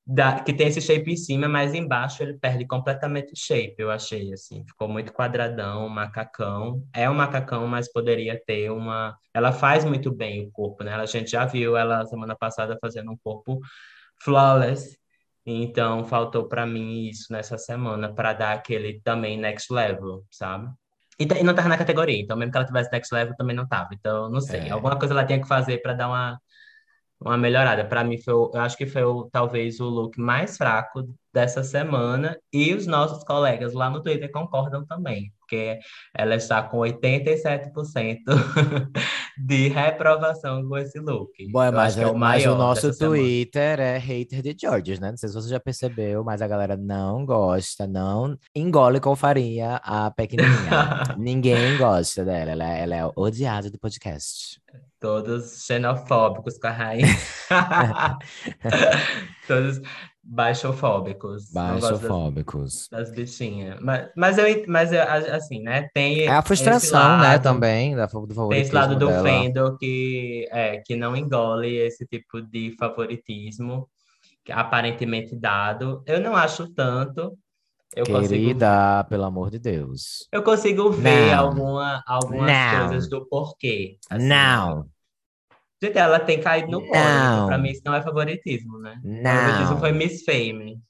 da, 0.05 0.39
que 0.39 0.53
tem 0.53 0.67
esse 0.67 0.79
shape 0.79 1.11
em 1.11 1.17
cima, 1.17 1.47
mas 1.47 1.73
embaixo 1.73 2.21
ele 2.21 2.33
perde 2.37 2.65
completamente 2.67 3.33
o 3.33 3.35
shape, 3.35 3.75
eu 3.79 3.89
achei, 3.89 4.31
assim. 4.31 4.63
Ficou 4.67 4.87
muito 4.87 5.11
quadradão, 5.11 5.89
macacão. 5.89 6.83
É 6.93 7.09
um 7.09 7.15
macacão, 7.15 7.67
mas 7.67 7.91
poderia 7.91 8.39
ter 8.45 8.69
uma... 8.69 9.17
Ela 9.33 9.51
faz 9.51 9.83
muito 9.83 10.13
bem 10.13 10.45
o 10.45 10.51
corpo, 10.51 10.83
né? 10.83 10.93
A 10.93 11.05
gente 11.05 11.31
já 11.31 11.45
viu 11.45 11.75
ela 11.75 12.05
semana 12.05 12.35
passada 12.35 12.77
fazendo 12.79 13.11
um 13.11 13.17
corpo 13.17 13.59
flawless. 14.23 14.97
Então, 15.43 16.03
faltou 16.03 16.47
para 16.47 16.65
mim 16.65 17.07
isso 17.07 17.31
nessa 17.31 17.57
semana, 17.57 18.13
para 18.13 18.33
dar 18.33 18.53
aquele 18.53 18.99
também 19.01 19.37
next 19.37 19.71
level, 19.71 20.23
sabe? 20.29 20.67
E, 21.19 21.25
t- 21.25 21.39
e 21.39 21.43
não 21.43 21.53
tava 21.53 21.69
na 21.69 21.77
categoria, 21.77 22.19
então 22.19 22.35
mesmo 22.35 22.51
que 22.51 22.57
ela 22.57 22.65
tivesse 22.65 22.91
next 22.91 23.13
level, 23.13 23.35
também 23.37 23.55
não 23.55 23.67
tava. 23.67 23.89
Então, 23.93 24.29
não 24.29 24.41
sei. 24.41 24.61
É. 24.61 24.69
Alguma 24.71 24.97
coisa 24.97 25.13
ela 25.13 25.23
tinha 25.23 25.39
que 25.39 25.47
fazer 25.47 25.81
para 25.81 25.93
dar 25.93 26.07
uma, 26.07 26.39
uma 27.19 27.37
melhorada. 27.37 27.85
Para 27.85 28.03
mim, 28.03 28.17
foi, 28.17 28.33
eu 28.33 28.51
acho 28.55 28.77
que 28.77 28.85
foi 28.85 29.03
o, 29.03 29.29
talvez 29.31 29.79
o 29.79 29.85
look 29.85 30.19
mais 30.19 30.57
fraco 30.57 31.03
dessa 31.33 31.63
semana. 31.63 32.37
E 32.51 32.73
os 32.73 32.87
nossos 32.87 33.23
colegas 33.23 33.73
lá 33.73 33.89
no 33.89 34.01
Twitter 34.01 34.31
concordam 34.31 34.85
também, 34.85 35.31
porque 35.39 35.79
ela 36.13 36.35
está 36.35 36.61
com 36.63 36.79
87% 36.79 38.19
de 39.37 39.67
reprovação 39.67 40.67
com 40.67 40.77
esse 40.77 40.99
look. 40.99 41.31
Bom, 41.51 41.63
é 41.63 41.71
mas, 41.71 41.97
é 41.97 42.07
o 42.07 42.15
mas 42.17 42.45
o 42.45 42.55
nosso 42.55 42.87
dessa 42.87 42.99
semana. 42.99 43.17
Twitter 43.17 43.79
é 43.79 43.97
hater 43.97 44.41
de 44.41 44.55
Georges, 44.59 44.99
né? 44.99 45.11
Não 45.11 45.17
sei 45.17 45.29
se 45.29 45.35
você 45.35 45.49
já 45.49 45.59
percebeu, 45.59 46.23
mas 46.23 46.41
a 46.41 46.47
galera 46.47 46.77
não 46.77 47.25
gosta, 47.25 47.85
não 47.87 48.37
engole 48.55 48.99
com 48.99 49.15
farinha 49.15 49.75
a 49.83 50.09
pequenininha. 50.11 51.15
Ninguém 51.17 51.77
gosta 51.77 52.23
dela, 52.23 52.51
ela, 52.51 52.63
é- 52.77 52.81
ela 52.83 52.95
é 52.95 53.05
odiada 53.15 53.69
do 53.69 53.77
podcast. 53.79 54.59
Todos 54.99 55.63
xenofóbicos 55.65 56.57
com 56.57 56.67
a 56.67 56.71
rainha. 56.71 57.07
Todos 59.47 59.81
baixofóbicos. 60.25 61.51
Gosto 61.51 61.53
das, 61.53 61.81
Baixofóbicos. 61.81 62.87
das 62.91 63.11
bichinhas. 63.11 63.79
Mas, 63.79 64.09
mas, 64.15 64.37
eu, 64.37 64.65
mas 64.67 64.91
eu, 64.91 65.01
assim, 65.01 65.61
né? 65.61 65.87
Tem 65.93 66.21
É 66.21 66.29
a 66.29 66.41
frustração, 66.41 67.17
né, 67.17 67.27
lado, 67.27 67.43
também, 67.43 67.95
da, 67.95 68.07
do 68.07 68.49
tem 68.49 68.61
esse 68.61 68.71
lado 68.73 68.93
favoritismo 68.93 68.99
do 68.99 69.07
dela. 69.07 69.23
Fendel 69.23 69.77
que, 69.77 70.47
é, 70.51 70.81
que 70.83 70.95
não 70.95 71.15
engole 71.15 71.75
esse 71.77 72.05
tipo 72.07 72.41
de 72.41 72.75
favoritismo 72.79 73.87
aparentemente 74.51 75.35
dado. 75.35 76.03
Eu 76.05 76.19
não 76.19 76.35
acho 76.35 76.67
tanto. 76.73 77.37
Eu 77.95 78.05
consigo 78.05 78.27
Querida, 78.27 79.05
pelo 79.07 79.23
amor 79.23 79.49
de 79.49 79.57
Deus. 79.57 80.27
Eu 80.31 80.43
consigo 80.43 80.91
ver 80.91 81.31
Não. 81.31 81.39
alguma, 81.47 82.03
algumas 82.05 82.51
Não. 82.51 82.87
coisas 82.87 83.09
do 83.09 83.25
porquê. 83.25 83.97
assim. 84.09 84.27
Não, 84.27 84.85
Gente, 85.81 85.97
ela 85.97 86.19
tem 86.19 86.39
caído 86.39 86.71
no 86.71 86.79
pódio. 86.79 87.03
Não. 87.03 87.47
Pra 87.47 87.57
mim, 87.57 87.69
isso 87.69 87.81
não 87.85 87.93
é 87.93 88.01
favoritismo, 88.01 88.79
né? 88.79 88.95
Favoritismo 89.03 89.71
não. 89.71 89.79
foi 89.79 89.91
Miss 89.91 90.23
Fame. 90.23 90.81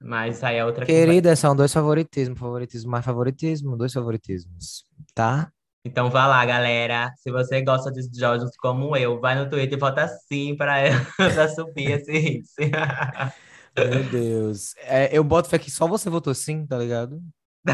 Mas 0.00 0.44
aí 0.44 0.56
é 0.56 0.64
outra. 0.64 0.86
Querida, 0.86 1.34
são 1.34 1.56
dois 1.56 1.72
favoritismos, 1.72 2.38
favoritismo 2.38 2.90
mais 2.90 3.04
favoritismo, 3.04 3.76
dois 3.76 3.92
favoritismos, 3.92 4.84
tá? 5.12 5.50
Então 5.84 6.10
vá 6.10 6.26
lá, 6.26 6.44
galera. 6.44 7.12
Se 7.16 7.30
você 7.30 7.62
gosta 7.62 7.90
de 7.90 8.02
Jordan 8.16 8.46
como 8.58 8.96
eu, 8.96 9.20
vai 9.20 9.34
no 9.34 9.48
Twitter 9.48 9.76
e 9.76 9.80
vota 9.80 10.06
sim 10.06 10.56
pra, 10.56 10.78
ela, 10.78 11.04
pra 11.16 11.48
subir 11.48 11.92
esse 11.92 12.12
índice. 12.12 12.70
Meu 13.76 14.04
Deus. 14.10 14.74
É, 14.78 15.16
eu 15.16 15.22
boto 15.24 15.48
fé 15.48 15.58
que 15.58 15.70
só 15.70 15.86
você 15.86 16.10
votou 16.10 16.34
sim, 16.34 16.66
tá 16.66 16.76
ligado? 16.78 17.20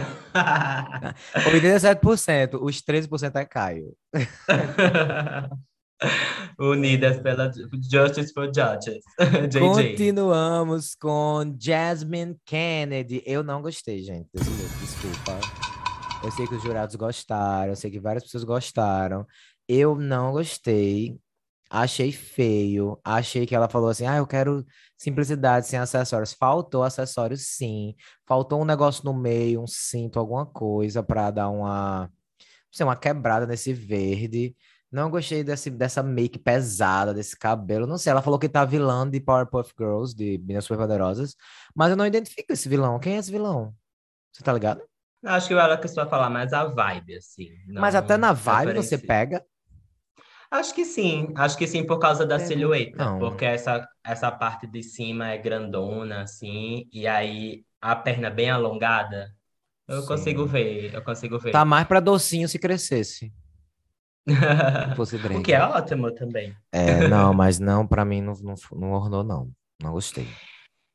87%, 1.34 2.58
os 2.60 2.82
13% 2.82 3.36
é 3.36 3.44
Caio. 3.44 3.94
Unidas 6.58 7.20
pela 7.20 7.50
Justice 7.90 8.32
for 8.32 8.46
Judges. 8.46 9.02
JJ. 9.50 9.60
Continuamos 9.60 10.94
com 10.94 11.56
Jasmine 11.58 12.36
Kennedy. 12.44 13.22
Eu 13.26 13.42
não 13.42 13.62
gostei, 13.62 14.02
gente, 14.02 14.28
desculpa. 14.32 15.40
Eu 16.22 16.30
sei 16.30 16.46
que 16.46 16.54
os 16.54 16.62
jurados 16.62 16.94
gostaram, 16.94 17.70
eu 17.70 17.76
sei 17.76 17.90
que 17.90 18.00
várias 18.00 18.24
pessoas 18.24 18.44
gostaram. 18.44 19.26
Eu 19.68 19.94
não 19.94 20.32
gostei. 20.32 21.18
Achei 21.70 22.12
feio. 22.12 22.98
Achei 23.04 23.46
que 23.46 23.54
ela 23.54 23.68
falou 23.68 23.88
assim: 23.88 24.06
ah, 24.06 24.16
eu 24.16 24.26
quero 24.26 24.64
simplicidade 24.96 25.66
sem 25.66 25.78
acessórios. 25.78 26.32
Faltou 26.32 26.82
acessórios, 26.82 27.46
sim. 27.48 27.94
Faltou 28.26 28.62
um 28.62 28.64
negócio 28.64 29.04
no 29.04 29.12
meio, 29.12 29.62
um 29.62 29.66
cinto, 29.66 30.18
alguma 30.18 30.46
coisa 30.46 31.02
para 31.02 31.30
dar 31.30 31.48
uma, 31.50 32.10
sei, 32.70 32.86
uma 32.86 32.96
quebrada 32.96 33.46
nesse 33.46 33.72
verde. 33.72 34.54
Não 34.94 35.10
gostei 35.10 35.42
desse, 35.42 35.70
dessa 35.70 36.04
make 36.04 36.38
pesada, 36.38 37.12
desse 37.12 37.36
cabelo. 37.36 37.84
Não 37.84 37.98
sei, 37.98 38.12
ela 38.12 38.22
falou 38.22 38.38
que 38.38 38.48
tá 38.48 38.64
vilã 38.64 39.10
de 39.10 39.18
Powerpuff 39.18 39.72
Girls, 39.76 40.14
de 40.14 40.38
Meninas 40.38 40.66
Superpoderosas, 40.66 41.34
mas 41.74 41.90
eu 41.90 41.96
não 41.96 42.06
identifico 42.06 42.52
esse 42.52 42.68
vilão. 42.68 43.00
Quem 43.00 43.16
é 43.16 43.18
esse 43.18 43.28
vilão? 43.28 43.74
Você 44.32 44.44
tá 44.44 44.52
ligado? 44.52 44.80
Acho 45.24 45.48
que 45.48 45.54
ela 45.54 45.76
quis 45.76 45.92
falar 45.94 46.30
mais 46.30 46.52
a 46.52 46.66
vibe, 46.66 47.16
assim. 47.16 47.48
mas 47.74 47.94
não 47.94 48.02
até 48.02 48.16
na 48.16 48.32
vibe 48.32 48.74
você 48.74 48.96
pega. 48.96 49.44
Acho 50.48 50.72
que 50.72 50.84
sim, 50.84 51.26
acho 51.36 51.58
que 51.58 51.66
sim 51.66 51.84
por 51.84 51.98
causa 51.98 52.24
da 52.24 52.36
Pego. 52.36 52.48
silhueta, 52.48 53.04
Não. 53.04 53.18
porque 53.18 53.44
essa, 53.44 53.88
essa 54.04 54.30
parte 54.30 54.68
de 54.68 54.80
cima 54.80 55.30
é 55.30 55.38
grandona, 55.38 56.22
assim, 56.22 56.88
e 56.92 57.08
aí 57.08 57.64
a 57.80 57.96
perna 57.96 58.30
bem 58.30 58.48
alongada, 58.48 59.34
eu 59.88 60.02
Sim. 60.02 60.06
consigo 60.06 60.46
ver, 60.46 60.94
eu 60.94 61.02
consigo 61.02 61.36
ver. 61.40 61.50
Tá 61.50 61.64
mais 61.64 61.84
pra 61.88 61.98
docinho 61.98 62.48
se 62.48 62.60
crescesse. 62.60 63.32
fosse 64.96 65.18
drag. 65.18 65.38
o 65.38 65.42
que 65.42 65.52
é 65.52 65.62
ótimo 65.62 66.10
também. 66.14 66.54
É, 66.72 67.08
não, 67.08 67.32
mas 67.34 67.58
não, 67.58 67.86
pra 67.86 68.04
mim 68.04 68.20
não, 68.20 68.34
não, 68.42 68.54
não 68.72 68.92
ornou, 68.92 69.22
não. 69.22 69.50
Não 69.82 69.92
gostei. 69.92 70.26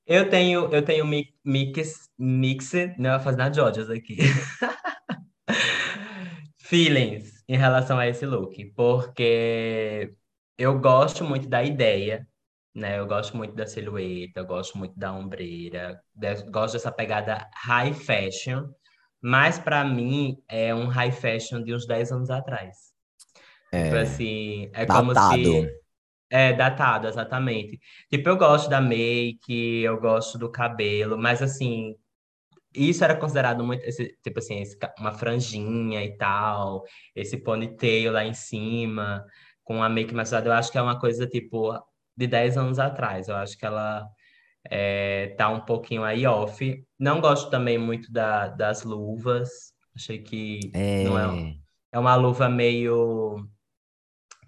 Eu 0.05 0.29
tenho, 0.29 0.73
eu 0.73 0.83
tenho 0.83 1.05
mi- 1.05 1.33
mix, 1.45 2.09
mix, 2.17 2.71
não 2.97 3.11
vai 3.11 3.19
fazer 3.19 3.37
nada 3.37 3.51
de 3.51 3.61
ódios 3.61 3.89
aqui. 3.89 4.17
Feelings 6.57 7.43
em 7.47 7.57
relação 7.57 7.97
a 7.97 8.07
esse 8.07 8.25
look, 8.25 8.65
porque 8.75 10.13
eu 10.57 10.79
gosto 10.79 11.23
muito 11.23 11.47
da 11.47 11.63
ideia, 11.63 12.27
né? 12.75 12.99
Eu 12.99 13.07
gosto 13.07 13.35
muito 13.37 13.55
da 13.55 13.65
silhueta, 13.65 14.39
eu 14.41 14.45
gosto 14.45 14.77
muito 14.77 14.97
da 14.97 15.11
ombreira, 15.13 15.99
gosto 16.51 16.73
dessa 16.73 16.91
pegada 16.91 17.47
high 17.55 17.93
fashion, 17.93 18.67
mas 19.21 19.57
pra 19.59 19.83
mim 19.83 20.37
é 20.47 20.73
um 20.73 20.87
high 20.87 21.11
fashion 21.11 21.63
de 21.63 21.73
uns 21.73 21.85
10 21.87 22.11
anos 22.11 22.29
atrás. 22.29 22.88
Tipo 23.77 23.95
É, 23.95 23.97
assim, 23.97 24.69
é 24.73 24.85
como 24.85 25.15
datado. 25.15 25.53
se 25.55 25.67
é 26.29 26.53
datado, 26.53 27.07
exatamente. 27.07 27.79
Tipo, 28.11 28.29
eu 28.29 28.37
gosto 28.37 28.69
da 28.69 28.81
make, 28.81 29.81
eu 29.83 29.99
gosto 29.99 30.37
do 30.37 30.51
cabelo, 30.51 31.17
mas 31.17 31.41
assim, 31.41 31.95
isso 32.73 33.03
era 33.03 33.15
considerado 33.17 33.63
muito, 33.63 33.83
esse, 33.85 34.17
tipo 34.23 34.39
assim, 34.39 34.61
esse 34.61 34.77
uma 34.99 35.11
franjinha 35.13 36.03
e 36.03 36.15
tal, 36.17 36.83
esse 37.15 37.37
ponytail 37.37 38.11
lá 38.11 38.23
em 38.25 38.33
cima, 38.33 39.25
com 39.63 39.81
a 39.83 39.89
make 39.89 40.13
mais 40.13 40.29
usada, 40.29 40.49
eu 40.49 40.53
acho 40.53 40.71
que 40.71 40.77
é 40.77 40.81
uma 40.81 40.99
coisa, 40.99 41.27
tipo, 41.27 41.73
de 42.15 42.27
10 42.27 42.57
anos 42.57 42.79
atrás. 42.79 43.27
Eu 43.27 43.35
acho 43.37 43.57
que 43.57 43.65
ela 43.65 44.07
é, 44.69 45.29
tá 45.37 45.49
um 45.49 45.61
pouquinho 45.65 46.03
aí 46.03 46.25
off. 46.27 46.85
Não 46.99 47.21
gosto 47.21 47.49
também 47.49 47.77
muito 47.77 48.11
da, 48.11 48.47
das 48.49 48.83
luvas. 48.83 49.73
Achei 49.95 50.19
que 50.23 50.77
não 50.99 51.17
é, 51.19 51.25
É, 51.27 51.59
é 51.93 51.99
uma 51.99 52.15
luva 52.15 52.49
meio 52.49 53.47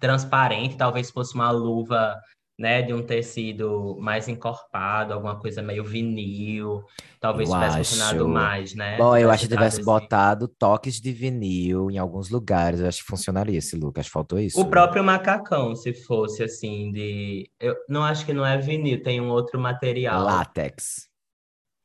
transparente, 0.02 0.76
talvez 0.76 1.10
fosse 1.12 1.32
uma 1.34 1.50
luva, 1.52 2.20
né, 2.58 2.82
de 2.82 2.92
um 2.92 3.02
tecido 3.02 3.96
mais 4.00 4.28
encorpado, 4.28 5.12
alguma 5.14 5.38
coisa 5.38 5.62
meio 5.62 5.84
vinil, 5.84 6.82
talvez 7.20 7.48
eu 7.48 7.54
tivesse 7.54 7.78
funcionado 7.78 8.24
acho. 8.24 8.28
mais, 8.28 8.74
né? 8.74 8.98
Bom, 8.98 9.16
eu 9.16 9.30
acho 9.30 9.44
que 9.44 9.54
tivesse 9.54 9.76
esse- 9.76 9.84
botado 9.86 10.46
toques 10.48 11.00
de 11.00 11.12
vinil 11.12 11.90
em 11.90 11.98
alguns 11.98 12.28
lugares. 12.30 12.80
Eu 12.80 12.88
acho 12.88 12.98
que 13.02 13.06
funcionaria 13.06 13.58
esse 13.58 13.76
look. 13.76 13.98
Acho 13.98 14.08
que 14.08 14.12
faltou 14.12 14.38
isso. 14.38 14.60
O 14.60 14.66
próprio 14.66 15.02
macacão, 15.04 15.74
se 15.74 15.94
fosse 15.94 16.42
assim 16.42 16.90
de, 16.92 17.48
eu 17.60 17.74
não 17.88 18.02
acho 18.04 18.26
que 18.26 18.32
não 18.34 18.44
é 18.44 18.58
vinil, 18.58 19.02
tem 19.02 19.20
um 19.20 19.30
outro 19.30 19.58
material 19.58 20.22
Látex. 20.24 21.08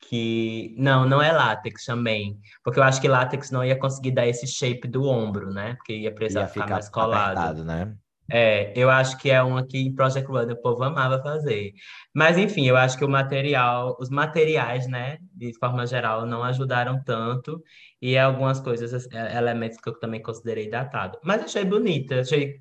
que 0.10 0.76
não, 0.78 1.08
não 1.08 1.22
é 1.22 1.32
látex 1.32 1.84
também, 1.86 2.40
porque 2.64 2.80
eu 2.80 2.84
acho 2.84 3.02
que 3.02 3.08
látex 3.08 3.52
não 3.52 3.64
ia 3.64 3.78
conseguir 3.78 4.12
dar 4.12 4.28
esse 4.28 4.46
shape 4.48 4.88
do 4.88 5.04
ombro, 5.06 5.52
né? 5.52 5.74
Porque 5.76 5.94
ia 5.98 6.14
precisar 6.14 6.42
Ia 6.42 6.48
ficar 6.48 6.64
ficar 6.66 6.74
mais 6.76 6.90
colado. 6.90 7.32
apertado, 7.38 7.64
né? 7.66 7.96
É, 8.30 8.74
eu 8.76 8.90
acho 8.90 9.18
que 9.18 9.30
é 9.30 9.42
um 9.42 9.58
aqui 9.58 9.78
em 9.78 9.94
Project 9.94 10.30
Runner, 10.30 10.56
o 10.56 10.62
povo 10.62 10.84
amava 10.84 11.22
fazer. 11.22 11.74
Mas, 12.14 12.38
enfim, 12.38 12.68
eu 12.68 12.76
acho 12.76 12.98
que 12.98 13.06
o 13.06 13.10
material, 13.10 13.96
os 14.00 14.10
materiais, 14.10 14.88
né, 14.88 15.18
de 15.34 15.58
forma 15.58 15.86
geral, 15.86 16.26
não 16.26 16.44
ajudaram 16.44 17.02
tanto. 17.04 17.62
E 18.02 18.18
algumas 18.18 18.60
coisas, 18.60 19.08
é, 19.12 19.38
elementos 19.38 19.78
que 19.80 19.90
eu 19.90 19.98
também 20.00 20.22
considerei 20.22 20.70
datado. 20.70 21.18
Mas 21.24 21.44
achei 21.44 21.66
bonita, 21.66 22.20
achei. 22.22 22.56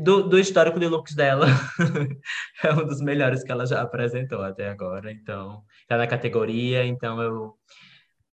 Do, 0.00 0.28
do 0.28 0.40
histórico 0.40 0.80
de 0.80 0.88
looks 0.88 1.14
dela, 1.14 1.46
é 2.64 2.72
um 2.72 2.84
dos 2.84 3.00
melhores 3.00 3.44
que 3.44 3.52
ela 3.52 3.64
já 3.64 3.80
apresentou 3.80 4.42
até 4.42 4.68
agora. 4.68 5.12
Então, 5.12 5.62
tá 5.86 5.96
na 5.96 6.06
categoria, 6.06 6.84
então 6.84 7.22
eu 7.22 7.54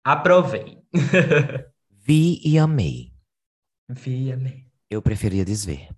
aprovei. 0.03 0.77
Vi 2.05 2.39
e 2.45 2.57
amei. 2.57 3.11
Vi, 3.89 4.31
amei. 4.31 4.67
Eu 4.89 5.01
preferia 5.01 5.43
desver. 5.43 5.89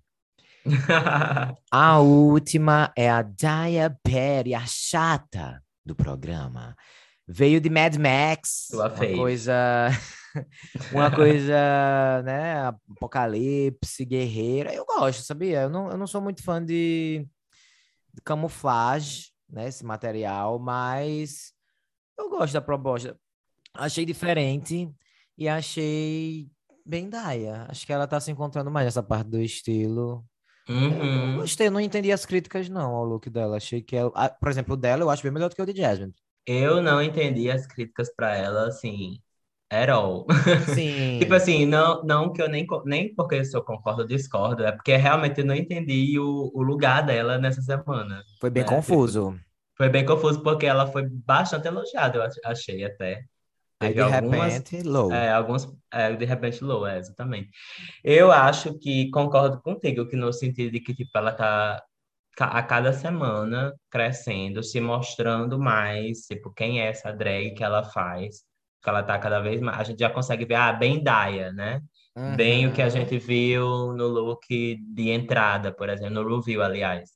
A 1.71 1.99
última 1.99 2.91
é 2.97 3.09
a 3.09 3.21
Daya 3.21 3.95
Perry, 4.03 4.53
a 4.55 4.65
chata 4.65 5.63
do 5.85 5.95
programa. 5.95 6.75
Veio 7.27 7.59
de 7.59 7.69
Mad 7.69 7.95
Max, 7.97 8.67
Sua 8.69 8.87
uma 8.87 8.89
coisa, 9.15 9.89
uma 10.91 11.11
coisa, 11.11 12.21
né, 12.23 12.67
apocalipse, 12.91 14.05
guerreira. 14.05 14.73
Eu 14.73 14.85
gosto, 14.85 15.23
sabia? 15.23 15.61
Eu 15.61 15.69
não, 15.69 15.89
eu 15.89 15.97
não 15.97 16.07
sou 16.07 16.21
muito 16.21 16.43
fã 16.43 16.63
de, 16.63 17.27
de 18.13 18.21
camuflagem, 18.23 19.25
né, 19.49 19.67
esse 19.67 19.83
material, 19.83 20.59
mas 20.59 21.53
eu 22.17 22.29
gosto 22.29 22.53
da 22.53 22.61
proposta. 22.61 23.17
Achei 23.73 24.05
diferente 24.05 24.89
e 25.37 25.47
achei 25.47 26.47
bem 26.85 27.09
Daya. 27.09 27.65
Acho 27.69 27.85
que 27.85 27.93
ela 27.93 28.07
tá 28.07 28.19
se 28.19 28.31
encontrando 28.31 28.69
mais 28.71 28.85
nessa 28.85 29.03
parte 29.03 29.29
do 29.29 29.41
estilo. 29.41 30.23
Eu 31.27 31.29
Uhum. 31.29 31.41
gostei, 31.41 31.67
eu 31.67 31.71
não 31.71 31.79
entendi 31.81 32.11
as 32.11 32.25
críticas 32.25 32.69
não 32.69 32.95
ao 32.95 33.03
look 33.05 33.29
dela. 33.29 33.57
Achei 33.57 33.81
que 33.81 33.95
ela, 33.95 34.11
ah, 34.15 34.29
por 34.29 34.49
exemplo, 34.49 34.73
o 34.73 34.77
dela 34.77 35.03
eu 35.03 35.09
acho 35.09 35.23
bem 35.23 35.31
melhor 35.31 35.49
do 35.49 35.55
que 35.55 35.61
o 35.61 35.65
de 35.65 35.75
Jasmine. 35.81 36.13
Eu 36.45 36.81
não 36.81 37.01
entendi 37.01 37.49
as 37.49 37.65
críticas 37.65 38.13
pra 38.15 38.35
ela, 38.35 38.67
assim, 38.67 39.19
at 39.69 39.89
all. 39.89 40.25
Sim. 40.57 40.85
Tipo 41.17 41.33
assim, 41.33 41.65
não, 41.65 42.03
não 42.03 42.31
que 42.33 42.41
eu 42.41 42.47
nem, 42.49 42.65
nem 42.85 43.13
porque 43.15 43.41
eu 43.53 43.63
concordo 43.63 44.01
ou 44.03 44.07
discordo, 44.07 44.63
é 44.63 44.71
porque 44.71 44.95
realmente 44.95 45.39
eu 45.41 45.45
não 45.45 45.55
entendi 45.55 46.19
o, 46.19 46.51
o 46.53 46.61
lugar 46.63 47.03
dela 47.05 47.37
nessa 47.39 47.61
semana. 47.61 48.23
Foi 48.39 48.49
bem 48.49 48.63
né? 48.63 48.63
confuso. 48.63 49.37
Foi 49.77 49.89
bem 49.89 50.05
confuso 50.05 50.41
porque 50.43 50.65
ela 50.65 50.87
foi 50.87 51.07
bastante 51.09 51.67
elogiada, 51.67 52.17
eu 52.17 52.23
ach- 52.23 52.39
achei 52.45 52.83
até. 52.85 53.25
Aí 53.79 53.93
de 53.93 54.01
algumas, 54.01 54.63
repente, 54.63 54.81
low. 54.83 55.11
é, 55.11 55.31
alguns, 55.31 55.67
é, 55.91 56.13
de 56.15 56.25
repente, 56.25 56.63
low, 56.63 56.85
é, 56.87 56.97
exatamente. 56.99 57.49
Eu 58.03 58.31
acho 58.31 58.77
que 58.79 59.09
concordo 59.11 59.61
contigo, 59.61 60.07
que 60.07 60.15
no 60.15 60.31
sentido 60.33 60.71
de 60.71 60.79
que, 60.79 60.93
tipo, 60.95 61.11
ela 61.17 61.31
tá 61.33 61.83
a 62.39 62.63
cada 62.63 62.91
semana 62.93 63.73
crescendo, 63.89 64.61
se 64.63 64.81
mostrando 64.81 65.57
mais, 65.59 66.21
tipo, 66.21 66.51
quem 66.53 66.81
é 66.81 66.87
essa 66.89 67.11
drag 67.13 67.53
que 67.55 67.63
ela 67.63 67.83
faz, 67.83 68.43
que 68.83 68.89
ela 68.89 69.03
tá 69.03 69.17
cada 69.19 69.39
vez 69.41 69.61
mais, 69.61 69.79
a 69.79 69.83
gente 69.83 69.99
já 69.99 70.09
consegue 70.09 70.45
ver, 70.45 70.55
ah, 70.55 70.73
bem 70.73 71.01
Daya, 71.03 71.51
né? 71.53 71.81
Bem 72.25 72.67
o 72.67 72.73
que 72.73 72.81
a 72.81 72.85
Uhum. 72.85 72.89
gente 72.89 73.17
viu 73.19 73.93
no 73.93 74.07
look 74.07 74.41
de 74.49 75.09
entrada, 75.11 75.71
por 75.73 75.89
exemplo, 75.89 76.23
no 76.23 76.37
review, 76.37 76.61
aliás. 76.63 77.11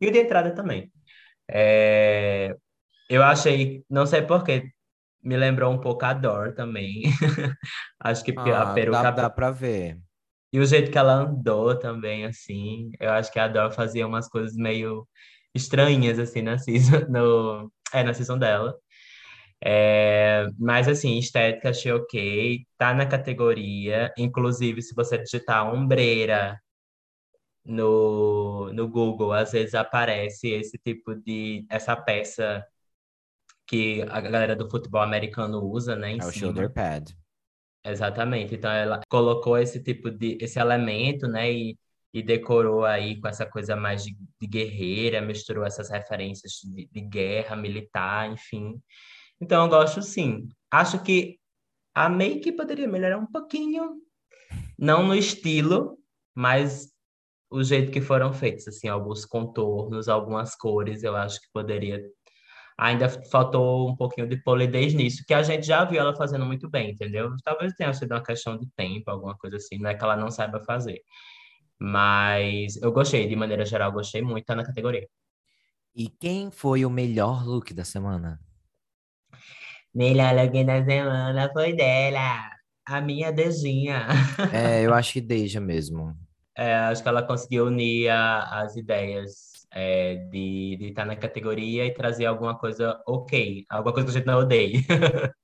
E 0.00 0.06
o 0.06 0.12
de 0.12 0.18
entrada 0.20 0.54
também. 0.54 0.90
É, 1.48 2.54
eu 3.08 3.22
achei, 3.22 3.84
não 3.90 4.06
sei 4.06 4.22
por 4.22 4.44
quê, 4.44 4.70
me 5.22 5.36
lembrou 5.36 5.72
um 5.72 5.80
pouco 5.80 6.04
a 6.04 6.12
Dor 6.14 6.54
também. 6.54 7.02
Acho 8.00 8.24
que 8.24 8.42
a 8.50 8.66
Ah, 8.66 8.66
peruca 8.66 9.10
dá, 9.10 9.10
dá 9.10 9.30
pra 9.30 9.50
ver. 9.50 9.98
e 10.52 10.58
o 10.60 10.66
jeito 10.66 10.90
que 10.90 10.98
ela 10.98 11.14
andou 11.14 11.78
também, 11.78 12.24
assim, 12.26 12.90
eu 13.00 13.10
acho 13.10 13.32
que 13.32 13.38
a 13.38 13.48
Dor 13.48 13.72
fazia 13.72 14.06
umas 14.06 14.28
coisas 14.28 14.54
meio 14.56 15.08
estranhas, 15.54 16.18
assim, 16.18 16.42
na 16.42 16.58
season, 16.58 17.06
no, 17.08 17.72
é, 17.92 18.02
na 18.02 18.12
season 18.14 18.38
dela. 18.38 18.74
É, 19.64 20.46
mas, 20.58 20.88
assim, 20.88 21.18
estética 21.18 21.70
achei 21.70 21.92
ok, 21.92 22.66
tá 22.78 22.94
na 22.94 23.06
categoria. 23.06 24.12
Inclusive, 24.18 24.82
se 24.82 24.94
você 24.94 25.18
digitar 25.18 25.72
ombreira 25.74 26.58
no, 27.64 28.72
no 28.72 28.88
Google, 28.88 29.32
às 29.32 29.52
vezes 29.52 29.74
aparece 29.74 30.48
esse 30.50 30.78
tipo 30.78 31.14
de, 31.14 31.64
essa 31.70 31.96
peça 31.96 32.64
que 33.72 34.02
a 34.10 34.20
galera 34.20 34.54
do 34.54 34.68
futebol 34.68 35.00
americano 35.00 35.64
usa, 35.64 35.96
né, 35.96 36.10
em 36.12 36.20
É 36.20 36.26
o 36.26 36.30
cima. 36.30 36.32
shoulder 36.32 36.70
pad. 36.70 37.16
Exatamente. 37.82 38.54
Então 38.54 38.70
ela 38.70 39.00
colocou 39.08 39.56
esse 39.56 39.82
tipo 39.82 40.10
de 40.10 40.36
esse 40.42 40.58
elemento, 40.60 41.26
né, 41.26 41.50
e, 41.50 41.78
e 42.12 42.22
decorou 42.22 42.84
aí 42.84 43.18
com 43.18 43.28
essa 43.28 43.46
coisa 43.46 43.74
mais 43.74 44.04
de, 44.04 44.14
de 44.38 44.46
guerreira, 44.46 45.22
misturou 45.22 45.64
essas 45.64 45.88
referências 45.88 46.52
de, 46.62 46.86
de 46.86 47.00
guerra 47.00 47.56
militar, 47.56 48.30
enfim. 48.30 48.78
Então 49.40 49.64
eu 49.64 49.70
gosto 49.70 50.02
sim. 50.02 50.46
Acho 50.70 51.02
que 51.02 51.38
a 51.94 52.10
make 52.10 52.52
poderia 52.52 52.86
melhorar 52.86 53.16
um 53.18 53.26
pouquinho, 53.26 54.02
não 54.78 55.02
no 55.02 55.14
estilo, 55.14 55.98
mas 56.34 56.92
o 57.50 57.62
jeito 57.64 57.90
que 57.90 58.02
foram 58.02 58.34
feitos, 58.34 58.68
assim, 58.68 58.88
alguns 58.88 59.24
contornos, 59.24 60.08
algumas 60.08 60.54
cores, 60.54 61.02
eu 61.02 61.16
acho 61.16 61.40
que 61.40 61.48
poderia 61.52 62.02
Ainda 62.78 63.08
faltou 63.30 63.90
um 63.90 63.96
pouquinho 63.96 64.28
de 64.28 64.36
polidez 64.42 64.94
nisso, 64.94 65.24
que 65.26 65.34
a 65.34 65.42
gente 65.42 65.66
já 65.66 65.84
viu 65.84 66.00
ela 66.00 66.16
fazendo 66.16 66.44
muito 66.46 66.68
bem, 66.68 66.90
entendeu? 66.92 67.30
Talvez 67.44 67.72
tenha 67.74 67.92
sido 67.94 68.12
uma 68.12 68.22
questão 68.22 68.58
de 68.58 68.66
tempo, 68.76 69.10
alguma 69.10 69.36
coisa 69.36 69.56
assim, 69.56 69.78
não 69.78 69.90
é 69.90 69.94
que 69.94 70.02
ela 70.04 70.16
não 70.16 70.30
saiba 70.30 70.60
fazer. 70.64 71.00
Mas 71.78 72.76
eu 72.82 72.92
gostei, 72.92 73.28
de 73.28 73.36
maneira 73.36 73.64
geral, 73.64 73.92
gostei 73.92 74.22
muito, 74.22 74.44
tá 74.46 74.54
na 74.54 74.64
categoria. 74.64 75.06
E 75.94 76.08
quem 76.08 76.50
foi 76.50 76.84
o 76.84 76.90
melhor 76.90 77.44
look 77.46 77.74
da 77.74 77.84
semana? 77.84 78.40
Melhor 79.94 80.34
look 80.34 80.64
da 80.64 80.84
semana 80.84 81.50
foi 81.52 81.74
dela, 81.74 82.50
a 82.86 83.00
minha 83.00 83.30
Dejinha. 83.32 84.06
É, 84.52 84.82
eu 84.82 84.92
acho 84.94 85.12
que 85.12 85.20
Deja 85.20 85.60
mesmo. 85.60 86.16
É, 86.56 86.74
acho 86.76 87.02
que 87.02 87.08
ela 87.08 87.22
conseguiu 87.22 87.66
unir 87.66 88.08
a- 88.10 88.62
as 88.62 88.76
ideias 88.76 89.51
é, 89.74 90.16
de 90.30 90.78
estar 90.80 91.04
na 91.04 91.16
categoria 91.16 91.86
e 91.86 91.94
trazer 91.94 92.26
alguma 92.26 92.56
coisa 92.58 93.00
ok, 93.06 93.64
alguma 93.68 93.92
coisa 93.92 94.06
que 94.08 94.14
a 94.16 94.18
gente 94.18 94.26
não 94.26 94.38
odeie. 94.40 94.84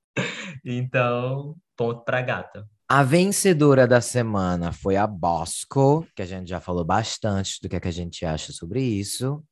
Então, 0.65 1.55
ponto 1.77 2.05
pra 2.05 2.21
gata. 2.21 2.67
A 2.89 3.03
vencedora 3.03 3.87
da 3.87 4.01
semana 4.01 4.73
foi 4.73 4.97
a 4.97 5.07
Bosco, 5.07 6.07
que 6.17 6.23
a 6.23 6.27
gente 6.27 6.49
já 6.49 6.61
falou 6.61 6.85
bastante 6.85 7.61
do 7.63 7.69
que, 7.69 7.77
é 7.77 7.81
que 7.81 7.89
a 7.89 7.93
gente 7.93 8.25
acha 8.25 8.53
sobre 8.53 8.83
isso. 8.83 9.43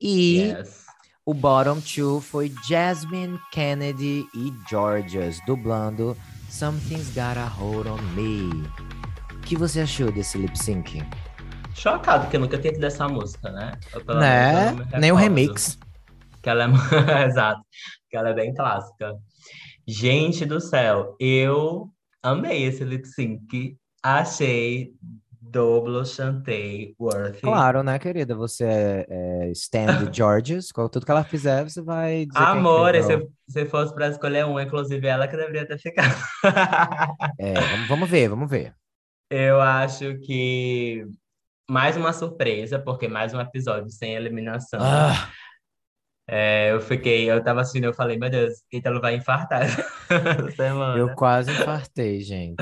E 0.00 0.38
Yes. 0.42 0.84
o 1.24 1.34
bottom 1.34 1.80
two 1.80 2.20
foi 2.20 2.52
Jasmine 2.68 3.38
Kennedy 3.52 4.26
e 4.34 4.52
Georges, 4.68 5.40
dublando 5.46 6.16
Something's 6.50 7.08
Got 7.08 7.38
a 7.38 7.46
Hold 7.48 7.86
on 7.86 8.02
Me. 8.14 8.48
O 9.32 9.40
que 9.40 9.56
você 9.56 9.80
achou 9.80 10.12
desse 10.12 10.38
lip 10.38 10.56
sync? 10.58 11.02
Chocado 11.74 12.30
que 12.30 12.36
eu 12.36 12.40
nunca 12.40 12.56
tinha 12.56 12.72
tido 12.72 12.84
essa 12.84 13.08
música, 13.08 13.50
né? 13.50 13.72
Eu, 13.92 14.14
Né? 14.14 14.74
Nem 14.98 15.12
o 15.12 15.16
remix. 15.16 15.78
Que 16.42 16.48
ela 16.48 16.64
é... 16.64 16.68
Exato. 17.26 17.60
Que 18.08 18.16
ela 18.16 18.30
é 18.30 18.34
bem 18.34 18.54
clássica. 18.54 19.14
Gente 19.86 20.46
do 20.46 20.60
céu, 20.60 21.16
eu 21.18 21.90
amei 22.22 22.64
esse 22.64 22.84
lip 22.84 23.06
sync. 23.06 23.76
Achei 24.02 24.94
Doblo 25.54 26.04
Chantei 26.04 26.94
worthy. 26.98 27.40
Claro, 27.40 27.82
né, 27.82 27.98
querida? 27.98 28.34
Você 28.34 28.64
é, 28.64 29.06
é 29.08 29.50
stand 29.50 30.04
de 30.04 30.10
Georges, 30.16 30.72
com 30.72 30.88
tudo 30.88 31.04
que 31.04 31.12
ela 31.12 31.22
fizer, 31.22 31.64
você 31.64 31.82
vai 31.82 32.26
dizer 32.26 32.40
é 32.40 32.46
Amor, 32.46 32.94
se, 32.96 33.28
se 33.48 33.66
fosse 33.66 33.94
para 33.94 34.08
escolher 34.08 34.44
um, 34.46 34.58
inclusive 34.58 35.06
ela 35.06 35.28
que 35.28 35.36
deveria 35.36 35.66
ter 35.66 35.78
ficado. 35.78 36.14
É, 37.38 37.54
vamos, 37.54 37.88
vamos 37.88 38.10
ver, 38.10 38.28
vamos 38.28 38.50
ver. 38.50 38.74
Eu 39.30 39.60
acho 39.60 40.18
que 40.18 41.06
mais 41.68 41.96
uma 41.96 42.12
surpresa, 42.12 42.78
porque 42.78 43.08
mais 43.08 43.32
um 43.34 43.40
episódio 43.40 43.90
sem 43.90 44.14
eliminação. 44.14 44.80
Ah, 44.82 45.30
É, 46.26 46.72
eu 46.72 46.80
fiquei, 46.80 47.30
eu 47.30 47.42
tava 47.44 47.60
assistindo, 47.60 47.84
eu 47.84 47.92
falei, 47.92 48.18
meu 48.18 48.30
Deus, 48.30 48.54
Ítalo 48.72 48.98
vai 48.98 49.14
infartar 49.14 49.66
eu 50.98 51.14
quase 51.14 51.50
infartei, 51.52 52.20
gente. 52.20 52.56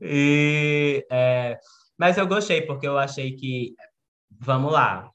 E, 0.00 1.06
é, 1.10 1.56
mas 1.96 2.18
eu 2.18 2.26
gostei, 2.26 2.62
porque 2.62 2.86
eu 2.86 2.98
achei 2.98 3.36
que, 3.36 3.74
vamos 4.40 4.72
lá, 4.72 5.08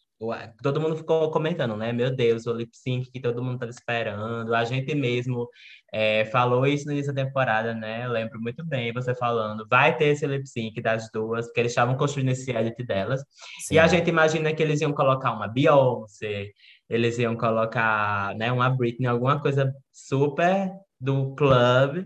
todo 0.61 0.79
mundo 0.79 0.95
ficou 0.95 1.31
comentando, 1.31 1.75
né? 1.75 1.91
Meu 1.91 2.15
Deus, 2.15 2.45
o 2.45 2.53
lip 2.53 2.75
sync 2.75 3.09
que 3.11 3.19
todo 3.19 3.43
mundo 3.43 3.55
estava 3.55 3.71
esperando. 3.71 4.53
A 4.53 4.63
gente 4.63 4.93
mesmo 4.93 5.47
é, 5.91 6.25
falou 6.25 6.65
isso 6.67 6.85
no 6.85 6.91
início 6.91 7.13
da 7.13 7.23
temporada, 7.25 7.73
né? 7.73 8.05
Eu 8.05 8.11
lembro 8.11 8.39
muito 8.39 8.63
bem 8.63 8.93
você 8.93 9.15
falando, 9.15 9.67
vai 9.69 9.95
ter 9.97 10.05
esse 10.05 10.25
lip 10.27 10.47
sync 10.47 10.79
das 10.81 11.09
duas, 11.11 11.45
porque 11.47 11.61
eles 11.61 11.71
estavam 11.71 11.95
construindo 11.95 12.29
esse 12.29 12.51
edit 12.51 12.83
delas. 12.85 13.23
Sim. 13.65 13.75
E 13.75 13.79
a 13.79 13.87
gente 13.87 14.09
imagina 14.09 14.53
que 14.53 14.61
eles 14.61 14.81
iam 14.81 14.93
colocar 14.93 15.31
uma 15.31 15.47
Beyoncé, 15.47 16.51
eles 16.89 17.17
iam 17.17 17.35
colocar, 17.35 18.35
né, 18.35 18.51
uma 18.51 18.69
Britney, 18.69 19.07
alguma 19.07 19.41
coisa 19.41 19.73
super 19.91 20.71
do 20.99 21.33
clube, 21.35 22.05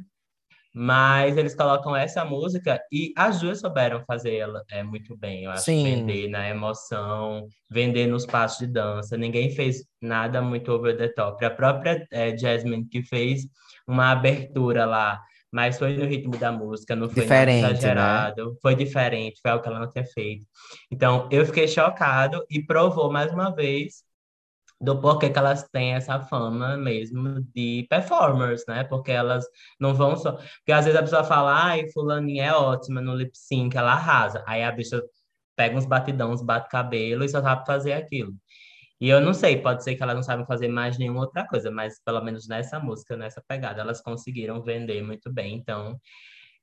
mas 0.78 1.38
eles 1.38 1.56
colocam 1.56 1.96
essa 1.96 2.26
música 2.26 2.82
e 2.92 3.14
as 3.16 3.40
duas 3.40 3.62
souberam 3.62 4.04
fazer 4.06 4.36
ela 4.36 4.62
é, 4.70 4.84
muito 4.84 5.16
bem. 5.16 5.46
Eu 5.46 5.52
acho 5.52 5.64
Sim. 5.64 5.86
vender 5.86 6.28
na 6.28 6.50
emoção, 6.50 7.48
vender 7.72 8.08
nos 8.08 8.26
passos 8.26 8.60
de 8.60 8.68
dança. 8.68 9.16
Ninguém 9.16 9.50
fez 9.50 9.86
nada 10.02 10.42
muito 10.42 10.70
over 10.74 10.98
the 10.98 11.08
top. 11.08 11.46
A 11.46 11.50
própria 11.50 12.06
é, 12.12 12.38
Jasmine 12.38 12.90
que 12.90 13.02
fez 13.04 13.44
uma 13.88 14.12
abertura 14.12 14.86
lá, 14.86 15.22
mas 15.50 15.80
foi 15.80 15.96
no 15.96 16.04
ritmo 16.04 16.38
da 16.38 16.52
música, 16.52 16.94
não 16.94 17.10
foi 17.10 17.24
Diferente, 17.24 17.62
né? 17.62 17.72
exagerado, 17.72 18.58
foi 18.62 18.76
diferente, 18.76 19.40
foi 19.42 19.52
algo 19.52 19.64
que 19.64 19.70
ela 19.70 19.80
não 19.80 19.90
tinha 19.90 20.04
feito. 20.04 20.46
Então, 20.92 21.30
eu 21.32 21.46
fiquei 21.46 21.70
chocado 21.70 22.46
e 22.50 22.62
provou 22.62 23.10
mais 23.10 23.32
uma 23.32 23.50
vez 23.56 24.05
do 24.80 25.00
porquê 25.00 25.30
que 25.30 25.40
elas 25.40 25.68
têm 25.70 25.94
essa 25.94 26.20
fama 26.22 26.78
mesmo 26.78 27.42
de 27.54 27.86
performers, 27.90 28.64
né? 28.68 28.84
Porque 28.84 29.12
elas 29.12 29.46
não 29.80 29.94
vão 29.94 30.16
só. 30.18 30.34
Porque 30.34 30.72
às 30.72 30.86
vezes 30.86 31.00
a 31.00 31.04
pessoa 31.04 31.24
fala, 31.24 31.54
ai, 31.54 31.90
fulaninha 31.92 32.46
é 32.46 32.54
ótima 32.54 33.02
no 33.02 33.16
lip 33.16 33.32
sync, 33.38 33.76
ela 33.78 33.94
arrasa. 33.94 34.44
Aí 34.48 34.64
a 34.64 34.72
bicha 34.72 35.02
pega 35.56 35.78
uns 35.78 35.86
batidão, 35.86 36.32
uns 36.32 36.42
bate 36.44 36.70
cabelo 36.70 37.24
e 37.24 37.30
só 37.30 37.42
sabe 37.42 37.66
fazer 37.66 37.94
aquilo. 37.94 38.34
E 39.00 39.10
eu 39.10 39.20
não 39.22 39.34
sei, 39.34 39.62
pode 39.62 39.84
ser 39.84 39.96
que 39.96 40.04
elas 40.04 40.16
não 40.16 40.24
sabem 40.24 40.46
fazer 40.46 40.68
mais 40.70 40.98
nenhuma 40.98 41.22
outra 41.22 41.46
coisa, 41.48 41.70
mas 41.70 42.00
pelo 42.04 42.22
menos 42.22 42.48
nessa 42.48 42.80
música, 42.80 43.18
nessa 43.18 43.42
pegada, 43.48 43.82
elas 43.82 44.02
conseguiram 44.02 44.64
vender 44.64 45.02
muito 45.04 45.32
bem. 45.32 45.56
Então, 45.56 46.00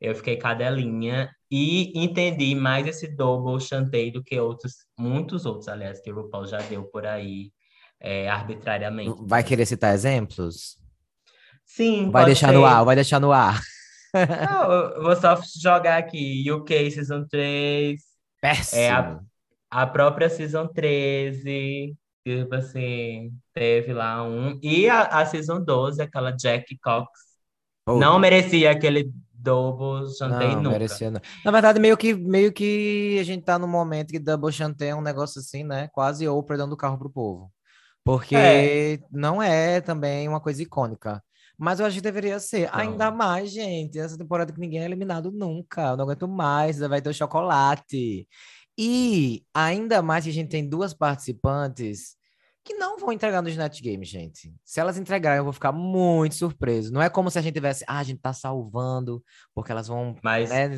eu 0.01 0.15
fiquei 0.15 0.37
cadelinha 0.37 1.31
e 1.51 1.93
entendi 1.95 2.55
mais 2.55 2.87
esse 2.87 3.09
double 3.09 3.61
chantei 3.61 4.11
do 4.11 4.23
que 4.23 4.39
outros, 4.41 4.87
muitos 4.99 5.47
outros, 5.47 5.69
aliás, 5.69 6.01
que 6.01 6.11
o 6.11 6.15
RuPaul 6.23 6.47
já 6.47 6.59
deu 6.59 6.85
por 6.85 7.07
aí 7.07 7.53
é, 8.03 8.29
arbitrariamente. 8.29 9.17
Vai 9.27 9.43
querer 9.45 9.65
citar 9.65 9.95
exemplos? 9.95 10.77
Sim, 11.65 12.11
Vai 12.11 12.25
deixar 12.27 12.49
ser. 12.49 12.55
no 12.55 12.65
ar, 12.67 12.85
vai 12.85 12.95
deixar 12.97 13.21
no 13.21 13.33
ar. 13.33 13.61
Não, 14.15 14.71
eu 14.73 15.03
vou 15.03 15.17
só 15.17 15.41
jogar 15.63 15.97
aqui. 15.99 16.45
UK 16.53 16.91
Season 16.91 17.25
3, 17.27 18.03
Péssimo. 18.41 18.81
É 18.83 18.91
a- 18.91 19.21
a 19.71 19.87
própria 19.87 20.29
Season 20.29 20.67
13, 20.67 21.97
tipo 22.27 22.55
assim, 22.55 23.33
teve 23.55 23.93
lá 23.95 24.23
um. 24.23 24.59
E 24.63 24.89
a, 24.91 25.03
a 25.03 25.25
Season 25.25 25.63
12, 25.65 26.03
aquela 26.03 26.31
Jack 26.31 26.77
Cox, 26.83 27.09
Pô, 27.87 27.99
não 27.99 28.19
merecia 28.19 28.71
aquele 28.71 29.11
double 29.33 30.13
chantei 30.17 30.49
não, 30.49 30.57
nunca. 30.57 30.71
merecia 30.71 31.11
não. 31.11 31.21
Na 31.45 31.51
verdade, 31.51 31.81
meio 31.81 31.97
que, 31.97 32.13
meio 32.15 32.53
que 32.53 33.17
a 33.19 33.25
gente 33.25 33.45
tá 33.45 33.59
num 33.59 33.67
momento 33.67 34.11
que 34.11 34.19
Double 34.19 34.53
Chanté 34.53 34.89
é 34.89 34.95
um 34.95 35.01
negócio 35.01 35.41
assim, 35.41 35.65
né? 35.65 35.89
Quase 35.91 36.29
Oprah 36.29 36.57
dando 36.59 36.77
carro 36.77 36.99
pro 36.99 37.11
povo. 37.11 37.51
Porque 38.05 38.35
É. 38.37 38.99
não 39.11 39.43
é 39.43 39.81
também 39.81 40.29
uma 40.29 40.41
coisa 40.41 40.63
icônica. 40.63 41.23
Mas 41.59 41.79
eu 41.79 41.87
acho 41.87 41.97
que 41.97 42.03
deveria 42.03 42.41
ser. 42.41 42.71
Não. 42.73 42.79
Ainda 42.79 43.11
mais, 43.11 43.51
gente. 43.53 43.99
Essa 43.99 44.19
temporada 44.19 44.53
que 44.53 44.59
ninguém 44.61 44.81
é 44.81 44.85
eliminado 44.85 45.31
nunca. 45.31 45.91
Eu 45.91 45.97
não 45.97 46.05
aguento 46.05 46.27
mais. 46.27 46.79
Vai 46.79 47.01
ter 47.01 47.11
o 47.11 47.15
chocolate. 47.15 48.27
E 48.79 49.45
ainda 49.55 50.03
mais 50.03 50.25
que 50.25 50.31
a 50.31 50.33
gente 50.33 50.49
tem 50.51 50.69
duas 50.69 50.93
participantes 50.95 52.17
que 52.65 52.75
não 52.75 52.99
vão 52.99 53.13
entregar 53.13 53.43
no 53.43 53.49
Snatch 53.49 53.81
Game, 53.81 54.05
gente. 54.05 54.55
Se 54.65 54.79
elas 54.79 54.97
entregarem, 54.97 55.39
eu 55.39 55.45
vou 55.45 55.53
ficar 55.53 55.73
muito 55.73 56.35
surpreso. 56.35 56.93
Não 56.93 57.03
é 57.03 57.09
como 57.09 57.31
se 57.31 57.39
a 57.39 57.43
gente 57.43 57.55
tivesse, 57.55 57.85
ah, 57.89 57.99
a 57.99 58.03
gente 58.03 58.21
tá 58.21 58.33
salvando, 58.33 59.23
porque 59.55 59.73
elas 59.73 59.89
vão 59.89 60.17
Mas 60.23 60.51
né? 60.51 60.71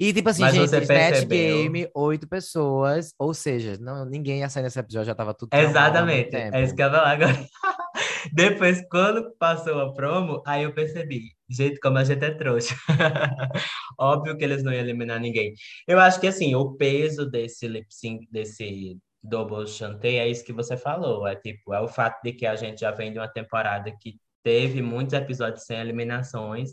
E 0.00 0.12
tipo 0.12 0.28
assim, 0.28 0.44
gente, 0.50 0.68
você 0.68 0.80
Snatch 0.80 0.86
percebeu? 0.86 1.56
Game, 1.56 1.88
oito 1.94 2.26
pessoas, 2.26 3.12
ou 3.18 3.34
seja, 3.34 3.76
não, 3.80 4.04
ninguém 4.04 4.40
ia 4.40 4.48
sair 4.48 4.62
nesse 4.62 4.78
episódio, 4.78 5.06
já 5.06 5.14
tava 5.14 5.34
tudo 5.34 5.54
Exatamente, 5.54 6.34
é 6.34 6.62
isso 6.62 6.74
que 6.74 6.82
eu 6.82 6.90
falar 6.90 7.12
agora. 7.12 7.46
Depois, 8.32 8.82
quando 8.90 9.30
passou 9.38 9.80
a 9.80 9.92
promo, 9.92 10.42
aí 10.46 10.64
eu 10.64 10.74
percebi, 10.74 11.32
gente, 11.48 11.78
como 11.80 11.98
a 11.98 12.04
gente 12.04 12.24
é 12.24 12.30
trouxa. 12.30 12.74
Óbvio 13.98 14.36
que 14.36 14.44
eles 14.44 14.62
não 14.62 14.72
iam 14.72 14.80
eliminar 14.80 15.20
ninguém. 15.20 15.54
Eu 15.86 15.98
acho 15.98 16.20
que, 16.20 16.26
assim, 16.26 16.54
o 16.54 16.72
peso 16.72 17.28
desse 17.28 17.68
lip 17.68 17.86
sync, 17.88 18.26
desse 18.30 18.98
double 19.28 19.66
chantei, 19.66 20.18
é 20.18 20.28
isso 20.28 20.44
que 20.44 20.52
você 20.52 20.76
falou. 20.76 21.26
É 21.26 21.36
tipo, 21.36 21.74
é 21.74 21.80
o 21.80 21.88
fato 21.88 22.20
de 22.22 22.32
que 22.32 22.46
a 22.46 22.56
gente 22.56 22.80
já 22.80 22.90
vem 22.90 23.12
de 23.12 23.18
uma 23.18 23.28
temporada 23.28 23.90
que 24.00 24.18
teve 24.42 24.80
muitos 24.82 25.14
episódios 25.14 25.64
sem 25.64 25.78
eliminações, 25.78 26.70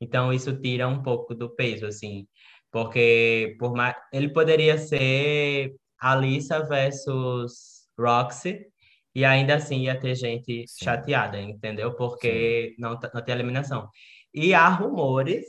então 0.00 0.32
isso 0.32 0.54
tira 0.60 0.86
um 0.88 1.02
pouco 1.02 1.34
do 1.34 1.48
peso, 1.50 1.86
assim. 1.86 2.26
Porque 2.70 3.56
por 3.58 3.74
mais... 3.74 3.96
ele 4.12 4.28
poderia 4.28 4.76
ser 4.78 5.74
Alissa 5.98 6.62
versus 6.64 7.88
Roxy, 7.98 8.66
e 9.14 9.24
ainda 9.24 9.54
assim 9.54 9.82
ia 9.82 9.98
ter 9.98 10.14
gente 10.16 10.66
Sim. 10.66 10.84
chateada, 10.84 11.40
entendeu? 11.40 11.94
Porque 11.94 12.74
não, 12.78 12.98
não 13.14 13.22
tem 13.22 13.34
eliminação. 13.34 13.88
E 14.32 14.52
há 14.52 14.68
rumores 14.68 15.46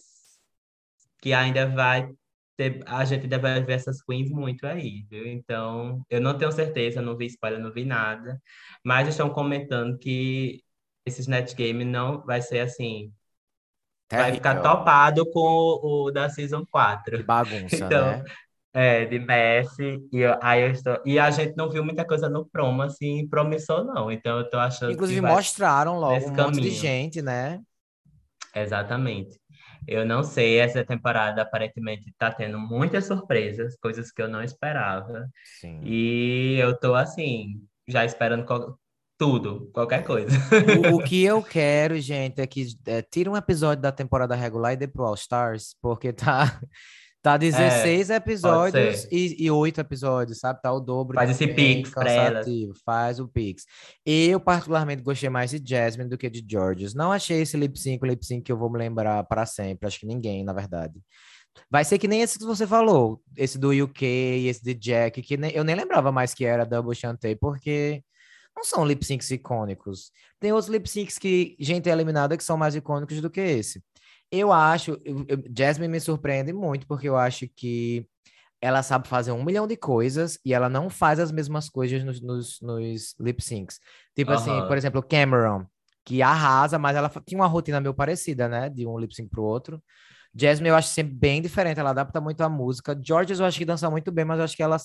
que 1.20 1.34
ainda 1.34 1.68
vai 1.68 2.08
a 2.88 3.06
gente 3.06 3.28
vai 3.40 3.64
ver 3.64 3.74
essas 3.74 4.02
queens 4.04 4.30
muito 4.32 4.66
aí, 4.68 5.06
viu? 5.10 5.26
Então, 5.28 6.04
eu 6.10 6.22
não 6.22 6.38
tenho 6.38 6.52
certeza, 6.52 7.02
não 7.02 7.18
vi 7.18 7.26
spoiler, 7.28 7.60
não 7.60 7.72
vi 7.74 7.86
nada, 7.86 8.42
mas 8.84 9.08
estão 9.08 9.30
comentando 9.30 9.98
que 9.98 10.64
esse 11.06 11.22
Snatch 11.22 11.54
Game 11.56 11.84
não 11.86 12.24
vai 12.26 12.42
ser 12.42 12.60
assim, 12.60 13.14
vai 14.16 14.34
ficar 14.34 14.56
Terrível. 14.56 14.62
topado 14.62 15.30
com 15.32 15.40
o, 15.42 16.06
o 16.08 16.12
da 16.12 16.30
Season 16.30 16.66
4. 16.66 17.18
Que 17.18 17.24
bagunça, 17.24 17.92
Então, 17.92 18.20
né? 18.20 18.30
É, 18.74 19.06
de 19.06 19.20
Messi, 19.20 20.00
e 20.14 20.20
eu- 20.20 20.38
aí 20.44 20.64
eu 20.64 20.72
estou. 20.72 21.02
E 21.06 21.20
a 21.20 21.32
gente 21.32 21.56
não 21.58 21.70
viu 21.72 21.84
muita 21.86 22.06
coisa 22.06 22.30
no 22.30 22.46
promo, 22.50 22.84
assim, 22.84 23.28
promissor, 23.30 23.84
não. 23.86 24.12
Então 24.12 24.40
eu 24.40 24.50
tô 24.50 24.58
achando 24.60 24.96
Inclusive, 24.96 25.22
mostraram 25.22 26.00
logo 26.00 26.28
um 26.28 26.34
monte 26.34 26.60
de 26.62 26.70
caminho. 26.70 26.72
gente, 26.72 27.22
né? 27.22 27.64
Exatamente. 28.56 29.40
Eu 29.88 30.06
não 30.06 30.24
sei, 30.24 30.58
essa 30.60 30.84
temporada 30.84 31.42
aparentemente 31.42 32.14
tá 32.18 32.32
tendo 32.32 32.60
muitas 32.60 33.06
surpresas, 33.06 33.76
coisas 33.78 34.12
que 34.12 34.22
eu 34.22 34.28
não 34.28 34.44
esperava. 34.44 35.28
Sim. 35.60 35.80
E 35.84 36.58
eu 36.60 36.78
tô 36.78 36.96
assim, 36.96 37.62
já 37.88 38.04
esperando 38.06 38.46
qual- 38.46 38.78
tudo, 39.18 39.70
qualquer 39.74 40.04
coisa. 40.04 40.38
O, 40.92 40.98
o 40.98 41.00
que 41.04 41.24
eu 41.24 41.42
quero, 41.42 42.00
gente, 42.02 42.42
é 42.42 42.48
que 42.48 42.68
é, 42.86 43.02
tira 43.02 43.32
um 43.32 43.38
episódio 43.38 43.82
da 43.82 43.92
temporada 43.92 44.36
regular 44.36 44.74
e 44.74 44.78
dê 44.78 44.88
pro 44.88 45.06
All 45.06 45.14
Stars, 45.16 45.76
porque 45.82 46.12
tá, 46.12 46.60
tá 47.26 47.38
16 47.38 48.12
episódios 48.12 49.00
ser. 49.02 49.10
e, 49.12 49.46
e 49.46 49.50
8 49.50 49.82
episódios, 49.82 50.38
sabe? 50.38 50.62
Tá 50.62 50.72
o 50.72 50.80
dobro. 50.80 51.16
Faz 51.16 51.32
esse 51.32 51.48
pix 51.48 51.90
pra 51.90 52.12
elas. 52.12 52.46
cansativo, 52.46 52.74
Faz 52.86 53.20
o 53.20 53.28
Pix. 53.28 53.66
Eu, 54.06 54.40
particularmente, 54.40 55.02
gostei 55.02 55.28
mais 55.28 55.50
de 55.50 55.60
Jasmine 55.68 56.08
do 56.08 56.20
que 56.20 56.30
de 56.30 56.46
Georges. 56.48 56.94
Não 56.94 57.12
achei 57.12 57.42
esse 57.42 57.58
lip 57.58 57.80
sync 57.80 58.04
o 58.04 58.08
lip 58.08 58.24
sync 58.24 58.44
que 58.44 58.52
eu 58.52 58.58
vou 58.58 58.72
me 58.72 58.78
lembrar 58.78 59.24
para 59.24 59.44
sempre. 59.48 59.88
Acho 59.88 60.00
que 60.00 60.06
ninguém, 60.06 60.44
na 60.44 60.54
verdade. 60.54 61.02
Vai 61.68 61.84
ser 61.84 61.98
que 61.98 62.08
nem 62.08 62.22
esse 62.22 62.38
que 62.38 62.46
você 62.46 62.68
falou, 62.68 63.20
esse 63.36 63.58
do 63.58 63.72
UK, 63.72 64.06
esse 64.48 64.64
de 64.64 64.76
Jack, 64.76 65.20
que 65.24 65.36
nem, 65.36 65.52
eu 65.52 65.64
nem 65.64 65.76
lembrava 65.76 66.12
mais 66.12 66.34
que 66.34 66.46
era 66.46 66.64
Double 66.64 66.94
Chantei, 66.94 67.36
porque 67.36 68.04
não 68.56 68.64
são 68.64 68.86
lip 68.86 69.04
syncs 69.04 69.32
icônicos. 69.32 70.12
Tem 70.40 70.52
outros 70.52 70.70
lip 70.70 70.88
syncs 70.88 71.18
que 71.18 71.56
gente 71.60 71.90
é 71.90 71.92
eliminada 71.92 72.38
que 72.38 72.44
são 72.44 72.56
mais 72.56 72.76
icônicos 72.76 73.20
do 73.20 73.32
que 73.32 73.42
esse. 73.42 73.82
Eu 74.32 74.52
acho, 74.52 75.00
eu, 75.06 75.26
eu, 75.28 75.44
Jasmine 75.56 75.92
me 75.92 76.00
surpreende 76.00 76.52
muito, 76.52 76.88
porque 76.88 77.08
eu 77.08 77.16
acho 77.16 77.48
que 77.56 78.08
ela 78.62 78.82
sabe 78.82 79.08
fazer 79.08 79.32
um 79.32 79.44
milhão 79.44 79.68
de 79.68 79.78
coisas 79.78 80.40
e 80.44 80.54
ela 80.54 80.68
não 80.68 80.90
faz 80.90 81.20
as 81.20 81.32
mesmas 81.32 81.70
coisas 81.70 82.04
nos, 82.04 82.22
nos, 82.22 82.60
nos 82.62 83.16
lip 83.20 83.44
syncs. 83.44 83.80
Tipo 84.16 84.32
assim, 84.32 84.52
por 84.68 84.76
exemplo, 84.78 85.04
Cameron, 85.04 85.66
que 86.04 86.22
arrasa, 86.22 86.80
mas 86.80 86.96
ela 86.96 87.12
tinha 87.26 87.40
uma 87.40 87.48
rotina 87.48 87.80
meio 87.80 87.94
parecida, 87.94 88.48
né? 88.48 88.70
De 88.70 88.88
um 88.88 88.98
lip 88.98 89.14
sync 89.14 89.30
pro 89.30 89.44
outro. 89.44 89.84
Jasmine 90.34 90.70
eu 90.70 90.76
acho 90.76 90.90
sempre 90.90 91.14
bem 91.14 91.42
diferente, 91.42 91.80
ela 91.80 91.92
adapta 91.92 92.20
muito 92.20 92.42
a 92.42 92.50
música. 92.50 93.00
Georges 93.02 93.40
eu 93.40 93.46
acho 93.46 93.58
que 93.58 93.66
dança 93.66 93.90
muito 93.90 94.12
bem, 94.12 94.26
mas 94.26 94.40
eu 94.40 94.46
acho 94.46 94.56
que 94.56 94.64
ela 94.64 94.78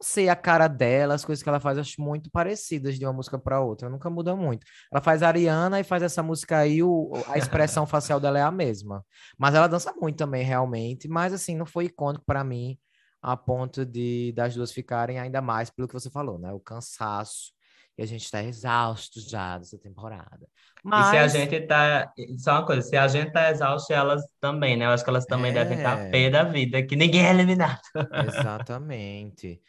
sei 0.00 0.28
a 0.28 0.36
cara 0.36 0.68
dela, 0.68 1.14
as 1.14 1.24
coisas 1.24 1.42
que 1.42 1.48
ela 1.48 1.60
faz, 1.60 1.78
acho 1.78 2.00
muito 2.00 2.30
parecidas 2.30 2.98
de 2.98 3.04
uma 3.06 3.12
música 3.12 3.38
para 3.38 3.60
outra, 3.60 3.88
nunca 3.88 4.10
muda 4.10 4.34
muito. 4.36 4.66
Ela 4.92 5.00
faz 5.00 5.22
a 5.22 5.28
Ariana 5.28 5.80
e 5.80 5.84
faz 5.84 6.02
essa 6.02 6.22
música 6.22 6.58
aí, 6.58 6.82
o, 6.82 7.12
a 7.28 7.38
expressão 7.38 7.86
facial 7.86 8.20
dela 8.20 8.38
é 8.38 8.42
a 8.42 8.50
mesma. 8.50 9.04
Mas 9.38 9.54
ela 9.54 9.66
dança 9.66 9.92
muito 10.00 10.16
também, 10.16 10.44
realmente, 10.44 11.08
mas 11.08 11.32
assim, 11.32 11.56
não 11.56 11.66
foi 11.66 11.86
icônico 11.86 12.24
para 12.26 12.44
mim 12.44 12.78
a 13.22 13.36
ponto 13.36 13.86
de 13.86 14.32
das 14.36 14.54
duas 14.54 14.70
ficarem 14.70 15.18
ainda 15.18 15.40
mais 15.40 15.70
pelo 15.70 15.88
que 15.88 15.94
você 15.94 16.10
falou, 16.10 16.38
né? 16.38 16.52
O 16.52 16.60
cansaço. 16.60 17.54
E 17.96 18.02
a 18.02 18.06
gente 18.06 18.24
está 18.24 18.42
exausto 18.42 19.20
já 19.20 19.56
dessa 19.56 19.78
temporada. 19.78 20.46
Mas... 20.82 21.06
E 21.06 21.10
se 21.10 21.16
a 21.16 21.28
gente 21.28 21.60
tá. 21.62 22.12
Só 22.36 22.52
uma 22.52 22.66
coisa, 22.66 22.82
se 22.82 22.96
a 22.96 23.08
gente 23.08 23.32
tá 23.32 23.50
exausto, 23.50 23.92
elas 23.92 24.22
também, 24.40 24.76
né? 24.76 24.84
Eu 24.84 24.90
acho 24.90 25.04
que 25.04 25.10
elas 25.10 25.24
também 25.24 25.52
é... 25.52 25.54
devem 25.54 25.78
estar 25.78 25.96
tá 25.96 26.10
pé 26.10 26.28
da 26.28 26.42
vida, 26.42 26.82
que 26.82 26.96
ninguém 26.96 27.24
é 27.24 27.30
eliminado. 27.30 27.80
Exatamente. 28.28 29.62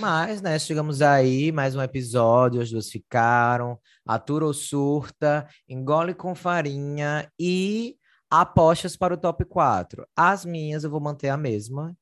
Mas, 0.00 0.42
né, 0.42 0.58
chegamos 0.58 1.00
aí, 1.00 1.52
mais 1.52 1.76
um 1.76 1.82
episódio, 1.82 2.60
as 2.60 2.70
duas 2.70 2.90
ficaram, 2.90 3.78
atura 4.04 4.44
ou 4.44 4.52
surta, 4.52 5.46
engole 5.68 6.14
com 6.14 6.34
farinha 6.34 7.30
e 7.38 7.96
apostas 8.28 8.96
para 8.96 9.14
o 9.14 9.16
top 9.16 9.44
4. 9.44 10.04
As 10.16 10.44
minhas 10.44 10.82
eu 10.82 10.90
vou 10.90 11.00
manter 11.00 11.28
a 11.28 11.36
mesma, 11.36 11.96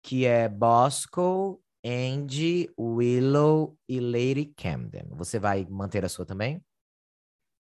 que 0.00 0.26
é 0.26 0.48
Bosco, 0.48 1.60
Andy, 1.84 2.70
Willow 2.78 3.76
e 3.88 3.98
Lady 3.98 4.52
Camden. 4.56 5.08
Você 5.10 5.40
vai 5.40 5.66
manter 5.68 6.04
a 6.04 6.08
sua 6.08 6.24
também? 6.24 6.62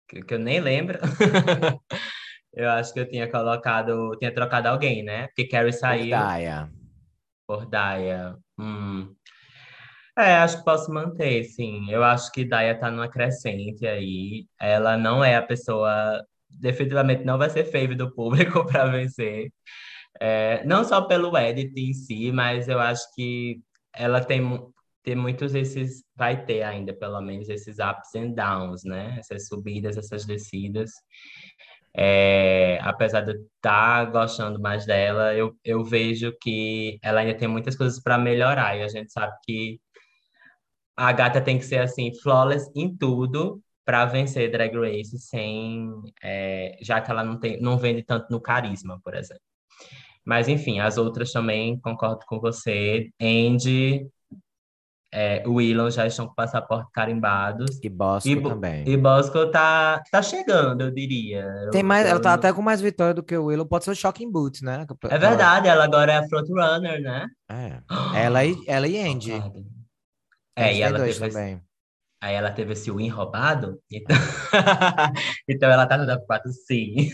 Que, 0.07 0.21
que 0.21 0.33
eu 0.33 0.39
nem 0.39 0.61
lembro. 0.61 0.99
eu 2.53 2.69
acho 2.69 2.93
que 2.93 2.99
eu 3.01 3.09
tinha 3.09 3.29
colocado, 3.29 4.15
tinha 4.17 4.33
trocado 4.33 4.69
alguém, 4.69 5.03
né? 5.03 5.27
Porque 5.27 5.47
Carrie 5.47 5.73
saiu. 5.73 6.15
Por 6.15 6.23
Daya. 6.23 6.71
Por 7.45 7.65
Daya. 7.65 8.37
Hum. 8.57 9.13
É, 10.17 10.35
acho 10.35 10.59
que 10.59 10.63
posso 10.63 10.91
manter, 10.93 11.43
sim. 11.45 11.89
Eu 11.89 12.03
acho 12.03 12.31
que 12.31 12.45
Daya 12.45 12.77
tá 12.79 12.91
numa 12.91 13.09
crescente 13.09 13.85
aí. 13.87 14.45
Ela 14.59 14.95
não 14.95 15.23
é 15.23 15.35
a 15.35 15.41
pessoa, 15.41 16.23
definitivamente 16.49 17.23
não 17.23 17.37
vai 17.37 17.49
ser 17.49 17.65
fave 17.65 17.95
do 17.95 18.13
público 18.13 18.63
para 18.67 18.85
vencer. 18.87 19.51
É, 20.19 20.63
não 20.65 20.83
só 20.85 21.01
pelo 21.01 21.37
edit 21.37 21.73
em 21.79 21.93
si, 21.93 22.31
mas 22.31 22.67
eu 22.69 22.79
acho 22.79 23.03
que 23.15 23.61
ela 23.93 24.21
tem, 24.23 24.41
tem 25.03 25.15
muitos 25.15 25.55
esses, 25.55 26.03
vai 26.15 26.45
ter 26.45 26.63
ainda 26.63 26.93
pelo 26.93 27.21
menos 27.21 27.49
esses 27.49 27.77
ups 27.79 28.15
and 28.15 28.31
downs, 28.33 28.83
né? 28.85 29.17
Essas 29.19 29.47
subidas, 29.47 29.97
essas 29.97 30.25
descidas. 30.25 30.91
É, 31.95 32.79
apesar 32.81 33.21
de 33.21 33.33
eu 33.33 33.35
estar 33.55 34.05
tá 34.05 34.11
gostando 34.11 34.59
mais 34.59 34.85
dela, 34.85 35.33
eu, 35.35 35.55
eu 35.63 35.83
vejo 35.83 36.33
que 36.41 36.97
ela 37.03 37.21
ainda 37.21 37.37
tem 37.37 37.47
muitas 37.47 37.75
coisas 37.75 38.01
para 38.01 38.17
melhorar. 38.17 38.77
E 38.77 38.83
a 38.83 38.87
gente 38.87 39.11
sabe 39.11 39.33
que 39.45 39.79
a 40.95 41.11
gata 41.11 41.41
tem 41.41 41.57
que 41.57 41.65
ser 41.65 41.79
assim, 41.79 42.11
flawless 42.21 42.71
em 42.75 42.95
tudo 42.95 43.61
para 43.85 44.05
vencer 44.05 44.51
Drag 44.51 44.73
Race 44.75 45.17
sem, 45.19 45.89
é, 46.23 46.77
já 46.81 47.01
que 47.01 47.11
ela 47.11 47.23
não 47.23 47.39
tem, 47.39 47.59
não 47.61 47.77
vende 47.77 48.03
tanto 48.03 48.27
no 48.29 48.39
carisma, 48.39 48.99
por 49.03 49.13
exemplo. 49.13 49.41
Mas 50.25 50.47
enfim, 50.47 50.79
as 50.79 50.97
outras 50.97 51.31
também 51.31 51.77
concordo 51.79 52.23
com 52.25 52.39
você. 52.39 53.09
Andy, 53.21 54.07
é, 55.13 55.43
Willow 55.45 55.91
já 55.91 56.07
estão 56.07 56.27
com 56.27 56.33
passaporte 56.33 56.89
carimbados. 56.91 57.77
E 57.83 57.89
Bosco 57.89 58.29
e, 58.29 58.41
também. 58.41 58.87
E 58.87 58.95
Bosco 58.95 59.45
tá, 59.51 60.01
tá 60.09 60.21
chegando, 60.21 60.81
eu 60.81 60.91
diria. 60.91 61.69
Tem 61.71 61.83
mais, 61.83 62.07
ela 62.07 62.21
tá 62.21 62.33
até 62.33 62.53
com 62.53 62.61
mais 62.61 62.79
vitória 62.79 63.13
do 63.13 63.21
que 63.21 63.35
o 63.35 63.45
Willow. 63.45 63.65
Pode 63.65 63.83
ser 63.83 63.91
o 63.91 63.95
Shocking 63.95 64.31
Boots, 64.31 64.61
né? 64.61 64.85
É 65.09 65.17
verdade, 65.17 65.67
ela 65.67 65.83
agora 65.83 66.13
é 66.13 66.17
a 66.17 66.27
frontrunner, 66.27 67.01
né? 67.01 67.27
É. 67.51 67.79
Ela 68.15 68.45
e, 68.45 68.55
ela 68.65 68.87
e 68.87 68.97
Andy. 68.97 69.33
É, 70.55 70.75
e 70.75 70.81
ela 70.81 70.99
teve 70.99 71.19
também. 71.19 71.53
Esse... 71.53 71.61
Aí 72.21 72.35
ela 72.35 72.51
teve 72.51 72.71
esse 72.71 72.89
win 72.89 73.09
roubado, 73.09 73.81
então, 73.91 74.15
então 75.49 75.69
ela 75.69 75.85
tá 75.85 75.97
no 75.97 76.05
top 76.05 76.25
4 76.25 76.51
sim. 76.53 77.09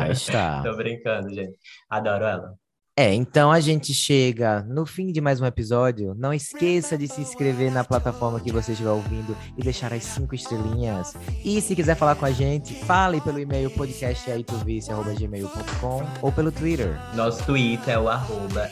Aí 0.00 0.12
está. 0.12 0.62
Tô 0.64 0.74
brincando, 0.74 1.34
gente. 1.34 1.58
Adoro 1.90 2.24
ela. 2.24 2.54
É, 2.96 3.12
então 3.12 3.50
a 3.50 3.58
gente 3.58 3.92
chega 3.92 4.62
no 4.62 4.86
fim 4.86 5.10
de 5.10 5.20
mais 5.20 5.40
um 5.40 5.44
episódio. 5.44 6.14
Não 6.14 6.32
esqueça 6.32 6.96
de 6.96 7.08
se 7.08 7.20
inscrever 7.20 7.72
na 7.72 7.82
plataforma 7.82 8.38
que 8.38 8.52
você 8.52 8.70
estiver 8.70 8.90
ouvindo 8.90 9.36
e 9.58 9.62
deixar 9.62 9.92
as 9.92 10.04
cinco 10.04 10.36
estrelinhas. 10.36 11.12
E 11.44 11.60
se 11.60 11.74
quiser 11.74 11.96
falar 11.96 12.14
com 12.14 12.24
a 12.24 12.30
gente, 12.30 12.72
fale 12.84 13.20
pelo 13.20 13.40
e-mail 13.40 13.68
podcastaituvice.gmail.com 13.70 16.04
ou 16.22 16.30
pelo 16.30 16.52
Twitter. 16.52 16.96
Nosso 17.16 17.44
Twitter 17.44 17.94
é 17.94 17.98
o 17.98 18.08
arroba 18.08 18.70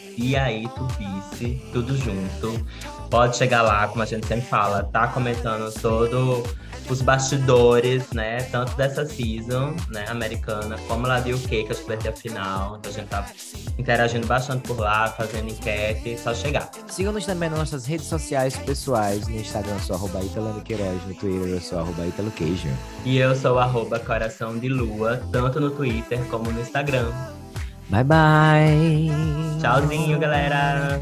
tudo 1.73 1.97
junto. 1.97 2.65
Pode 3.13 3.37
chegar 3.37 3.61
lá, 3.61 3.87
como 3.89 4.03
a 4.03 4.07
gente 4.07 4.27
sempre 4.27 4.47
fala, 4.47 4.85
tá 4.85 5.07
comentando 5.07 5.71
todo 5.83 6.43
os 6.89 7.03
bastidores, 7.03 8.11
né? 8.11 8.39
Tanto 8.45 8.75
dessa 8.75 9.05
season, 9.05 9.77
né, 9.91 10.07
americana, 10.09 10.79
como 10.89 11.07
lá 11.07 11.21
de 11.21 11.35
UK, 11.35 11.65
que 11.65 11.73
acho 11.73 11.83
que 11.83 11.89
vai 11.89 11.99
ter 11.99 12.09
a 12.09 12.13
final. 12.13 12.79
Então 12.79 12.91
a 12.91 12.95
gente 12.95 13.09
tá 13.09 13.27
interagindo 13.79 14.27
bastante 14.27 14.67
por 14.67 14.79
lá, 14.81 15.09
fazendo 15.09 15.51
enquete, 15.51 16.17
só 16.17 16.33
chegar. 16.33 16.71
Sigam-nos 16.89 17.27
também 17.27 17.51
nas 17.51 17.59
nossas 17.59 17.85
redes 17.85 18.07
sociais 18.07 18.57
pessoais. 18.57 19.29
No 19.29 19.37
Instagram 19.37 19.75
eu 19.75 19.81
sou 19.81 19.97
arroba 19.97 20.21
Queiroz, 20.65 21.07
no 21.07 21.15
Twitter 21.15 21.49
eu 21.49 21.61
sou 21.61 21.81
arroba 21.81 22.05
Queijo. 22.35 22.69
E 23.05 23.19
eu 23.19 23.37
sou 23.37 23.59
arroba 23.59 23.99
Coração 23.99 24.59
de 24.59 24.71
Lua, 24.71 25.21
tanto 25.31 25.61
no 25.61 25.69
Twitter 25.69 26.19
como 26.31 26.51
no 26.51 26.63
Instagram. 26.63 27.13
Bye 27.91 28.05
bye! 28.05 29.61
Tchauzinho, 29.61 30.19
galera! 30.19 30.99